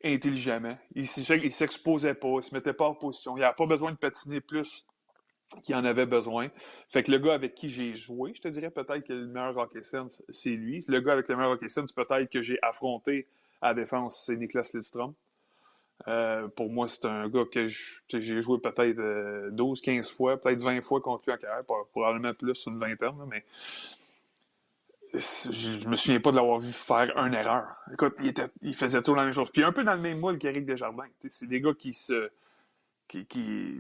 intelligemment. 0.03 0.73
Il 0.95 1.01
ne 1.03 1.49
s'exposait 1.49 2.13
pas, 2.13 2.35
il 2.37 2.43
se 2.43 2.53
mettait 2.53 2.73
pas 2.73 2.87
en 2.87 2.95
position. 2.95 3.35
Il 3.35 3.41
n'avait 3.41 3.55
pas 3.55 3.65
besoin 3.65 3.91
de 3.91 3.97
patiner 3.97 4.41
plus 4.41 4.85
qu'il 5.63 5.75
en 5.75 5.85
avait 5.85 6.05
besoin. 6.05 6.49
Fait 6.89 7.03
que 7.03 7.11
le 7.11 7.19
gars 7.19 7.33
avec 7.33 7.55
qui 7.55 7.69
j'ai 7.69 7.95
joué, 7.95 8.33
je 8.35 8.41
te 8.41 8.47
dirais 8.47 8.69
peut-être 8.69 9.05
que 9.05 9.13
le 9.13 9.27
meilleur 9.27 9.57
hockey 9.57 9.83
sense, 9.83 10.23
c'est 10.29 10.51
lui. 10.51 10.85
Le 10.87 10.99
gars 11.01 11.13
avec 11.13 11.27
le 11.27 11.35
meilleur 11.35 11.51
hockey 11.51 11.69
sense, 11.69 11.91
peut-être 11.91 12.29
que 12.29 12.41
j'ai 12.41 12.59
affronté 12.61 13.27
à 13.61 13.73
défense, 13.73 14.23
c'est 14.25 14.35
Niklas 14.35 14.71
Lidstrom. 14.73 15.13
Euh, 16.07 16.47
pour 16.49 16.69
moi, 16.69 16.87
c'est 16.87 17.05
un 17.05 17.27
gars 17.27 17.45
que 17.51 17.67
j'ai 17.67 18.41
joué 18.41 18.59
peut-être 18.59 19.49
12-15 19.51 19.99
euh, 19.99 20.03
fois, 20.03 20.37
peut-être 20.37 20.61
20 20.61 20.81
fois 20.81 21.01
contre 21.01 21.23
lui 21.25 21.33
en 21.33 21.37
carrière, 21.37 21.65
probablement 21.89 22.33
plus, 22.33 22.65
une 22.67 22.79
vingtaine, 22.79 23.15
mais 23.29 23.43
je 25.13 25.87
me 25.87 25.95
souviens 25.95 26.19
pas 26.19 26.31
de 26.31 26.35
l'avoir 26.35 26.59
vu 26.59 26.71
faire 26.71 27.15
une 27.17 27.33
erreur. 27.33 27.65
Écoute, 27.91 28.15
il, 28.61 28.75
faisait 28.75 29.01
tout 29.01 29.15
la 29.15 29.23
même 29.23 29.33
chose. 29.33 29.49
Puis 29.51 29.63
un 29.63 29.71
peu 29.71 29.83
dans 29.83 29.95
le 29.95 30.01
même 30.01 30.19
moule 30.19 30.37
qu'Éric 30.37 30.65
Desjardins. 30.65 31.07
C'est 31.29 31.47
des 31.47 31.61
gars 31.61 31.73
qui 31.73 31.93
se. 31.93 32.29
qui, 33.07 33.25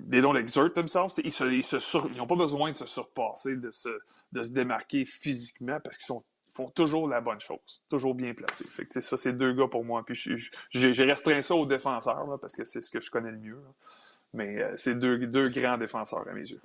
des 0.03 0.21
dons 0.21 0.33
l'exert 0.33 0.73
themselves. 0.73 1.13
Ils 1.23 1.31
se, 1.31 1.43
ils 1.43 2.11
ils 2.13 2.17
n'ont 2.17 2.27
pas 2.27 2.35
besoin 2.35 2.71
de 2.71 2.75
se 2.75 2.87
surpasser, 2.87 3.55
de 3.55 3.71
se, 3.71 3.89
de 4.31 4.43
se 4.43 4.51
démarquer 4.51 5.05
physiquement 5.05 5.79
parce 5.83 5.97
qu'ils 5.97 6.15
font 6.57 6.69
toujours 6.71 7.07
la 7.07 7.21
bonne 7.21 7.39
chose, 7.39 7.83
toujours 7.89 8.15
bien. 8.15 8.33
Fait 8.51 8.85
que, 8.85 8.99
ça, 8.99 9.15
c'est 9.15 9.31
deux 9.31 9.53
gars 9.53 9.67
pour 9.67 9.85
moi. 9.85 10.03
Puis 10.05 10.15
j'ai 10.71 11.03
restreint 11.03 11.41
ça 11.41 11.55
aux 11.55 11.65
défenseurs 11.65 12.25
parce 12.41 12.55
que 12.55 12.65
c'est 12.65 12.81
ce 12.81 12.89
que 12.89 12.99
je 12.99 13.11
connais 13.11 13.31
le 13.31 13.37
mieux. 13.37 13.61
Mais 14.33 14.61
euh, 14.61 14.73
c'est 14.75 14.95
deux, 14.95 15.17
deux 15.27 15.49
grands 15.49 15.77
défenseurs 15.77 16.27
à 16.27 16.33
mes 16.33 16.49
yeux. 16.49 16.61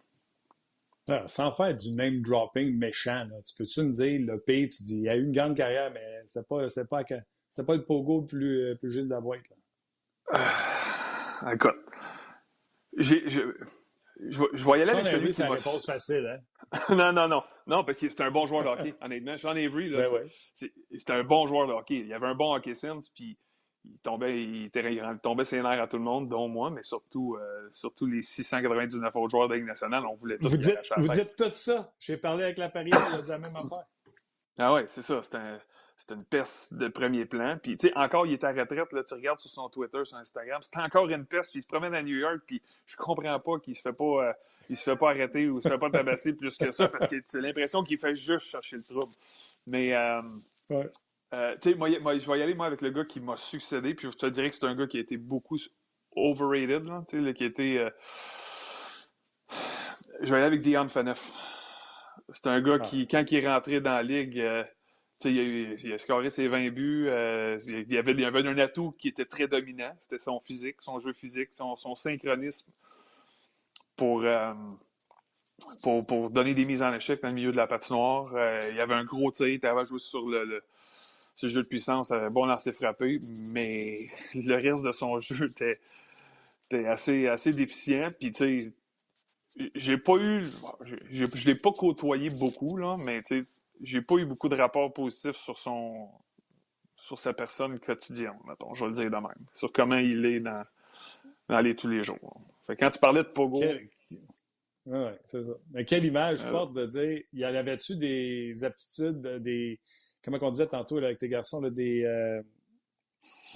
Ah, 1.09 1.25
sans 1.27 1.53
faire 1.53 1.75
du 1.75 1.93
name 1.93 2.23
dropping 2.23 2.79
méchant, 2.79 3.29
tu 3.47 3.55
peux-tu 3.57 3.83
me 3.83 3.93
dire 3.93 4.21
le 4.21 4.41
pire, 4.41 4.69
tu 4.75 4.83
dis 4.83 5.01
il 5.01 5.09
a 5.09 5.17
eu 5.17 5.25
une 5.25 5.33
grande 5.33 5.57
carrière, 5.57 5.91
mais 5.93 6.23
c'était 6.27 6.45
pas, 6.45 6.67
pas, 6.89 7.65
pas 7.65 7.77
le 7.77 7.85
pogo 7.85 8.21
le 8.21 8.27
plus, 8.27 8.63
euh, 8.63 8.75
plus 8.77 8.91
Gilles 8.91 9.09
de 9.09 9.15
la 9.15 9.21
boîte. 9.21 9.43
Là. 9.51 11.53
Écoute, 11.53 11.77
j'ai, 12.97 13.25
je, 14.29 14.69
y 14.69 14.83
aller 14.83 14.91
avec 14.91 15.07
celui 15.07 15.31
qui 15.31 15.43
réponse 15.43 15.87
facile, 15.87 16.27
hein? 16.27 16.79
non, 16.95 17.13
non, 17.13 17.29
non. 17.29 17.43
Non, 17.67 17.85
parce 17.85 17.99
que 17.99 18.09
c'est 18.09 18.23
un 18.23 18.31
bon 18.31 18.47
joueur 18.47 18.65
de 18.65 18.69
hockey, 18.69 18.95
honnêtement. 19.01 19.35
Ai 19.55 19.69
vu, 19.69 19.89
là. 19.89 20.09
Ben 20.11 20.29
c'est, 20.53 21.11
un 21.11 21.25
bon 21.25 21.47
joueur 21.47 21.67
de 21.67 21.73
hockey. 21.73 22.05
Il 22.07 22.13
avait 22.13 22.27
un 22.27 22.35
bon 22.35 22.55
hockey 22.55 22.75
sense, 22.75 23.11
puis 23.11 23.39
il 23.85 23.99
tombait, 23.99 24.43
il, 24.43 24.71
tombait 25.23 25.45
ses 25.45 25.59
nerfs 25.59 25.83
à 25.83 25.87
tout 25.87 25.99
le 25.99 26.05
monde, 26.05 26.29
dont 26.29 26.49
moi, 26.49 26.71
mais 26.71 26.83
surtout, 26.83 27.37
euh, 27.37 27.69
surtout 27.71 28.07
les 28.07 28.23
699 28.23 29.15
autres 29.17 29.31
joueurs 29.31 29.49
de 29.49 29.55
la 29.55 29.59
Ligue 29.59 29.69
nationale. 29.69 30.05
On 30.07 30.17
voulait 30.17 30.39
tous 30.39 30.49
Vous 30.49 30.57
dites, 30.57 30.79
vous 30.97 31.09
dites 31.09 31.37
tout 31.37 31.51
ça. 31.53 31.93
J'ai 31.99 32.17
parlé 32.17 32.45
avec 32.45 32.59
la 32.59 32.69
Paris, 32.69 32.91
il 32.93 33.15
a 33.15 33.21
dit 33.21 33.29
la 33.29 33.39
même 33.39 33.57
affaire. 33.57 33.87
Ah 34.59 34.75
ouais, 34.75 34.87
c'est 34.87 35.03
ça. 35.03 35.21
C'est 35.23 35.35
un, 35.35 35.59
une 36.11 36.25
peste 36.25 36.75
de 36.75 36.89
premier 36.89 37.25
plan. 37.25 37.59
Puis, 37.63 37.77
tu 37.77 37.89
sais, 37.89 37.97
encore, 37.97 38.27
il 38.27 38.33
est 38.33 38.45
à 38.45 38.53
retraite. 38.53 38.93
Là, 38.93 39.05
tu 39.05 39.15
regardes 39.15 39.39
sur 39.39 39.51
son 39.51 39.69
Twitter, 39.69 40.05
sur 40.05 40.17
Instagram, 40.17 40.61
c'est 40.63 40.79
encore 40.79 41.09
une 41.09 41.25
peste. 41.25 41.51
Puis, 41.51 41.61
il 41.61 41.63
se 41.63 41.67
promène 41.67 41.95
à 41.95 42.03
New 42.03 42.17
York. 42.17 42.41
Puis, 42.47 42.63
je 42.87 42.97
comprends 42.97 43.39
pas 43.39 43.59
qu'il 43.61 43.77
se 43.77 43.83
fait 43.83 43.93
pas, 43.93 44.29
euh, 44.29 44.33
il 44.69 44.77
se 44.77 44.83
fait 44.83 44.97
pas 44.97 45.11
arrêter 45.11 45.49
ou 45.49 45.61
se 45.61 45.69
fait 45.69 45.79
pas 45.79 45.91
tabasser 45.91 46.33
plus 46.33 46.57
que 46.57 46.71
ça 46.71 46.89
parce 46.89 47.07
que 47.07 47.17
c'est 47.27 47.41
l'impression 47.41 47.85
qu'il 47.85 47.99
fait 47.99 48.17
juste 48.17 48.47
chercher 48.47 48.77
le 48.77 48.83
trouble. 48.83 49.13
Mais, 49.67 49.93
euh, 49.93 50.23
ouais. 50.71 50.89
Euh, 51.35 51.57
tu 51.61 51.71
sais, 51.71 51.77
moi, 51.77 51.89
je 51.89 52.31
vais 52.31 52.39
y 52.39 52.43
aller, 52.43 52.55
moi, 52.55 52.67
avec 52.67 52.81
le 52.83 52.91
gars 52.91 53.05
qui 53.05 53.21
m'a 53.21 53.37
succédé, 53.37 53.95
puis 53.95 54.11
je 54.11 54.17
te 54.17 54.27
dirais 54.27 54.51
que 54.51 54.57
c'est 54.57 54.67
un 54.67 54.75
gars 54.75 54.87
qui 54.87 54.99
a 54.99 55.01
été 55.01 55.17
beaucoup 55.17 55.59
overrated, 56.15 56.85
là, 56.85 57.05
tu 57.09 57.25
sais, 57.25 57.35
qui 57.35 57.45
a 57.45 57.47
été... 57.47 57.89
Je 60.21 60.31
vais 60.31 60.37
aller 60.37 60.47
avec 60.47 60.61
Dion 60.61 60.89
Faneuf. 60.89 61.33
C'est 62.33 62.47
un 62.49 62.61
gars 62.61 62.79
ah. 62.81 62.87
qui, 62.87 63.09
quand 63.09 63.25
il 63.31 63.39
est 63.39 63.49
rentré 63.49 63.81
dans 63.81 63.93
la 63.93 64.03
ligue, 64.03 64.45
euh, 65.27 65.77
il, 65.83 65.93
a 65.93 65.99
scoré 65.99 66.31
ses 66.31 66.49
20 66.49 66.71
buts, 66.71 67.09
il, 67.09 67.93
y 67.93 67.99
avait, 67.99 68.13
il 68.13 68.25
avait 68.25 68.47
un 68.47 68.59
atout 68.59 68.93
qui 68.99 69.09
était 69.09 69.25
très 69.25 69.49
dominant, 69.49 69.93
c'était 70.01 70.19
son 70.19 70.41
physique, 70.41 70.77
son 70.81 70.99
jeu 71.01 71.13
physique, 71.13 71.51
son, 71.53 71.77
synchronisme 71.97 72.71
pour... 73.97 74.25
Pour, 75.83 76.05
pour, 76.07 76.29
donner 76.29 76.55
des 76.55 76.65
mises 76.65 76.83
en 76.83 76.93
échec 76.93 77.23
dans 77.23 77.29
le 77.29 77.35
milieu 77.35 77.53
de 77.53 77.57
la 77.57 77.69
patinoire. 77.69 78.33
il 78.71 78.77
y 78.77 78.81
avait 78.81 78.95
un 78.95 79.05
gros 79.05 79.31
tir, 79.31 79.47
il 79.47 79.65
avait 79.65 79.85
joué 79.85 80.01
sur 80.01 80.29
le, 80.29 80.61
ce 81.35 81.47
jeu 81.49 81.63
de 81.63 81.69
puissance 81.69 82.11
avait 82.11 82.31
bon 82.31 82.47
lancer 82.47 82.73
frappé, 82.73 83.21
mais 83.53 83.99
le 84.35 84.55
reste 84.55 84.85
de 84.85 84.93
son 84.93 85.21
jeu 85.21 85.49
était, 85.51 85.79
assez, 86.87 87.29
assez 87.29 87.53
déficient. 87.53 88.11
Puis, 88.19 88.33
tu 88.33 88.63
sais, 88.63 88.73
j'ai 89.75 89.99
pas 89.99 90.17
eu. 90.17 90.45
Je 91.11 91.49
l'ai 91.49 91.55
pas 91.55 91.73
côtoyé 91.73 92.31
beaucoup, 92.31 92.77
là, 92.77 92.97
mais 92.99 93.23
tu 93.23 93.47
j'ai 93.83 94.03
pas 94.03 94.17
eu 94.17 94.27
beaucoup 94.27 94.49
de 94.49 94.57
rapports 94.57 94.93
positifs 94.93 95.37
sur 95.37 95.59
son 95.59 96.09
sur 96.97 97.19
sa 97.19 97.33
personne 97.33 97.79
quotidienne, 97.81 98.39
mettons, 98.49 98.75
je 98.75 98.85
vais 98.85 98.91
le 98.91 98.95
dire 98.95 99.11
de 99.11 99.17
même. 99.17 99.47
Sur 99.55 99.73
comment 99.73 99.97
il 99.99 100.25
est 100.25 100.39
dans, 100.39 100.65
dans 101.49 101.59
les 101.59 101.75
tous 101.75 101.89
les 101.89 102.03
jours. 102.03 102.41
Fait 102.67 102.77
quand 102.77 102.91
tu 102.91 102.99
parlais 102.99 103.25
de 103.25 103.29
Pogo. 103.29 103.61
C'est 105.27 105.45
ça. 105.45 105.53
Mais 105.73 105.85
quelle 105.85 106.05
image 106.05 106.41
euh, 106.43 106.51
forte 106.51 106.75
de 106.75 106.87
dire, 106.87 107.23
il 107.33 107.39
y 107.39 107.45
avait-tu 107.45 107.97
des 107.97 108.65
aptitudes, 108.65 109.21
des, 109.41 109.81
comment 110.25 110.39
on 110.41 110.51
disait 110.51 110.67
tantôt 110.67 110.99
avec 110.99 111.19
tes 111.19 111.29
garçons, 111.29 111.61
des, 111.61 112.05
euh, 112.05 112.43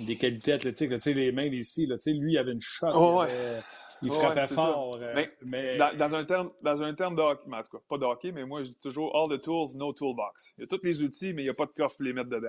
des 0.00 0.16
qualités 0.16 0.52
athlétiques, 0.52 1.00
sais 1.00 1.14
les 1.14 1.32
mains 1.32 1.44
ici, 1.44 1.86
là, 1.86 1.96
lui, 2.06 2.34
il 2.34 2.38
avait 2.38 2.52
une 2.52 2.60
shot. 2.60 2.90
Oh, 2.94 3.24
il, 4.02 4.12
frappait 4.12 4.46
fort. 4.46 4.96
Euh, 5.00 5.14
mais, 5.46 5.78
Dans, 5.78 6.14
un 6.14 6.24
terme, 6.24 6.50
dans 6.62 6.82
un 6.82 6.94
terme 6.94 7.16
de 7.16 7.22
hockey, 7.22 7.42
en 7.50 7.62
tout 7.62 7.76
cas, 7.76 7.82
pas 7.88 7.98
de 7.98 8.04
hockey, 8.04 8.32
mais 8.32 8.44
moi, 8.44 8.62
je 8.62 8.70
dis 8.70 8.78
toujours 8.80 9.14
all 9.16 9.28
the 9.28 9.40
tools, 9.40 9.74
no 9.74 9.92
toolbox. 9.92 10.52
Il 10.58 10.62
y 10.62 10.64
a 10.64 10.66
tous 10.66 10.84
les 10.84 11.02
outils, 11.02 11.32
mais 11.32 11.42
il 11.42 11.46
n'y 11.46 11.50
a 11.50 11.54
pas 11.54 11.66
de 11.66 11.72
coffre 11.72 11.96
pour 11.96 12.04
les 12.04 12.12
mettre 12.12 12.30
dedans. 12.30 12.48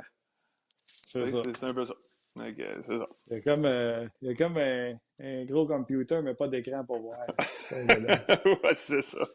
C'est 0.85 1.25
ça. 1.25 1.41
C'est 1.43 1.63
un 1.63 1.73
peu 1.73 1.85
ça. 1.85 1.95
c'est 2.35 2.97
ça. 2.97 3.07
Il 3.29 3.33
y 3.33 3.35
a 3.35 3.41
comme, 3.41 3.65
euh, 3.65 4.07
il 4.21 4.29
y 4.29 4.31
a 4.31 4.35
comme 4.35 4.57
un, 4.57 5.45
gros 5.45 5.65
computer, 5.65 6.21
mais 6.21 6.33
pas 6.33 6.47
d'écran 6.47 6.83
pour 6.85 6.99
voir 6.99 7.19
ouais, 7.71 8.75
c'est 8.75 9.01
ça. 9.01 9.25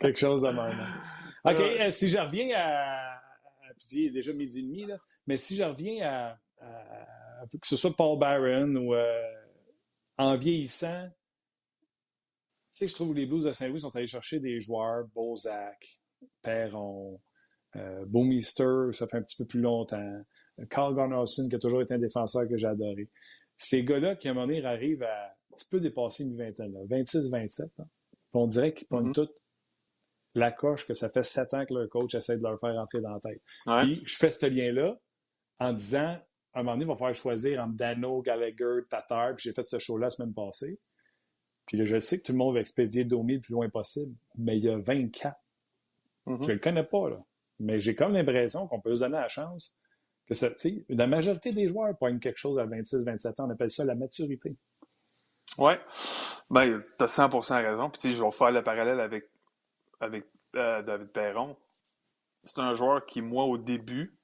Quelque 0.00 0.18
chose 0.18 0.42
de 0.42 0.48
même. 0.48 1.00
OK, 1.44 1.90
si 1.92 2.08
je 2.08 2.18
reviens 2.18 2.50
à, 2.56 3.20
puis 3.78 3.86
il 3.92 4.06
est 4.06 4.10
déjà 4.10 4.32
midi 4.32 4.60
et 4.60 4.62
demi, 4.62 4.86
là. 4.86 4.98
mais 5.26 5.36
si 5.36 5.56
je 5.56 5.64
reviens 5.64 6.08
à, 6.08 6.38
que 7.50 7.66
ce 7.66 7.76
soit 7.76 7.94
Paul 7.94 8.18
Barron 8.18 8.74
ou 8.76 8.94
euh, 8.94 9.22
en 10.18 10.36
vieillissant, 10.36 11.08
sais, 12.78 12.88
je 12.88 12.94
trouve 12.94 13.10
que 13.10 13.18
les 13.18 13.26
Blues 13.26 13.44
de 13.44 13.52
Saint-Louis 13.52 13.80
sont 13.80 13.94
allés 13.96 14.06
chercher 14.06 14.40
des 14.40 14.60
joueurs, 14.60 15.06
Bozak, 15.14 16.00
Perron, 16.42 17.20
euh, 17.76 18.04
Beaumister, 18.06 18.92
ça 18.92 19.06
fait 19.06 19.18
un 19.18 19.22
petit 19.22 19.36
peu 19.36 19.46
plus 19.46 19.60
longtemps, 19.60 20.22
Carl 20.70 20.94
Gunnarsson, 20.94 21.48
qui 21.48 21.56
a 21.56 21.58
toujours 21.58 21.82
été 21.82 21.94
un 21.94 21.98
défenseur 21.98 22.48
que 22.48 22.56
j'ai 22.56 22.66
adoré. 22.66 23.10
Ces 23.56 23.84
gars-là, 23.84 24.16
qui 24.16 24.28
à 24.28 24.30
un 24.30 24.34
moment 24.34 24.46
donné 24.46 24.64
arrivent 24.64 25.02
à 25.02 25.26
un 25.26 25.54
petit 25.54 25.68
peu 25.70 25.80
dépasser 25.80 26.24
une 26.24 26.36
vingtaine, 26.36 26.72
26-27, 26.88 27.70
on 28.32 28.46
dirait 28.46 28.72
qu'ils 28.72 28.86
prennent 28.86 29.10
mm-hmm. 29.10 29.26
tout 29.26 29.30
la 30.34 30.52
coche 30.52 30.86
que 30.86 30.94
ça 30.94 31.08
fait 31.08 31.22
sept 31.22 31.54
ans 31.54 31.64
que 31.64 31.72
leur 31.72 31.88
coach 31.88 32.14
essaie 32.14 32.36
de 32.36 32.42
leur 32.42 32.60
faire 32.60 32.74
rentrer 32.74 33.00
dans 33.00 33.14
la 33.14 33.20
tête. 33.20 33.42
Puis 33.82 34.02
je 34.04 34.16
fais 34.16 34.30
ce 34.30 34.46
lien-là 34.46 34.98
en 35.58 35.72
disant, 35.72 36.18
à 36.52 36.60
un 36.60 36.62
moment 36.62 36.72
donné, 36.72 36.84
il 36.84 36.88
va 36.88 36.94
falloir 36.94 37.14
choisir 37.14 37.62
entre 37.62 37.74
Dano, 37.74 38.20
Gallagher, 38.20 38.80
Tatar, 38.88 39.34
puis 39.34 39.44
j'ai 39.44 39.54
fait 39.54 39.64
ce 39.64 39.78
show-là 39.78 40.06
la 40.06 40.10
semaine 40.10 40.34
passée. 40.34 40.78
Puis 41.66 41.76
là, 41.76 41.84
je 41.84 41.98
sais 41.98 42.18
que 42.18 42.24
tout 42.24 42.32
le 42.32 42.38
monde 42.38 42.54
va 42.54 42.60
expédier 42.60 43.04
Domi 43.04 43.34
le 43.34 43.40
plus 43.40 43.52
loin 43.52 43.68
possible, 43.68 44.14
mais 44.36 44.56
il 44.56 44.64
y 44.64 44.68
a 44.68 44.78
24. 44.78 45.36
Mm-hmm. 46.26 46.42
Je 46.42 46.48
ne 46.48 46.52
le 46.52 46.58
connais 46.58 46.84
pas, 46.84 47.10
là. 47.10 47.22
Mais 47.58 47.80
j'ai 47.80 47.94
comme 47.94 48.12
l'impression 48.12 48.66
qu'on 48.66 48.80
peut 48.80 48.94
se 48.94 49.00
donner 49.00 49.16
la 49.16 49.28
chance 49.28 49.78
que 50.26 50.34
ça, 50.34 50.48
la 50.88 51.06
majorité 51.06 51.52
des 51.52 51.68
joueurs 51.68 51.96
poignent 51.96 52.18
quelque 52.18 52.38
chose 52.38 52.58
à 52.58 52.66
26-27 52.66 53.40
ans. 53.40 53.46
On 53.46 53.50
appelle 53.50 53.70
ça 53.70 53.84
la 53.84 53.94
maturité. 53.94 54.56
Oui. 55.58 55.72
Ben, 56.50 56.80
tu 56.98 57.04
as 57.04 57.06
100% 57.06 57.64
raison. 57.64 57.90
Puis, 57.90 58.12
je 58.12 58.22
vais 58.22 58.30
faire 58.30 58.50
le 58.50 58.62
parallèle 58.62 59.00
avec, 59.00 59.30
avec 60.00 60.24
euh, 60.56 60.82
David 60.82 61.08
Perron. 61.08 61.56
C'est 62.44 62.58
un 62.58 62.74
joueur 62.74 63.06
qui, 63.06 63.22
moi, 63.22 63.44
au 63.44 63.56
début, 63.56 64.18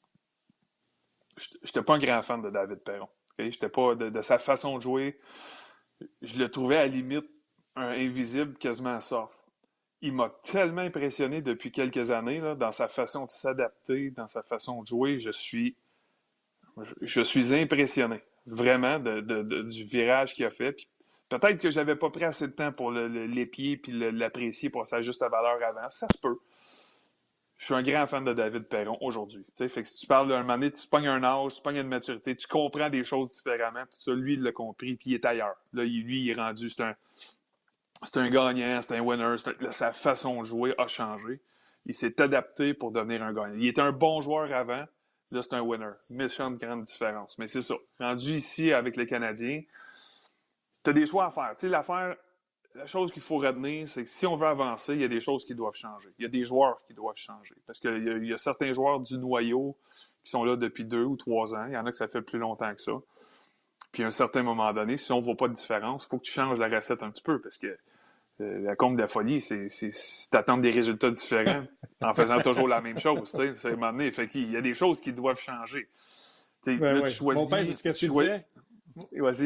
je 1.36 1.48
n'étais 1.64 1.82
pas 1.82 1.94
un 1.94 1.98
grand 1.98 2.22
fan 2.22 2.42
de 2.42 2.50
David 2.50 2.80
Perron. 2.80 3.08
J'étais 3.38 3.68
pas 3.68 3.94
de, 3.94 4.20
sa 4.22 4.38
façon 4.38 4.76
de 4.76 4.82
jouer. 4.82 5.18
Je 6.22 6.38
le 6.38 6.50
trouvais 6.50 6.76
à 6.76 6.86
la 6.86 6.88
limite 6.88 7.26
invisible, 7.76 8.54
quasiment 8.58 9.00
soft. 9.00 9.32
Il 10.00 10.12
m'a 10.12 10.30
tellement 10.42 10.82
impressionné 10.82 11.42
depuis 11.42 11.70
quelques 11.70 12.10
années 12.10 12.40
là, 12.40 12.54
dans 12.54 12.72
sa 12.72 12.88
façon 12.88 13.24
de 13.24 13.30
s'adapter, 13.30 14.10
dans 14.10 14.26
sa 14.26 14.42
façon 14.42 14.82
de 14.82 14.86
jouer. 14.86 15.18
Je 15.20 15.30
suis, 15.30 15.76
impressionné, 17.54 18.20
vraiment, 18.46 18.98
de, 18.98 19.20
du 19.62 19.84
virage 19.84 20.34
qu'il 20.34 20.44
a 20.44 20.50
fait. 20.50 20.76
peut-être 21.28 21.58
que 21.58 21.70
je 21.70 21.76
n'avais 21.76 21.96
pas 21.96 22.10
pris 22.10 22.24
assez 22.24 22.48
de 22.48 22.52
temps 22.52 22.72
pour 22.72 22.90
l'épier 22.90 23.80
et 23.86 23.92
l'apprécier 23.92 24.70
pour 24.70 24.86
sa 24.86 25.02
juste 25.02 25.20
valeur 25.20 25.56
avant. 25.62 25.90
Ça 25.90 26.06
se 26.12 26.18
peut 26.18 26.36
je 27.62 27.66
suis 27.66 27.74
un 27.74 27.82
grand 27.84 28.08
fan 28.08 28.24
de 28.24 28.32
David 28.32 28.64
Perron 28.64 28.98
aujourd'hui. 29.00 29.46
Fait 29.54 29.68
que 29.68 29.84
si 29.84 29.96
tu 29.96 30.08
parles 30.08 30.26
d'un 30.28 30.40
moment 30.40 30.54
donné, 30.54 30.72
tu 30.72 30.84
pognes 30.88 31.06
un 31.06 31.22
âge, 31.22 31.54
tu 31.54 31.62
pognes 31.62 31.76
une 31.76 31.86
maturité, 31.86 32.34
tu 32.34 32.48
comprends 32.48 32.90
des 32.90 33.04
choses 33.04 33.28
différemment. 33.28 33.84
Ça, 33.98 34.10
lui, 34.14 34.34
il 34.34 34.42
l'a 34.42 34.50
compris, 34.50 34.96
puis 34.96 35.10
il 35.10 35.14
est 35.14 35.24
ailleurs. 35.24 35.54
Là, 35.72 35.84
lui, 35.84 36.22
il 36.22 36.30
est 36.30 36.34
rendu, 36.34 36.68
c'est 36.70 36.82
un, 36.82 36.96
c'est 38.02 38.16
un 38.16 38.28
gagnant, 38.28 38.82
c'est 38.82 38.96
un 38.96 39.00
winner. 39.00 39.36
sa 39.70 39.92
façon 39.92 40.40
de 40.40 40.44
jouer 40.44 40.74
a 40.76 40.88
changé. 40.88 41.40
Il 41.86 41.94
s'est 41.94 42.20
adapté 42.20 42.74
pour 42.74 42.90
devenir 42.90 43.22
un 43.22 43.32
gagnant. 43.32 43.54
Il 43.54 43.68
était 43.68 43.80
un 43.80 43.92
bon 43.92 44.20
joueur 44.20 44.52
avant, 44.52 44.84
là, 45.30 45.42
c'est 45.42 45.54
un 45.54 45.62
winner. 45.62 45.92
Méchante 46.10 46.58
grande 46.58 46.82
différence. 46.82 47.38
Mais 47.38 47.46
c'est 47.46 47.62
ça. 47.62 47.76
Rendu 48.00 48.32
ici 48.32 48.72
avec 48.72 48.96
les 48.96 49.06
Canadiens, 49.06 49.62
tu 50.82 50.90
as 50.90 50.92
des 50.92 51.06
choix 51.06 51.26
à 51.26 51.30
faire. 51.30 51.54
Tu 51.56 51.66
sais, 51.66 51.68
l'affaire, 51.68 52.16
la 52.74 52.86
chose 52.86 53.12
qu'il 53.12 53.22
faut 53.22 53.38
retenir, 53.38 53.88
c'est 53.88 54.04
que 54.04 54.10
si 54.10 54.26
on 54.26 54.36
veut 54.36 54.46
avancer, 54.46 54.94
il 54.94 55.00
y 55.00 55.04
a 55.04 55.08
des 55.08 55.20
choses 55.20 55.44
qui 55.44 55.54
doivent 55.54 55.74
changer. 55.74 56.08
Il 56.18 56.22
y 56.22 56.26
a 56.26 56.28
des 56.28 56.44
joueurs 56.44 56.78
qui 56.86 56.94
doivent 56.94 57.16
changer. 57.16 57.54
Parce 57.66 57.78
qu'il 57.78 58.24
y, 58.24 58.32
a 58.32 58.38
certains 58.38 58.72
joueurs 58.72 59.00
du 59.00 59.18
noyau 59.18 59.76
qui 60.24 60.30
sont 60.30 60.44
là 60.44 60.56
depuis 60.56 60.84
deux 60.84 61.04
ou 61.04 61.16
trois 61.16 61.54
ans. 61.54 61.66
Il 61.66 61.74
y 61.74 61.76
en 61.76 61.84
a 61.84 61.90
que 61.90 61.96
ça 61.96 62.08
fait 62.08 62.22
plus 62.22 62.38
longtemps 62.38 62.74
que 62.74 62.80
ça. 62.80 62.92
Puis 63.92 64.02
à 64.02 64.06
un 64.06 64.10
certain 64.10 64.42
moment 64.42 64.72
donné, 64.72 64.96
si 64.96 65.12
on 65.12 65.20
ne 65.20 65.24
voit 65.24 65.36
pas 65.36 65.48
de 65.48 65.54
différence, 65.54 66.04
il 66.04 66.08
faut 66.08 66.18
que 66.18 66.24
tu 66.24 66.32
changes 66.32 66.58
la 66.58 66.68
recette 66.68 67.02
un 67.02 67.10
petit 67.10 67.22
peu. 67.22 67.40
Parce 67.42 67.58
que 67.58 67.76
euh, 68.40 68.60
la 68.60 68.74
combe 68.74 68.96
de 68.96 69.02
la 69.02 69.08
folie, 69.08 69.42
c'est 69.42 69.68
d'attendre 70.32 70.62
des 70.62 70.70
résultats 70.70 71.10
différents 71.10 71.64
en 72.00 72.14
faisant 72.14 72.40
toujours 72.40 72.68
la 72.68 72.80
même 72.80 72.98
chose. 72.98 73.30
C'est 73.30 73.68
un 73.68 73.70
moment 73.72 73.92
donné, 73.92 74.10
fait 74.12 74.34
il 74.34 74.50
y 74.50 74.56
a 74.56 74.62
des 74.62 74.74
choses 74.74 75.00
qui 75.02 75.12
doivent 75.12 75.40
changer. 75.40 75.86
Ben 76.64 76.78
là, 76.80 77.02
tu 77.02 77.14
choisis, 77.14 77.42
Mon 77.42 77.50
père, 77.50 77.64
c'est 77.64 77.72
ce 77.72 77.82
que 77.82 77.98
tu 77.98 78.08
disais. 78.08 78.46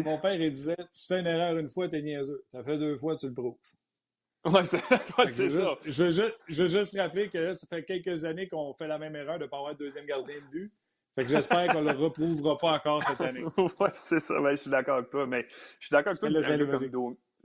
Mon 0.05 0.19
père, 0.19 0.35
il 0.35 0.51
disait 0.51 0.77
Tu 0.77 1.07
fais 1.07 1.21
une 1.21 1.27
erreur 1.27 1.57
une 1.59 1.69
fois, 1.69 1.89
t'es 1.89 2.03
niaiseux. 2.03 2.45
Ça 2.53 2.63
fait 2.63 2.79
deux 2.79 2.97
fois, 2.97 3.17
tu 3.17 3.27
le 3.29 3.35
prouves. 3.35 3.57
Ouais, 4.45 4.65
c'est 4.65 4.79
ça. 4.89 5.01
je, 5.25 6.03
veux 6.05 6.11
juste, 6.11 6.39
je 6.47 6.63
veux 6.63 6.69
juste 6.69 6.97
rappeler 6.99 7.29
que 7.29 7.53
ça 7.53 7.67
fait 7.67 7.83
quelques 7.85 8.25
années 8.25 8.49
qu'on 8.49 8.73
fait 8.75 8.87
la 8.87 8.99
même 8.99 9.17
erreur 9.17 9.39
de 9.39 9.45
ne 9.45 9.49
pas 9.49 9.59
avoir 9.59 9.73
de 9.75 9.79
deuxième 9.79 10.07
gardien 10.07 10.37
de 10.37 10.51
but. 10.51 10.73
Fait 11.17 11.25
que 11.25 11.31
j'espère 11.31 11.73
qu'on 11.73 11.83
ne 11.83 11.93
le 11.93 11.99
reprouvera 11.99 12.59
pas 12.59 12.73
encore 12.75 13.03
cette 13.03 13.21
année. 13.23 13.43
ouais, 13.81 13.91
c'est 13.95 14.21
ça. 14.21 14.41
Ben, 14.41 14.51
je 14.51 14.63
suis 14.63 14.71
d'accord 14.71 14.99
avec 14.99 15.11
toi. 15.11 15.27
Mais 15.27 15.47
je 15.81 15.87
suis 15.87 15.93
d'accord 15.93 16.11
avec 16.11 16.21
toi 16.21 16.31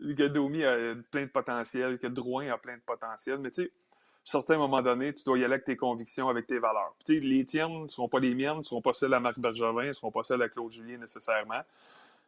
que 0.02 0.28
Domi 0.28 0.64
a 0.64 0.96
plein 1.12 1.24
de 1.24 1.32
potentiel, 1.32 1.98
que 1.98 2.08
Drouin 2.08 2.50
a 2.52 2.58
plein 2.58 2.76
de 2.76 2.82
potentiel. 2.82 3.38
Mais 3.38 3.50
tu 3.50 3.64
sais, 3.64 3.70
à 3.70 4.30
un 4.30 4.32
certain 4.32 4.58
moment 4.58 4.82
donné, 4.82 5.14
tu 5.14 5.24
dois 5.24 5.38
y 5.38 5.44
aller 5.44 5.54
avec 5.54 5.66
tes 5.66 5.78
convictions, 5.78 6.28
avec 6.28 6.48
tes 6.48 6.60
valeurs. 6.60 6.94
Les 7.08 7.46
tiennes 7.46 7.84
ne 7.84 7.88
seront 7.88 8.08
pas 8.08 8.20
les 8.20 8.36
miennes, 8.36 8.58
ne 8.58 8.62
seront 8.62 8.82
pas 8.82 8.94
celles 8.94 9.14
à 9.14 9.20
Marc 9.20 9.40
Bergevin, 9.40 9.86
ne 9.86 9.94
seront 9.94 10.12
pas 10.12 10.24
celles 10.24 10.42
à 10.42 10.50
Claude 10.50 10.72
Julien 10.72 10.98
nécessairement. 10.98 11.62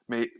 Mais 0.10 0.32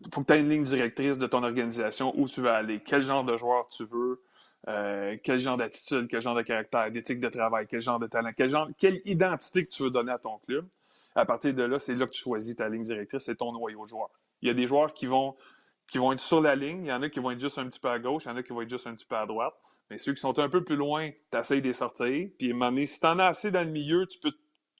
il 0.00 0.12
faut 0.12 0.22
que 0.22 0.26
tu 0.26 0.32
aies 0.32 0.40
une 0.40 0.48
ligne 0.48 0.62
directrice 0.62 1.18
de 1.18 1.26
ton 1.26 1.42
organisation 1.42 2.12
où 2.18 2.26
tu 2.26 2.40
veux 2.40 2.50
aller, 2.50 2.80
quel 2.84 3.02
genre 3.02 3.24
de 3.24 3.36
joueur 3.36 3.68
tu 3.68 3.84
veux, 3.84 4.22
euh, 4.68 5.16
quel 5.22 5.38
genre 5.38 5.56
d'attitude, 5.56 6.08
quel 6.08 6.20
genre 6.22 6.34
de 6.34 6.42
caractère, 6.42 6.90
d'éthique 6.90 7.20
de 7.20 7.28
travail, 7.28 7.66
quel 7.68 7.80
genre 7.80 7.98
de 7.98 8.06
talent, 8.06 8.30
quel 8.36 8.50
genre, 8.50 8.68
quelle 8.78 9.00
identité 9.04 9.64
que 9.64 9.70
tu 9.70 9.82
veux 9.82 9.90
donner 9.90 10.12
à 10.12 10.18
ton 10.18 10.38
club. 10.38 10.66
À 11.14 11.24
partir 11.24 11.54
de 11.54 11.62
là, 11.62 11.78
c'est 11.78 11.94
là 11.94 12.06
que 12.06 12.10
tu 12.10 12.22
choisis 12.22 12.56
ta 12.56 12.68
ligne 12.68 12.82
directrice, 12.82 13.24
c'est 13.24 13.36
ton 13.36 13.52
noyau 13.52 13.84
de 13.84 13.88
joueurs. 13.88 14.10
Il 14.42 14.48
y 14.48 14.50
a 14.50 14.54
des 14.54 14.66
joueurs 14.66 14.92
qui 14.94 15.06
vont, 15.06 15.36
qui 15.88 15.98
vont 15.98 16.12
être 16.12 16.20
sur 16.20 16.40
la 16.40 16.56
ligne, 16.56 16.84
il 16.84 16.88
y 16.88 16.92
en 16.92 17.02
a 17.02 17.08
qui 17.08 17.20
vont 17.20 17.30
être 17.30 17.40
juste 17.40 17.58
un 17.58 17.68
petit 17.68 17.78
peu 17.78 17.88
à 17.88 17.98
gauche, 17.98 18.24
il 18.24 18.28
y 18.28 18.30
en 18.32 18.36
a 18.36 18.42
qui 18.42 18.52
vont 18.52 18.62
être 18.62 18.70
juste 18.70 18.86
un 18.86 18.94
petit 18.94 19.06
peu 19.06 19.16
à 19.16 19.26
droite. 19.26 19.54
Mais 19.90 19.98
ceux 19.98 20.14
qui 20.14 20.20
sont 20.20 20.38
un 20.38 20.48
peu 20.48 20.64
plus 20.64 20.76
loin, 20.76 21.10
tu 21.30 21.38
essaies 21.38 21.60
de 21.60 21.66
les 21.66 21.74
sortir. 21.74 22.28
Puis 22.38 22.50
à 22.50 22.50
un 22.50 22.54
moment 22.54 22.70
donné, 22.70 22.86
si 22.86 22.98
tu 22.98 23.06
en 23.06 23.18
as 23.18 23.26
assez 23.26 23.50
dans 23.50 23.62
le 23.62 23.70
milieu, 23.70 24.06
tu 24.06 24.18
peux, 24.18 24.32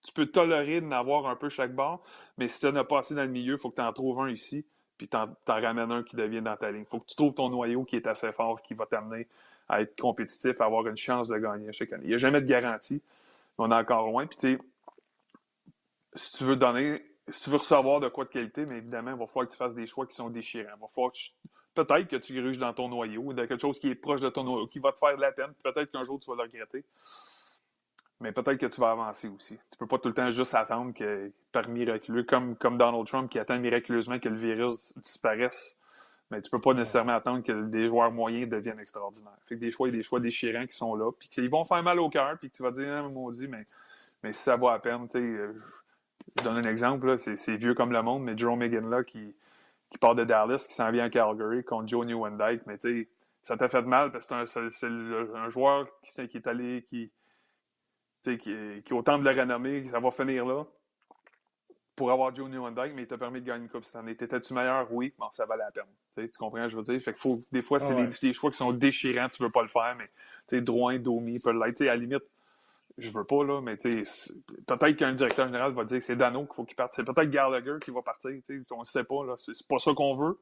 tu 0.05 0.13
peux 0.15 0.27
tolérer 0.27 0.81
d'en 0.81 0.93
avoir 0.93 1.27
un 1.27 1.37
peu 1.37 1.51
chaque 1.51 1.75
bord. 1.75 2.03
Mais 2.39 2.49
si 2.49 2.61
tu 2.61 2.67
n'en 2.67 2.77
as 2.77 2.85
pas 2.85 2.99
assez 2.99 3.15
dans 3.15 3.23
le 3.23 3.29
milieu, 3.29 3.55
il 3.55 3.59
faut 3.59 3.71
que 3.71 3.77
tu 3.77 3.83
en 3.83 3.93
trouves 3.93 4.21
un 4.21 4.31
ici, 4.31 4.65
puis 4.99 5.09
tu 5.09 5.17
en, 5.17 5.29
ramènes 5.47 5.93
un 5.93 6.03
qui 6.03 6.17
devient 6.17 6.43
dans 6.43 6.57
ta 6.57 6.71
ligne. 6.71 6.83
Il 6.83 6.87
faut 6.87 7.01
que 7.01 7.07
tu 7.07 7.17
trouves 7.17 7.35
ton 7.35 7.49
noyau 7.49 7.85
qui 7.85 7.97
est 7.97 8.07
assez 8.07 8.33
fort, 8.33 8.63
qui 8.63 8.75
va 8.75 8.87
t'amener 8.87 9.29
à 9.69 9.81
être 9.81 9.99
compétitif, 10.01 10.61
à 10.61 10.67
avoir 10.67 10.87
une 10.87 10.97
chance 10.97 11.29
de 11.29 11.37
gagner 11.39 11.73
chaque 11.73 11.93
année. 11.93 12.05
Il 12.05 12.09
n'y 12.09 12.15
a 12.15 12.19
jamais 12.19 12.41
de 12.41 12.47
garantie. 12.47 13.01
On 13.59 13.71
est 13.71 13.75
encore 13.75 14.07
loin. 14.07 14.27
Puis 14.27 14.37
tu 14.37 14.57
sais, 14.57 14.59
si 16.15 16.33
tu 16.39 16.45
veux 16.45 16.57
donner, 16.57 17.03
si 17.29 17.45
tu 17.45 17.51
veux 17.51 17.57
recevoir 17.57 18.01
de 18.01 18.09
quoi 18.09 18.25
de 18.25 18.31
qualité, 18.31 18.67
mais 18.67 18.79
évidemment, 18.79 19.13
il 19.13 19.19
va 19.19 19.27
falloir 19.27 19.47
que 19.47 19.53
tu 19.53 19.57
fasses 19.57 19.75
des 19.75 19.87
choix 19.87 20.07
qui 20.07 20.15
sont 20.15 20.29
déchirants. 20.29 20.75
Il 20.77 20.81
va 20.81 20.89
falloir 20.89 21.13
peut-être 21.75 22.09
que 22.09 22.17
tu 22.17 22.35
gruges 22.35 22.59
dans 22.59 22.73
ton 22.73 22.89
noyau, 22.89 23.33
de 23.33 23.47
quelque 23.47 23.61
chose 23.61 23.79
qui 23.79 23.89
est 23.89 23.95
proche 23.95 24.21
de 24.21 24.29
ton 24.29 24.45
noyau, 24.45 24.67
qui 24.67 24.79
va 24.79 24.93
te 24.93 24.99
faire 24.99 25.17
de 25.17 25.21
la 25.21 25.33
peine. 25.33 25.53
Peut-être 25.63 25.91
qu'un 25.91 26.05
jour, 26.05 26.21
tu 26.21 26.31
vas 26.31 26.37
le 26.37 26.43
regretter. 26.43 26.85
Mais 28.21 28.33
peut-être 28.33 28.59
que 28.59 28.67
tu 28.67 28.81
vas 28.81 28.93
avancer 28.93 29.29
aussi. 29.29 29.59
Tu 29.71 29.77
peux 29.77 29.87
pas 29.87 29.99
tout 29.99 30.09
le 30.09 30.15
temps 30.15 30.31
juste 30.31 30.55
attendre 30.55 30.95
que, 30.95 31.31
par 31.53 31.69
miraculeux, 31.69 32.23
comme, 32.23 32.57
comme 32.57 32.79
Donald 32.79 33.07
Trump 33.07 33.29
qui 33.29 33.39
attend 33.39 33.59
miraculeusement 33.59 34.19
que 34.19 34.29
le 34.29 34.37
virus 34.37 34.95
disparaisse. 34.97 35.77
Mais 36.31 36.41
tu 36.41 36.51
peux 36.51 36.59
pas 36.59 36.73
nécessairement 36.73 37.15
attendre 37.15 37.43
que 37.43 37.65
des 37.67 37.89
joueurs 37.89 38.13
moyens 38.13 38.49
deviennent 38.49 38.81
extraordinaires. 38.81 39.37
Fait 39.47 39.57
que 39.57 39.61
des 39.61 39.71
choix, 39.71 39.89
il 39.89 39.93
y 39.93 39.95
a 39.95 39.97
des 39.99 40.03
choix 40.03 40.21
déchirants 40.21 40.67
qui 40.67 40.77
sont 40.77 40.95
là, 40.95 41.11
puis 41.13 41.29
qu'ils 41.29 41.51
vont 41.51 41.65
faire 41.65 41.83
mal 41.83 41.99
au 42.01 42.09
cœur, 42.09 42.39
puis 42.39 42.51
que 42.51 42.57
tu 42.57 42.63
vas 42.63 42.71
dire, 42.71 43.03
ah, 43.05 43.09
maudit, 43.09 43.47
mais, 43.47 43.65
mais 44.23 44.33
si 44.33 44.43
ça 44.43 44.57
vaut 44.57 44.69
à 44.69 44.79
peine, 44.79 45.07
tu 45.09 45.19
euh, 45.19 45.53
je, 46.37 46.43
donne 46.43 46.67
un 46.67 46.71
exemple, 46.71 47.19
c'est 47.19 47.57
vieux 47.57 47.75
comme 47.75 47.93
le 47.93 48.03
monde, 48.03 48.23
mais 48.23 48.39
Jerome 48.39 48.63
là 48.63 49.05
qui, 49.05 49.35
qui 49.91 49.99
part 49.99 50.15
de 50.15 50.25
Dallas, 50.25 50.65
qui 50.67 50.75
s'en 50.75 50.91
vient 50.91 51.05
à 51.05 51.11
Calgary 51.11 51.63
contre 51.63 51.89
Joe 51.89 52.07
Newendike, 52.07 52.63
mais 52.67 52.79
tu 52.79 53.03
sais, 53.03 53.09
ça 53.43 53.59
t'a 53.59 53.69
fait 53.69 53.83
mal 53.83 54.11
parce 54.11 54.27
que 54.27 54.47
c'est 54.47 54.87
un, 54.87 55.49
joueur 55.51 55.87
qui, 56.03 56.29
qui 56.29 56.37
est 56.39 56.47
allé, 56.47 56.83
qui, 56.89 57.11
qui, 58.25 58.83
qui, 58.85 58.93
au 58.93 59.03
temps 59.03 59.19
de 59.19 59.25
la 59.25 59.33
renommée, 59.33 59.89
ça 59.89 60.01
va 60.01 60.11
finir 60.11 60.45
là 60.45 60.65
pour 61.97 62.11
avoir 62.11 62.35
Joe 62.35 62.51
Newendike, 62.51 62.93
mais 62.95 63.03
il 63.03 63.07
t'a 63.07 63.19
permis 63.19 63.41
de 63.41 63.47
gagner 63.47 63.65
une 63.65 63.69
coupe 63.69 63.85
cette 63.85 63.97
année. 63.97 64.17
T'étais-tu 64.17 64.53
meilleur? 64.53 64.93
Oui, 64.93 65.13
bon, 65.19 65.27
ça 65.33 65.45
valait 65.45 65.65
la 65.65 65.71
peine. 65.71 66.29
tu 66.29 66.39
comprends 66.39 66.59
ce 66.59 66.65
que 66.65 66.69
je 66.71 66.77
veux 66.77 66.83
dire? 66.83 67.01
Fait 67.01 67.13
que 67.13 67.19
faut, 67.19 67.41
des 67.53 67.63
fois, 67.63 67.79
c'est 67.79 67.95
des, 67.95 68.33
choix 68.33 68.51
qui 68.51 68.57
sont 68.57 68.73
déchirants, 68.73 69.29
tu 69.29 69.43
veux 69.43 69.51
pas 69.51 69.63
le 69.63 69.69
faire, 69.69 69.95
mais 69.97 70.07
tu 70.49 70.57
sais, 70.57 70.61
Drouin, 70.61 70.99
Domi 70.99 71.39
peut 71.41 71.53
l'être. 71.53 71.83
À 71.83 71.87
la 71.87 71.97
limite, 71.97 72.25
je 72.99 73.11
veux 73.11 73.25
pas, 73.25 73.45
là, 73.45 73.61
mais 73.61 73.77
peut-être 73.77 74.97
qu'un 74.97 75.13
directeur 75.13 75.47
général 75.47 75.73
va 75.73 75.85
dire 75.85 75.99
que 75.99 76.05
c'est 76.05 76.17
Dano 76.17 76.47
qu'il 76.47 76.55
faut 76.55 76.65
qu'il 76.65 76.77
parte. 76.77 76.95
C'est 76.95 77.05
peut-être 77.05 77.31
Gallagher 77.31 77.77
qui 77.85 77.91
va 77.91 78.03
partir. 78.03 78.31
On 78.73 78.79
ne 78.79 78.85
sait 78.85 79.05
pas. 79.05 79.25
Là. 79.25 79.35
C'est, 79.37 79.67
pas 79.67 79.79
ça 79.79 79.93
qu'on 79.95 80.17
veut. 80.17 80.37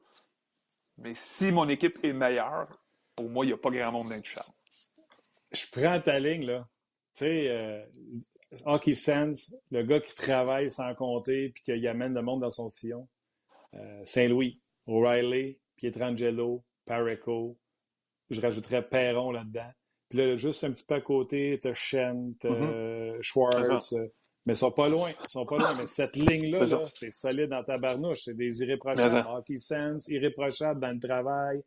Mais 0.99 1.13
si 1.15 1.51
mon 1.51 1.67
équipe 1.69 1.97
est 2.03 2.13
meilleure, 2.13 2.67
pour 3.15 3.29
moi, 3.29 3.45
il 3.45 3.49
n'y 3.49 3.53
a 3.53 3.57
pas 3.57 3.69
grand 3.69 3.91
monde 3.91 4.09
d'intouchable. 4.09 4.49
Je 5.51 5.65
prends 5.71 5.99
ta 5.99 6.19
ligne, 6.19 6.45
là. 6.45 6.67
Tu 7.15 7.25
sais, 7.25 7.49
euh, 7.49 7.83
Hockey 8.65 8.93
Sense, 8.93 9.55
le 9.71 9.83
gars 9.83 9.99
qui 9.99 10.15
travaille 10.15 10.69
sans 10.69 10.93
compter 10.95 11.49
puis 11.49 11.63
qui 11.63 11.87
amène 11.87 12.13
le 12.13 12.21
monde 12.21 12.41
dans 12.41 12.49
son 12.49 12.69
sillon. 12.69 13.07
Euh, 13.75 14.01
Saint-Louis, 14.03 14.61
O'Reilly, 14.87 15.59
Pietrangelo, 15.75 16.63
Pareco. 16.85 17.57
Je 18.29 18.41
rajouterais 18.41 18.87
Perron 18.87 19.31
là-dedans. 19.31 19.71
Puis 20.09 20.17
là, 20.19 20.35
juste 20.35 20.63
un 20.63 20.71
petit 20.71 20.85
peu 20.85 20.95
à 20.95 21.01
côté, 21.01 21.57
tu 21.61 21.67
as 21.67 21.73
Shen, 21.73 22.35
tu 22.39 22.47
mm-hmm. 22.47 23.21
Schwartz. 23.21 23.93
Euh, 23.93 24.07
mais 24.45 24.53
ils 24.53 24.57
sont 24.57 24.71
pas 24.71 24.89
loin. 24.89 25.09
Ils 25.09 25.29
sont 25.29 25.45
pas 25.45 25.57
loin. 25.57 25.75
Mais 25.75 25.85
cette 25.85 26.15
ligne-là, 26.15 26.65
-là, 26.65 26.87
c'est 26.91 27.11
solide 27.11 27.49
dans 27.49 27.63
ta 27.63 27.77
barnouche. 27.77 28.23
C'est 28.25 28.35
des 28.35 28.61
irréprochables. 28.63 29.25
Hockey 29.29 29.57
sense, 29.57 30.07
irréprochables 30.09 30.81
dans 30.81 30.91
le 30.91 30.99
travail. 30.99 31.63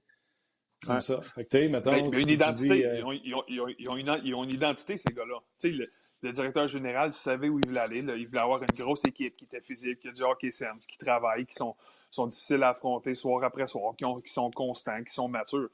Comme 0.84 1.00
ça. 1.00 1.22
Fait 1.22 1.44
que, 1.44 1.58
tu 1.58 1.66
sais, 1.66 1.72
mettons. 1.72 1.90
Mais, 1.90 2.22
une 2.22 2.28
identité. 2.28 2.86
Euh, 2.86 2.98
ils, 2.98 3.04
ont, 3.04 3.12
ils, 3.12 3.34
ont, 3.34 3.44
ils, 3.48 3.60
ont, 3.88 3.96
une, 3.96 4.20
ils, 4.24 4.34
ont, 4.34 4.44
une, 4.44 4.52
identité, 4.52 4.96
ces 4.96 5.12
gars-là. 5.12 5.38
Le, 5.64 5.86
le, 6.22 6.32
directeur 6.32 6.68
général 6.68 7.12
savait 7.12 7.48
où 7.48 7.58
il 7.58 7.66
voulait 7.66 7.80
aller. 7.80 8.02
Là. 8.02 8.14
Il 8.16 8.26
voulait 8.26 8.42
avoir 8.42 8.60
une 8.62 8.78
grosse 8.78 9.04
équipe 9.06 9.36
qui 9.36 9.44
était 9.44 9.62
physique, 9.62 10.00
qui 10.00 10.08
a 10.08 10.12
du 10.12 10.22
hockey 10.22 10.50
sense, 10.50 10.86
qui 10.86 10.98
travaille, 10.98 11.46
qui 11.46 11.54
sont, 11.54 11.74
sont 12.10 12.26
difficiles 12.26 12.62
à 12.62 12.70
affronter 12.70 13.14
soir 13.14 13.42
après 13.42 13.66
soir, 13.66 13.94
qui 13.96 14.32
sont 14.32 14.50
constants, 14.50 15.02
qui 15.02 15.12
sont 15.14 15.28
matures 15.28 15.70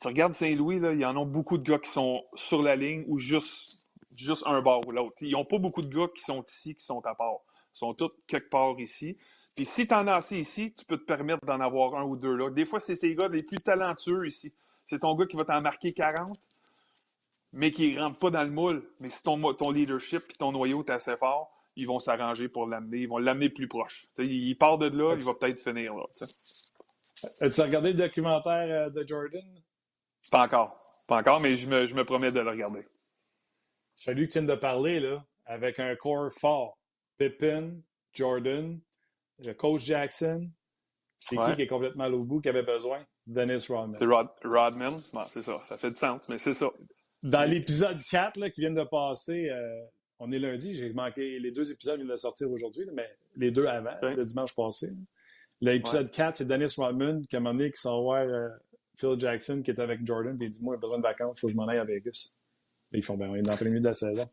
tu 0.00 0.08
regardes 0.08 0.34
Saint-Louis, 0.34 0.76
il 0.76 1.00
y 1.00 1.04
en 1.04 1.20
a 1.20 1.24
beaucoup 1.24 1.58
de 1.58 1.68
gars 1.68 1.78
qui 1.78 1.90
sont 1.90 2.24
sur 2.34 2.62
la 2.62 2.76
ligne 2.76 3.04
ou 3.06 3.18
juste, 3.18 3.88
juste 4.16 4.42
un 4.46 4.60
bord 4.60 4.80
ou 4.86 4.92
l'autre. 4.92 5.16
Ils 5.20 5.32
n'ont 5.32 5.44
pas 5.44 5.58
beaucoup 5.58 5.82
de 5.82 5.94
gars 5.94 6.08
qui 6.14 6.22
sont 6.22 6.44
ici, 6.46 6.74
qui 6.74 6.84
sont 6.84 7.04
à 7.06 7.14
part. 7.14 7.40
Ils 7.74 7.78
sont 7.78 7.94
tous 7.94 8.10
quelque 8.26 8.48
part 8.48 8.78
ici. 8.78 9.16
Puis 9.58 9.66
si 9.66 9.88
tu 9.88 9.92
en 9.92 10.06
as 10.06 10.14
assez 10.14 10.38
ici, 10.38 10.72
tu 10.72 10.84
peux 10.84 10.96
te 10.96 11.04
permettre 11.04 11.44
d'en 11.44 11.58
avoir 11.58 11.96
un 11.96 12.04
ou 12.04 12.14
deux 12.14 12.36
là. 12.36 12.48
Des 12.48 12.64
fois, 12.64 12.78
c'est 12.78 12.94
ces 12.94 13.12
gars 13.16 13.26
les 13.26 13.42
plus 13.42 13.58
talentueux 13.58 14.24
ici. 14.24 14.54
C'est 14.86 15.00
ton 15.00 15.16
gars 15.16 15.26
qui 15.26 15.36
va 15.36 15.44
t'en 15.44 15.58
marquer 15.58 15.92
40, 15.92 16.36
mais 17.54 17.72
qui 17.72 17.92
ne 17.92 18.00
rentre 18.00 18.20
pas 18.20 18.30
dans 18.30 18.44
le 18.44 18.52
moule. 18.52 18.88
Mais 19.00 19.10
si 19.10 19.20
ton, 19.20 19.52
ton 19.54 19.72
leadership 19.72 20.22
et 20.30 20.34
ton 20.34 20.52
noyau 20.52 20.84
est 20.84 20.90
assez 20.92 21.16
fort, 21.16 21.50
ils 21.74 21.88
vont 21.88 21.98
s'arranger 21.98 22.48
pour 22.48 22.68
l'amener. 22.68 22.98
Ils 22.98 23.08
vont 23.08 23.18
l'amener 23.18 23.48
plus 23.48 23.66
proche. 23.66 24.06
il 24.18 24.54
part 24.56 24.78
de 24.78 24.96
là, 24.96 25.16
il 25.18 25.24
va 25.24 25.34
peut-être 25.34 25.58
finir 25.58 25.92
là. 25.92 26.04
As-tu 27.40 27.60
regardé 27.60 27.94
le 27.94 27.98
documentaire 27.98 28.86
euh, 28.86 28.90
de 28.90 29.04
Jordan? 29.08 29.60
Pas 30.30 30.44
encore. 30.44 30.80
Pas 31.08 31.16
encore, 31.16 31.40
mais 31.40 31.56
je 31.56 31.66
me, 31.66 31.84
je 31.84 31.96
me 31.96 32.04
promets 32.04 32.30
de 32.30 32.38
le 32.38 32.50
regarder. 32.50 32.86
Celui 33.96 34.28
que 34.28 34.34
tu 34.34 34.38
viens 34.38 34.46
de 34.46 34.54
parler, 34.54 35.00
là, 35.00 35.24
avec 35.46 35.80
un 35.80 35.96
corps 35.96 36.32
fort. 36.32 36.78
Pippin, 37.18 37.72
Jordan, 38.12 38.80
le 39.38 39.54
coach 39.54 39.82
Jackson. 39.82 40.48
C'est 41.18 41.36
qui 41.36 41.52
qui 41.54 41.62
est 41.62 41.66
complètement 41.66 42.06
au 42.06 42.22
bout 42.22 42.40
qui 42.40 42.48
avait 42.48 42.62
besoin? 42.62 43.04
Dennis 43.26 43.66
Rodman. 43.68 43.96
C'est 43.98 44.06
Rod, 44.06 44.28
Rodman. 44.44 44.96
c'est 45.26 45.42
ça. 45.42 45.60
Ça 45.68 45.76
fait 45.76 45.90
du 45.90 45.96
sens, 45.96 46.28
mais 46.28 46.38
c'est 46.38 46.52
ça. 46.52 46.68
Dans 47.22 47.48
l'épisode 47.48 48.00
4 48.02 48.38
là, 48.38 48.50
qui 48.50 48.60
vient 48.60 48.70
de 48.70 48.84
passer, 48.84 49.50
euh, 49.50 49.84
on 50.20 50.30
est 50.30 50.38
lundi, 50.38 50.76
j'ai 50.76 50.92
manqué 50.92 51.38
les 51.38 51.50
deux 51.50 51.70
épisodes, 51.72 51.96
viennent 51.96 52.10
de 52.10 52.16
sortir 52.16 52.50
aujourd'hui, 52.50 52.86
mais 52.94 53.08
les 53.36 53.50
deux 53.50 53.66
avant, 53.66 53.94
le 54.02 54.24
dimanche 54.24 54.54
passé. 54.54 54.92
L'épisode 55.60 56.10
4, 56.10 56.36
c'est 56.36 56.44
Dennis 56.46 56.74
Rodman 56.76 57.26
qui 57.26 57.36
a 57.36 57.40
donné 57.40 57.70
qui 57.70 57.80
s'en 57.80 58.14
euh, 58.14 58.48
Phil 58.96 59.18
Jackson 59.18 59.60
qui 59.62 59.72
est 59.72 59.80
avec 59.80 60.06
Jordan, 60.06 60.36
puis 60.38 60.46
il 60.46 60.50
dit 60.50 60.62
Moi, 60.62 60.76
j'ai 60.76 60.80
besoin 60.80 60.98
de 60.98 61.02
vacances, 61.02 61.36
il 61.36 61.40
faut 61.40 61.46
que 61.48 61.52
je 61.52 61.56
m'en 61.56 61.66
aille 61.66 61.78
à 61.78 61.84
Vegas. 61.84 62.36
ils 62.92 63.02
font 63.02 63.16
Ben, 63.16 63.30
on 63.30 63.34
est 63.34 63.42
dans 63.42 63.56
le 63.60 63.66
milieu 63.66 63.80
de 63.80 63.86
la 63.86 63.92
saison. 63.92 64.28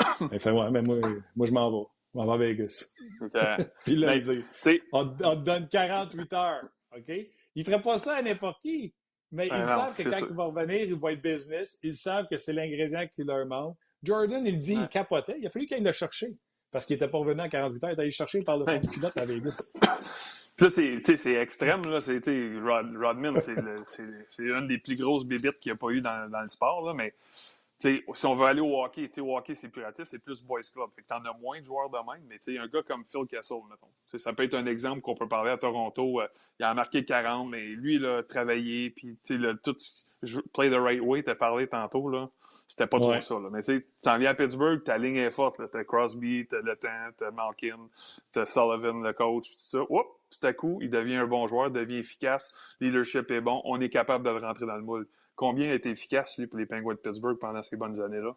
il 0.32 0.40
fait 0.40 0.50
Ouais, 0.50 0.70
mais 0.72 0.82
moi, 0.82 0.98
moi 1.36 1.46
je 1.46 1.52
m'en 1.52 1.70
vais. 1.70 1.86
Je 2.14 2.18
m'en 2.20 2.26
vais 2.26 2.32
à 2.32 2.48
Vegas. 2.48 2.94
puis 3.84 3.96
là, 3.96 4.14
il 4.14 4.22
dit 4.22 4.44
on, 4.92 5.08
te 5.08 5.44
donne 5.44 5.68
48 5.68 6.32
heures. 6.32 6.68
OK? 6.96 7.08
Il 7.08 7.60
ne 7.60 7.64
ferait 7.64 7.82
pas 7.82 7.98
ça 7.98 8.16
à 8.16 8.22
n'importe 8.22 8.62
qui. 8.62 8.94
Mais 9.32 9.48
ben 9.48 9.58
ils 9.58 9.66
savent 9.66 9.96
que 9.96 10.02
quand 10.08 10.26
il 10.28 10.34
va 10.34 10.44
revenir, 10.44 10.82
il 10.82 10.94
va 10.94 11.12
être 11.12 11.22
business. 11.22 11.76
Ils 11.82 11.94
savent 11.94 12.28
que 12.30 12.36
c'est 12.36 12.52
l'ingrédient 12.52 13.06
qui 13.08 13.24
leur 13.24 13.44
manque. 13.46 13.76
Jordan, 14.02 14.46
il 14.46 14.58
dit, 14.58 14.74
il 14.74 14.86
capotait. 14.86 15.36
Il 15.40 15.46
a 15.46 15.50
fallu 15.50 15.66
qu'il 15.66 15.76
aille 15.76 15.82
le 15.82 15.92
chercher. 15.92 16.36
Parce 16.70 16.86
qu'il 16.86 16.94
n'était 16.94 17.08
pas 17.08 17.18
revenu 17.18 17.40
à 17.40 17.48
48 17.48 17.84
heures. 17.84 17.90
Il 17.90 17.94
est 17.94 18.00
allé 18.00 18.10
chercher 18.10 18.42
par 18.42 18.58
le 18.58 18.64
fond 18.64 18.76
du 18.76 18.88
culotte 18.88 19.16
à 19.16 19.24
Vegas. 19.24 19.72
là, 20.60 20.70
c'est 20.70 21.34
extrême. 21.34 21.84
Là. 21.84 21.98
Rod, 21.98 22.96
Rodman, 22.96 23.36
c'est 23.40 24.42
une 24.42 24.68
des 24.68 24.78
plus 24.78 24.96
grosses 24.96 25.24
bébites 25.24 25.58
qu'il 25.58 25.72
n'y 25.72 25.76
a 25.76 25.78
pas 25.78 25.90
eu 25.90 26.00
dans, 26.00 26.30
dans 26.30 26.42
le 26.42 26.48
sport. 26.48 26.86
Là, 26.86 26.94
mais 26.94 27.14
si 27.78 28.26
on 28.26 28.36
veut 28.36 28.46
aller 28.46 28.60
au 28.60 28.82
hockey, 28.82 29.10
au 29.20 29.36
hockey, 29.36 29.54
c'est 29.54 29.68
plus 29.68 29.82
relatif, 29.82 30.06
c'est 30.06 30.18
plus 30.18 30.42
boys 30.42 30.60
club. 30.72 30.88
Fait 30.94 31.02
que 31.02 31.06
t'en 31.06 31.24
as 31.24 31.36
moins 31.40 31.60
de 31.60 31.64
joueurs 31.64 31.90
de 31.90 31.96
même, 31.96 32.24
mais 32.28 32.38
un 32.58 32.68
gars 32.68 32.82
comme 32.82 33.04
Phil 33.04 33.26
Kessel, 33.26 33.58
mettons. 33.68 34.18
ça 34.18 34.32
peut 34.32 34.44
être 34.44 34.54
un 34.54 34.66
exemple 34.66 35.00
qu'on 35.00 35.14
peut 35.14 35.28
parler 35.28 35.50
à 35.50 35.58
Toronto. 35.58 36.20
Euh, 36.20 36.26
il 36.58 36.64
a 36.64 36.72
marqué 36.72 37.04
40, 37.04 37.50
mais 37.50 37.62
lui, 37.62 37.96
il 37.96 38.06
a 38.06 38.22
travaillé, 38.22 38.90
puis 38.90 39.18
le, 39.30 39.54
tout 39.54 39.76
play 40.52 40.70
the 40.70 40.74
right 40.74 41.00
way, 41.00 41.22
t'as 41.22 41.34
parlé 41.34 41.66
tantôt, 41.66 42.08
là. 42.08 42.30
C'était 42.66 42.86
pas 42.86 42.98
trop 42.98 43.20
ça. 43.20 43.34
Là. 43.34 43.50
Mais 43.52 43.62
tu 43.62 43.86
t'en 44.02 44.16
viens 44.18 44.30
à 44.30 44.34
Pittsburgh, 44.34 44.82
ta 44.82 44.96
ligne 44.96 45.16
est 45.16 45.30
forte. 45.30 45.60
T'as 45.70 45.84
Crosby, 45.84 46.46
t'as 46.48 46.60
Le 46.62 46.74
t'as 46.74 47.30
Malkin, 47.30 47.78
t'as 48.32 48.46
Sullivan, 48.46 49.02
le 49.02 49.12
coach, 49.12 49.50
tout 49.50 49.58
ça. 49.58 49.80
Oups, 49.90 50.08
tout 50.30 50.46
à 50.46 50.52
coup, 50.52 50.78
il 50.80 50.90
devient 50.90 51.16
un 51.16 51.26
bon 51.26 51.46
joueur, 51.46 51.70
devient 51.70 51.98
efficace, 51.98 52.52
leadership 52.80 53.30
est 53.30 53.40
bon, 53.40 53.60
on 53.64 53.80
est 53.80 53.90
capable 53.90 54.24
de 54.24 54.30
le 54.30 54.38
rentrer 54.38 54.66
dans 54.66 54.76
le 54.76 54.82
moule. 54.82 55.06
Combien 55.36 55.70
a 55.70 55.74
été 55.74 55.90
efficace, 55.90 56.38
lui, 56.38 56.46
pour 56.46 56.58
les 56.58 56.66
Penguins 56.66 56.94
de 56.94 56.98
Pittsburgh 56.98 57.38
pendant 57.38 57.62
ces 57.62 57.76
bonnes 57.76 58.00
années-là? 58.00 58.36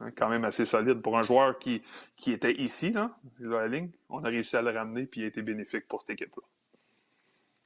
Hein, 0.00 0.10
quand 0.16 0.28
même 0.28 0.44
assez 0.44 0.64
solide. 0.64 1.02
Pour 1.02 1.18
un 1.18 1.22
joueur 1.22 1.56
qui, 1.56 1.82
qui 2.16 2.32
était 2.32 2.54
ici, 2.54 2.90
là, 2.90 3.16
la 3.40 3.66
ligne, 3.66 3.90
on 4.08 4.22
a 4.24 4.28
réussi 4.28 4.56
à 4.56 4.62
le 4.62 4.70
ramener 4.70 5.06
puis 5.06 5.22
il 5.22 5.24
a 5.24 5.26
été 5.26 5.42
bénéfique 5.42 5.88
pour 5.88 6.00
cette 6.00 6.10
équipe-là. 6.10 6.42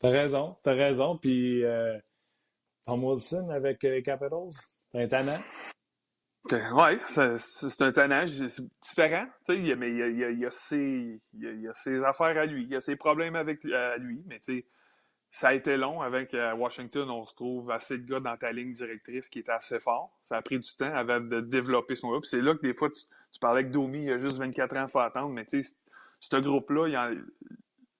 T'as 0.00 0.10
raison, 0.10 0.56
t'as 0.62 0.74
raison. 0.74 1.16
Puis 1.16 1.64
euh, 1.64 1.98
Tom 2.86 3.04
Wilson 3.04 3.50
avec 3.50 3.82
les 3.82 4.02
Capitals, 4.02 4.50
c'est 4.90 5.02
un 5.02 5.06
tannant. 5.06 5.38
Oui, 6.50 6.98
c'est 7.06 7.82
un 7.82 7.92
tannant, 7.92 8.26
c'est 8.26 8.64
différent, 8.82 9.26
mais 9.48 9.58
il 9.58 9.66
y, 9.66 9.72
a, 9.72 10.08
il, 10.08 10.18
y 10.18 10.24
a, 10.24 10.30
il, 10.30 10.38
y 10.40 10.46
a 10.46 10.50
ses, 10.50 11.20
il 11.34 11.60
y 11.60 11.68
a 11.68 11.74
ses 11.76 12.02
affaires 12.02 12.36
à 12.36 12.46
lui, 12.46 12.64
il 12.64 12.68
y 12.68 12.74
a 12.74 12.80
ses 12.80 12.96
problèmes 12.96 13.36
avec 13.36 13.64
à 13.64 13.96
lui, 13.96 14.24
mais 14.26 14.40
tu 14.40 14.56
sais, 14.56 14.66
ça 15.34 15.48
a 15.48 15.54
été 15.54 15.78
long 15.78 16.02
avec 16.02 16.34
euh, 16.34 16.54
Washington. 16.54 17.08
On 17.10 17.24
se 17.24 17.34
trouve 17.34 17.70
assez 17.70 17.96
de 17.96 18.02
gars 18.02 18.20
dans 18.20 18.36
ta 18.36 18.52
ligne 18.52 18.74
directrice 18.74 19.30
qui 19.30 19.38
était 19.38 19.52
assez 19.52 19.80
fort. 19.80 20.12
Ça 20.26 20.36
a 20.36 20.42
pris 20.42 20.58
du 20.58 20.76
temps 20.76 20.92
avant 20.92 21.20
de 21.20 21.40
développer 21.40 21.96
son 21.96 22.10
groupe. 22.10 22.26
C'est 22.26 22.42
là 22.42 22.54
que 22.54 22.60
des 22.60 22.74
fois, 22.74 22.90
tu, 22.90 23.00
parlais 23.40 23.60
avec 23.60 23.72
Domi, 23.72 24.00
il 24.00 24.04
y 24.04 24.12
a 24.12 24.18
juste 24.18 24.36
24 24.36 24.76
ans, 24.76 24.84
il 24.86 24.90
faut 24.90 24.98
attendre. 24.98 25.30
Mais 25.30 25.46
tu 25.46 25.62
sais, 25.62 25.74
ce 26.20 26.36
groupe-là, 26.36 27.12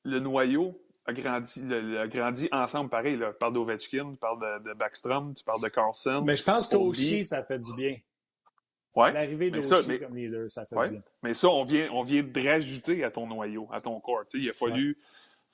le 0.05 0.21
noyau 0.21 0.79
a 1.07 1.15
grandi, 1.15 1.65
a 1.99 2.07
grandi 2.07 2.51
ensemble 2.53 2.91
pareil. 2.91 3.17
Là. 3.17 3.33
Tu 3.33 3.39
parles 3.39 3.55
d'Ovechkin, 3.55 4.13
tu 4.13 4.19
parles 4.19 4.63
de, 4.63 4.75
Backstrom, 4.75 5.33
tu 5.33 5.43
parles 5.43 5.63
de 5.63 5.69
Carlson. 5.69 6.23
Mais 6.27 6.37
je 6.37 6.45
pense 6.45 6.69
qu'Oshi, 6.69 7.25
ça 7.25 7.43
fait 7.43 7.59
du 7.59 7.75
bien. 7.75 7.97
Ouais, 8.95 9.11
L'arrivée 9.11 9.51
d'Oshi 9.51 10.01
comme 10.01 10.15
leader, 10.15 10.51
ça 10.51 10.67
fait 10.67 10.77
du 10.83 10.91
bien. 10.91 11.01
Mais 11.23 11.33
ça, 11.33 11.49
on 11.49 11.65
vient, 11.65 11.89
on 11.93 12.03
vient 12.03 12.23
de 12.23 12.47
rajouter 12.47 13.05
à 13.05 13.11
ton 13.11 13.27
noyau, 13.27 13.69
à 13.73 13.81
ton 13.81 13.99
corps. 14.01 14.25
il 14.35 14.51
a 14.51 14.53
fallu 14.53 14.99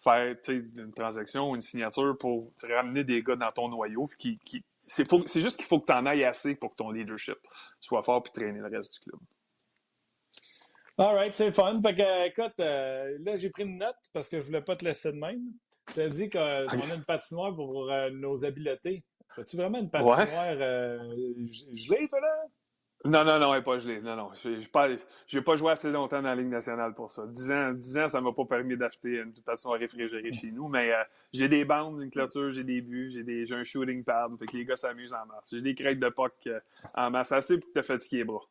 faire 0.03 0.36
une 0.49 0.90
transaction 0.92 1.51
ou 1.51 1.57
une 1.57 1.62
signature 1.62 2.16
pour 2.18 2.53
ramener 2.62 3.05
des 3.05 3.22
gars 3.22 3.36
dans 3.36 3.53
ton 3.53 3.68
noyau. 3.68 4.09
Qui, 4.18 4.34
qui, 4.36 4.64
c'est, 4.82 5.05
juste 5.40 5.57
qu'il 5.57 5.66
faut 5.66 5.80
que 5.80 5.86
tu 5.86 5.92
en 5.92 6.07
ailles 6.07 6.24
assez 6.24 6.55
pour 6.55 6.70
que 6.70 6.76
ton 6.76 6.90
leadership 6.90 7.38
soit 7.80 8.03
fort 8.03 8.22
puis 8.22 8.32
traîner 8.32 8.61
le 8.61 8.68
reste 8.68 8.94
du 8.94 9.01
club. 9.01 9.20
All 10.96 11.14
right, 11.14 11.32
c'est 11.32 11.53
fun. 11.53 11.80
Fait 11.80 11.94
que, 11.94 12.26
écoute, 12.26 12.59
euh, 12.59 13.18
là, 13.20 13.36
j'ai 13.36 13.51
pris 13.51 13.62
une 13.62 13.78
note 13.78 13.96
parce 14.12 14.28
que 14.28 14.40
je 14.40 14.46
voulais 14.46 14.62
pas 14.62 14.74
te 14.74 14.84
laisser 14.84 15.12
de 15.12 15.18
même. 15.18 15.40
Tu 15.92 16.01
as 16.01 16.09
dit 16.09 16.28
qu'on 16.28 16.40
a 16.40 16.94
une 16.94 17.05
patinoire 17.05 17.55
pour 17.55 17.90
euh, 17.90 18.11
nos 18.11 18.44
habiletés. 18.44 19.05
As-tu 19.36 19.57
vraiment 19.57 19.78
une 19.78 19.90
patinoire 19.90 20.18
ouais. 20.18 20.62
euh, 20.62 21.14
gelée, 21.72 22.09
toi, 22.09 22.20
là? 22.20 22.44
Non, 23.05 23.24
non, 23.24 23.38
non, 23.38 23.55
elle 23.55 23.61
n'est 23.61 23.64
pas 23.64 23.78
gelée. 23.78 24.01
Non, 24.01 24.16
non. 24.16 24.30
Je 24.42 24.49
n'ai 25.36 25.42
pas, 25.42 25.57
joué 25.57 25.70
assez 25.70 25.90
longtemps 25.90 26.20
dans 26.20 26.28
la 26.28 26.34
Ligue 26.34 26.49
nationale 26.49 26.94
pour 26.94 27.11
ça. 27.11 27.26
Dix 27.28 27.53
ans, 27.53 27.72
ans 27.72 28.09
ça 28.09 28.18
ne 28.18 28.24
m'a 28.24 28.32
pas 28.32 28.44
permis 28.44 28.76
d'acheter 28.76 29.18
une 29.20 29.34
station 29.34 29.70
réfrigérée 29.70 30.32
chez 30.32 30.51
nous, 30.51 30.68
mais 30.68 30.92
euh, 30.92 31.03
j'ai 31.32 31.49
des 31.49 31.64
bandes, 31.64 32.03
une 32.03 32.11
clôture, 32.11 32.51
j'ai 32.51 32.64
des 32.64 32.80
buts, 32.80 33.11
j'ai 33.11 33.55
un 33.55 33.62
shooting 33.62 34.03
pad. 34.03 34.32
Fait 34.38 34.46
que 34.46 34.57
les 34.57 34.64
gars 34.64 34.76
s'amusent 34.76 35.14
en 35.14 35.26
masse. 35.26 35.49
J'ai 35.53 35.61
des 35.61 35.76
crêtes 35.76 36.01
de 36.01 36.09
puck 36.09 36.32
euh, 36.49 36.59
en 36.94 37.11
masse 37.11 37.30
assez 37.30 37.59
pour 37.59 37.70
te 37.70 37.82
fatiguer 37.82 38.18
les 38.18 38.24
bras. 38.24 38.42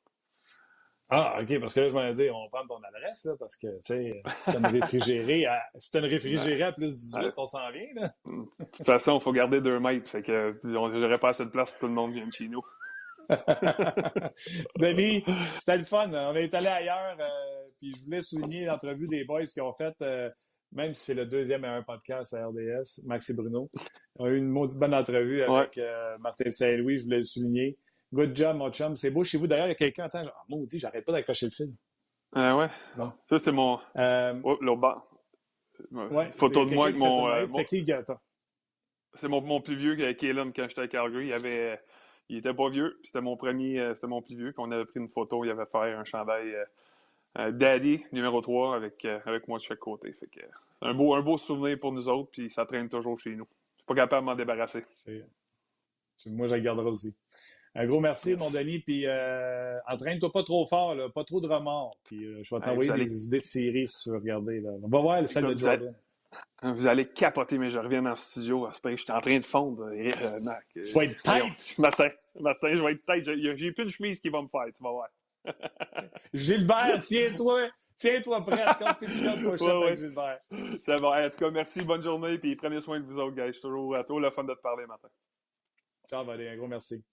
Ah, 1.10 1.40
OK, 1.42 1.60
parce 1.60 1.74
que 1.74 1.80
là, 1.80 1.88
je 1.88 1.94
m'en 1.94 2.12
dit, 2.12 2.30
on 2.30 2.44
va 2.44 2.50
prendre 2.50 2.68
ton 2.68 2.84
adresse, 2.84 3.26
là, 3.26 3.36
parce 3.40 3.56
que, 3.56 3.68
tu 3.78 3.82
sais, 3.84 4.24
c'est 4.42 4.56
une 4.58 4.66
réfrigérée 4.66 5.46
à, 5.46 5.64
c'est 5.78 6.00
une 6.00 6.06
réfrigérée 6.06 6.64
à 6.64 6.74
plus 6.74 6.98
18, 6.98 7.32
on 7.38 7.46
s'en 7.46 7.72
vient, 7.72 7.88
là. 7.96 8.10
De 8.26 8.66
toute 8.66 8.86
façon, 8.86 9.18
il 9.18 9.22
faut 9.22 9.32
garder 9.32 9.62
deux 9.62 9.80
mètres, 9.80 10.10
fait 10.10 10.22
que 10.22 10.52
j'aurais 10.66 11.18
pas 11.18 11.30
assez 11.30 11.46
de 11.46 11.50
place 11.50 11.72
pour 11.72 11.80
que 11.80 11.86
tout 11.86 11.88
le 11.88 11.94
monde 11.94 12.12
vienne 12.12 12.32
chez 12.34 12.50
nous. 12.50 12.62
Denis, 14.78 15.24
c'était 15.60 15.78
le 15.78 15.84
fun. 15.84 16.10
On 16.12 16.36
est 16.36 16.54
allé 16.54 16.68
ailleurs. 16.68 17.18
Euh, 17.20 17.68
puis 17.80 17.92
je 17.94 18.06
voulais 18.06 18.22
souligner 18.22 18.66
l'entrevue 18.66 19.08
des 19.08 19.26
boys 19.26 19.44
qui 19.44 19.62
ont 19.62 19.74
fait, 19.74 19.94
euh, 20.02 20.30
même 20.72 20.94
si 20.94 21.06
c'est 21.06 21.14
le 21.14 21.26
deuxième 21.26 21.62
meilleur 21.62 21.86
podcast 21.86 22.34
à 22.34 22.48
RDS, 22.48 23.06
Max 23.06 23.30
et 23.30 23.36
Bruno. 23.36 23.70
On 24.16 24.26
a 24.26 24.30
eu 24.30 24.38
une 24.38 24.50
maudite 24.50 24.80
bonne 24.80 24.94
entrevue 24.94 25.44
avec 25.44 25.78
euh, 25.78 26.18
Martin 26.20 26.50
Saint-Louis. 26.50 27.00
Je 27.00 27.04
voulais 27.04 27.18
le 27.18 27.24
souligner. 27.24 27.78
Good 28.14 28.36
job, 28.36 28.56
mon 28.58 28.72
chum. 28.72 28.96
C'est 28.96 29.12
beau 29.12 29.24
chez 29.24 29.38
vous. 29.38 29.48
D'ailleurs, 29.48 29.68
il 29.68 29.72
y 29.72 29.74
a 29.74 29.76
quelqu'un. 29.76 30.06
Attends, 30.06 30.24
oh, 30.26 30.44
maudit, 30.48 30.80
j'arrête 30.80 31.06
pas 31.06 31.12
d'accrocher 31.12 31.48
le 31.48 31.52
film. 31.52 31.76
ouais. 32.36 32.70
Bon. 32.96 33.12
Ça, 33.26 33.38
c'était 33.38 33.52
mon. 33.52 33.80
Oh, 34.44 34.58
l'autre 34.62 34.82
bas. 34.82 35.04
Ouais, 35.92 36.32
Photo 36.34 36.66
de 36.66 36.74
moi 36.74 36.88
avec 36.88 36.98
mon. 36.98 37.46
C'était 37.46 37.66
qui, 37.66 37.84
Gata? 37.84 38.20
C'est 39.14 39.28
mon, 39.28 39.42
mon, 39.42 39.62
plus 39.62 39.76
vieux, 39.76 40.14
Kaylan, 40.14 40.52
quand 40.56 40.68
j'étais 40.70 40.82
à 40.82 40.88
Calgary. 40.88 41.28
Il 41.28 41.34
avait 41.34 41.80
il 42.30 42.38
était 42.38 42.54
pas 42.54 42.70
vieux. 42.70 43.00
C'était 43.04 43.22
mon 43.22 43.38
premier, 43.38 43.80
euh, 43.80 43.96
c'était 43.96 44.08
mon 44.08 44.22
plus 44.22 44.36
vieux. 44.36 44.52
qu'on 44.52 44.72
avait 44.72 44.86
pris 44.86 45.00
une 45.00 45.10
photo, 45.10 45.44
il 45.46 45.52
avait 45.52 45.66
fait 45.66 45.94
un 45.94 46.04
chandail 46.04 46.54
euh, 46.54 46.66
euh, 47.40 47.52
Daddy 47.52 48.04
numéro 48.12 48.42
3 48.42 48.76
avec, 48.76 49.06
avec 49.06 49.48
moi 49.48 49.58
de 49.58 49.64
chaque 49.64 49.80
côté. 49.80 50.12
Fait 50.14 50.28
que, 50.28 50.42
un, 50.82 50.94
beau, 50.94 51.16
un 51.16 51.22
beau 51.22 51.38
souvenir 51.38 51.78
pour 51.80 51.92
nous 51.92 52.08
autres, 52.10 52.30
puis 52.32 52.50
ça 52.50 52.66
traîne 52.66 52.90
toujours 52.90 53.20
chez 53.20 53.36
nous. 53.36 53.48
Je 53.76 53.82
suis 53.82 53.86
pas 53.86 53.96
capable 53.96 54.26
de 54.26 54.32
m'en 54.32 54.36
débarrasser. 54.36 54.84
Moi, 56.28 56.48
je 56.48 56.56
la 56.56 56.60
garderai 56.60 56.90
aussi. 56.90 57.16
Un 57.76 57.86
gros 57.86 58.00
merci, 58.00 58.36
mon 58.36 58.50
Denis. 58.50 58.80
Puis 58.80 59.06
entraîne-toi 59.88 60.32
pas 60.32 60.44
trop 60.44 60.66
fort, 60.66 60.96
là, 60.96 61.10
pas 61.10 61.24
trop 61.24 61.40
de 61.40 61.48
remords. 61.48 61.96
Puis 62.04 62.44
je 62.44 62.56
vais 62.56 62.62
t'envoyer 62.62 62.92
des 62.92 63.26
idées 63.28 63.40
de 63.40 63.44
séries 63.44 63.88
si 63.88 64.04
tu 64.04 64.10
veux 64.10 64.18
regarder. 64.18 64.60
Là. 64.62 64.72
On 64.82 64.88
va 64.88 65.00
voir 65.00 65.22
le 65.22 65.28
salle 65.28 65.54
de 65.54 65.60
Jordan. 65.60 65.94
Vous 66.64 66.88
allez 66.88 67.08
capoter, 67.08 67.58
mais 67.58 67.70
je 67.70 67.80
reviens 67.80 68.02
dans 68.02 68.12
le 68.12 68.16
studio. 68.16 68.68
Je 68.84 68.96
suis 68.96 69.12
en 69.12 69.22
train 69.22 69.38
de 69.38 69.46
fondre. 69.46 69.90
Euh, 69.92 70.40
Mac. 70.42 70.66
Tu 70.74 70.82
vas 70.94 71.04
être 71.06 71.22
tête! 71.22 71.80
Martin, 71.80 72.08
Martin, 72.40 72.76
je 72.76 72.82
vais 72.82 72.92
être 72.94 73.06
tête. 73.06 73.58
J'ai 73.58 73.72
plus 73.72 73.84
une 73.84 73.90
chemise 73.90 74.20
qui 74.20 74.30
va 74.30 74.42
me 74.42 74.48
faire, 74.48 74.66
tu 74.76 74.84
vas 74.84 74.92
voir. 74.92 75.08
Gilbert, 76.34 77.02
tiens-toi! 77.04 77.70
Tiens-toi 77.96 78.46
prêt, 78.46 78.64
compétition 78.78 79.38
de 79.38 79.48
prochaine 79.48 79.78
ouais, 79.78 79.86
ouais. 79.86 79.96
Gilbert. 79.96 80.38
C'est 80.50 81.02
bon. 81.02 81.12
En 81.12 81.30
tout 81.30 81.36
cas, 81.38 81.50
merci, 81.50 81.82
bonne 81.82 82.04
journée, 82.04 82.38
puis 82.38 82.56
prenez 82.56 82.80
soin 82.80 83.00
de 83.00 83.06
vous 83.06 83.18
autres, 83.18 83.52
suis 83.52 83.62
toujours 83.62 83.96
à 83.96 84.04
toi, 84.04 84.22
le 84.22 84.30
fun 84.30 84.44
de 84.44 84.54
te 84.54 84.62
parler, 84.62 84.86
Martin. 84.86 85.08
Ciao, 86.08 86.24
Valérie. 86.24 86.54
Un 86.54 86.58
gros 86.58 86.68
merci. 86.68 87.04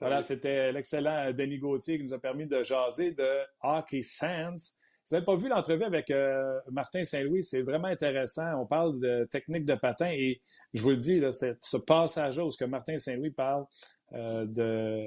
Voilà, 0.00 0.22
c'était 0.22 0.72
l'excellent 0.72 1.32
Denis 1.32 1.58
Gauthier 1.58 1.98
qui 1.98 2.04
nous 2.04 2.14
a 2.14 2.18
permis 2.18 2.46
de 2.46 2.62
jaser 2.62 3.12
de 3.12 3.40
Hockey 3.62 4.02
Sense. 4.02 4.79
Vous 5.10 5.16
n'avez 5.16 5.26
pas 5.26 5.34
vu 5.34 5.48
l'entrevue 5.48 5.82
avec 5.82 6.08
euh, 6.12 6.60
Martin 6.70 7.02
Saint-Louis, 7.02 7.42
c'est 7.42 7.62
vraiment 7.62 7.88
intéressant. 7.88 8.60
On 8.60 8.66
parle 8.66 9.00
de 9.00 9.26
technique 9.28 9.64
de 9.64 9.74
patin 9.74 10.08
et 10.08 10.40
je 10.72 10.80
vous 10.82 10.90
le 10.90 10.98
dis, 10.98 11.20
ce 11.32 11.76
passage-là 11.78 12.44
où 12.44 12.52
ce 12.52 12.58
que 12.58 12.64
Martin 12.64 12.96
Saint-Louis 12.96 13.32
parle 13.32 13.64
euh, 14.12 14.46
de. 14.46 15.04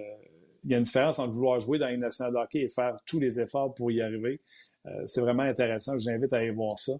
Il 0.65 0.71
y 0.71 0.75
a 0.75 0.77
une 0.77 0.83
différence 0.83 1.19
entre 1.19 1.33
vouloir 1.33 1.59
jouer 1.61 1.79
dans 1.79 1.87
une 1.87 1.99
nationale 1.99 2.33
de 2.33 2.37
hockey 2.37 2.59
et 2.59 2.69
faire 2.69 2.97
tous 3.05 3.19
les 3.19 3.39
efforts 3.39 3.73
pour 3.73 3.91
y 3.91 4.01
arriver. 4.01 4.41
Euh, 4.87 5.05
c'est 5.05 5.21
vraiment 5.21 5.43
intéressant. 5.43 5.97
Je 5.97 6.03
vous 6.03 6.09
invite 6.09 6.33
à 6.33 6.37
aller 6.37 6.51
voir 6.51 6.77
ça. 6.77 6.93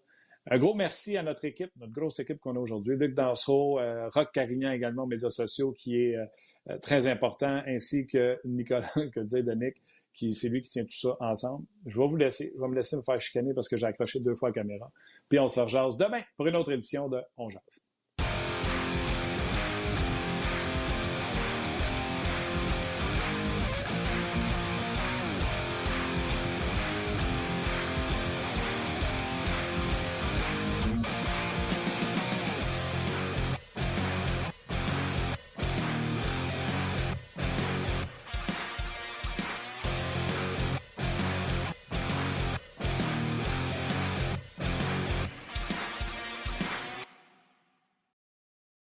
Un 0.48 0.58
gros 0.58 0.74
merci 0.74 1.16
à 1.16 1.24
notre 1.24 1.46
équipe, 1.46 1.72
notre 1.78 1.94
grosse 1.94 2.20
équipe 2.20 2.40
qu'on 2.40 2.56
a 2.56 2.60
aujourd'hui. 2.60 2.98
Luc 2.98 3.14
Dansereau, 3.14 3.80
Rock 4.14 4.30
Carignan 4.34 4.72
également 4.72 5.04
aux 5.04 5.08
médias 5.08 5.30
sociaux, 5.30 5.72
qui 5.72 5.96
est 5.96 6.18
euh, 6.70 6.78
très 6.78 7.08
important, 7.08 7.62
ainsi 7.68 8.08
que 8.08 8.40
Nicolas, 8.46 8.90
que 9.14 9.20
disait 9.20 9.44
Danick, 9.44 9.76
qui 10.14 10.34
c'est 10.34 10.48
lui 10.48 10.62
qui 10.62 10.70
tient 10.70 10.86
tout 10.86 10.98
ça 10.98 11.18
ensemble. 11.20 11.66
Je 11.86 12.00
vais 12.00 12.08
vous 12.08 12.16
laisser, 12.16 12.54
je 12.56 12.62
vais 12.62 12.68
me 12.70 12.76
laisser 12.76 12.96
me 12.96 13.02
faire 13.02 13.20
chicaner 13.20 13.54
parce 13.54 13.68
que 13.68 13.76
j'ai 13.76 13.86
accroché 13.86 14.22
deux 14.22 14.36
fois 14.36 14.50
la 14.50 14.54
caméra. 14.54 14.90
Puis 15.28 15.40
on 15.40 15.48
se 15.50 15.60
rejase 15.60 15.98
demain 15.98 16.22
pour 16.38 16.48
une 16.48 16.56
autre 16.56 16.72
édition 16.72 17.10
de 17.10 17.22
On 17.36 17.50
Jase. 17.50 17.84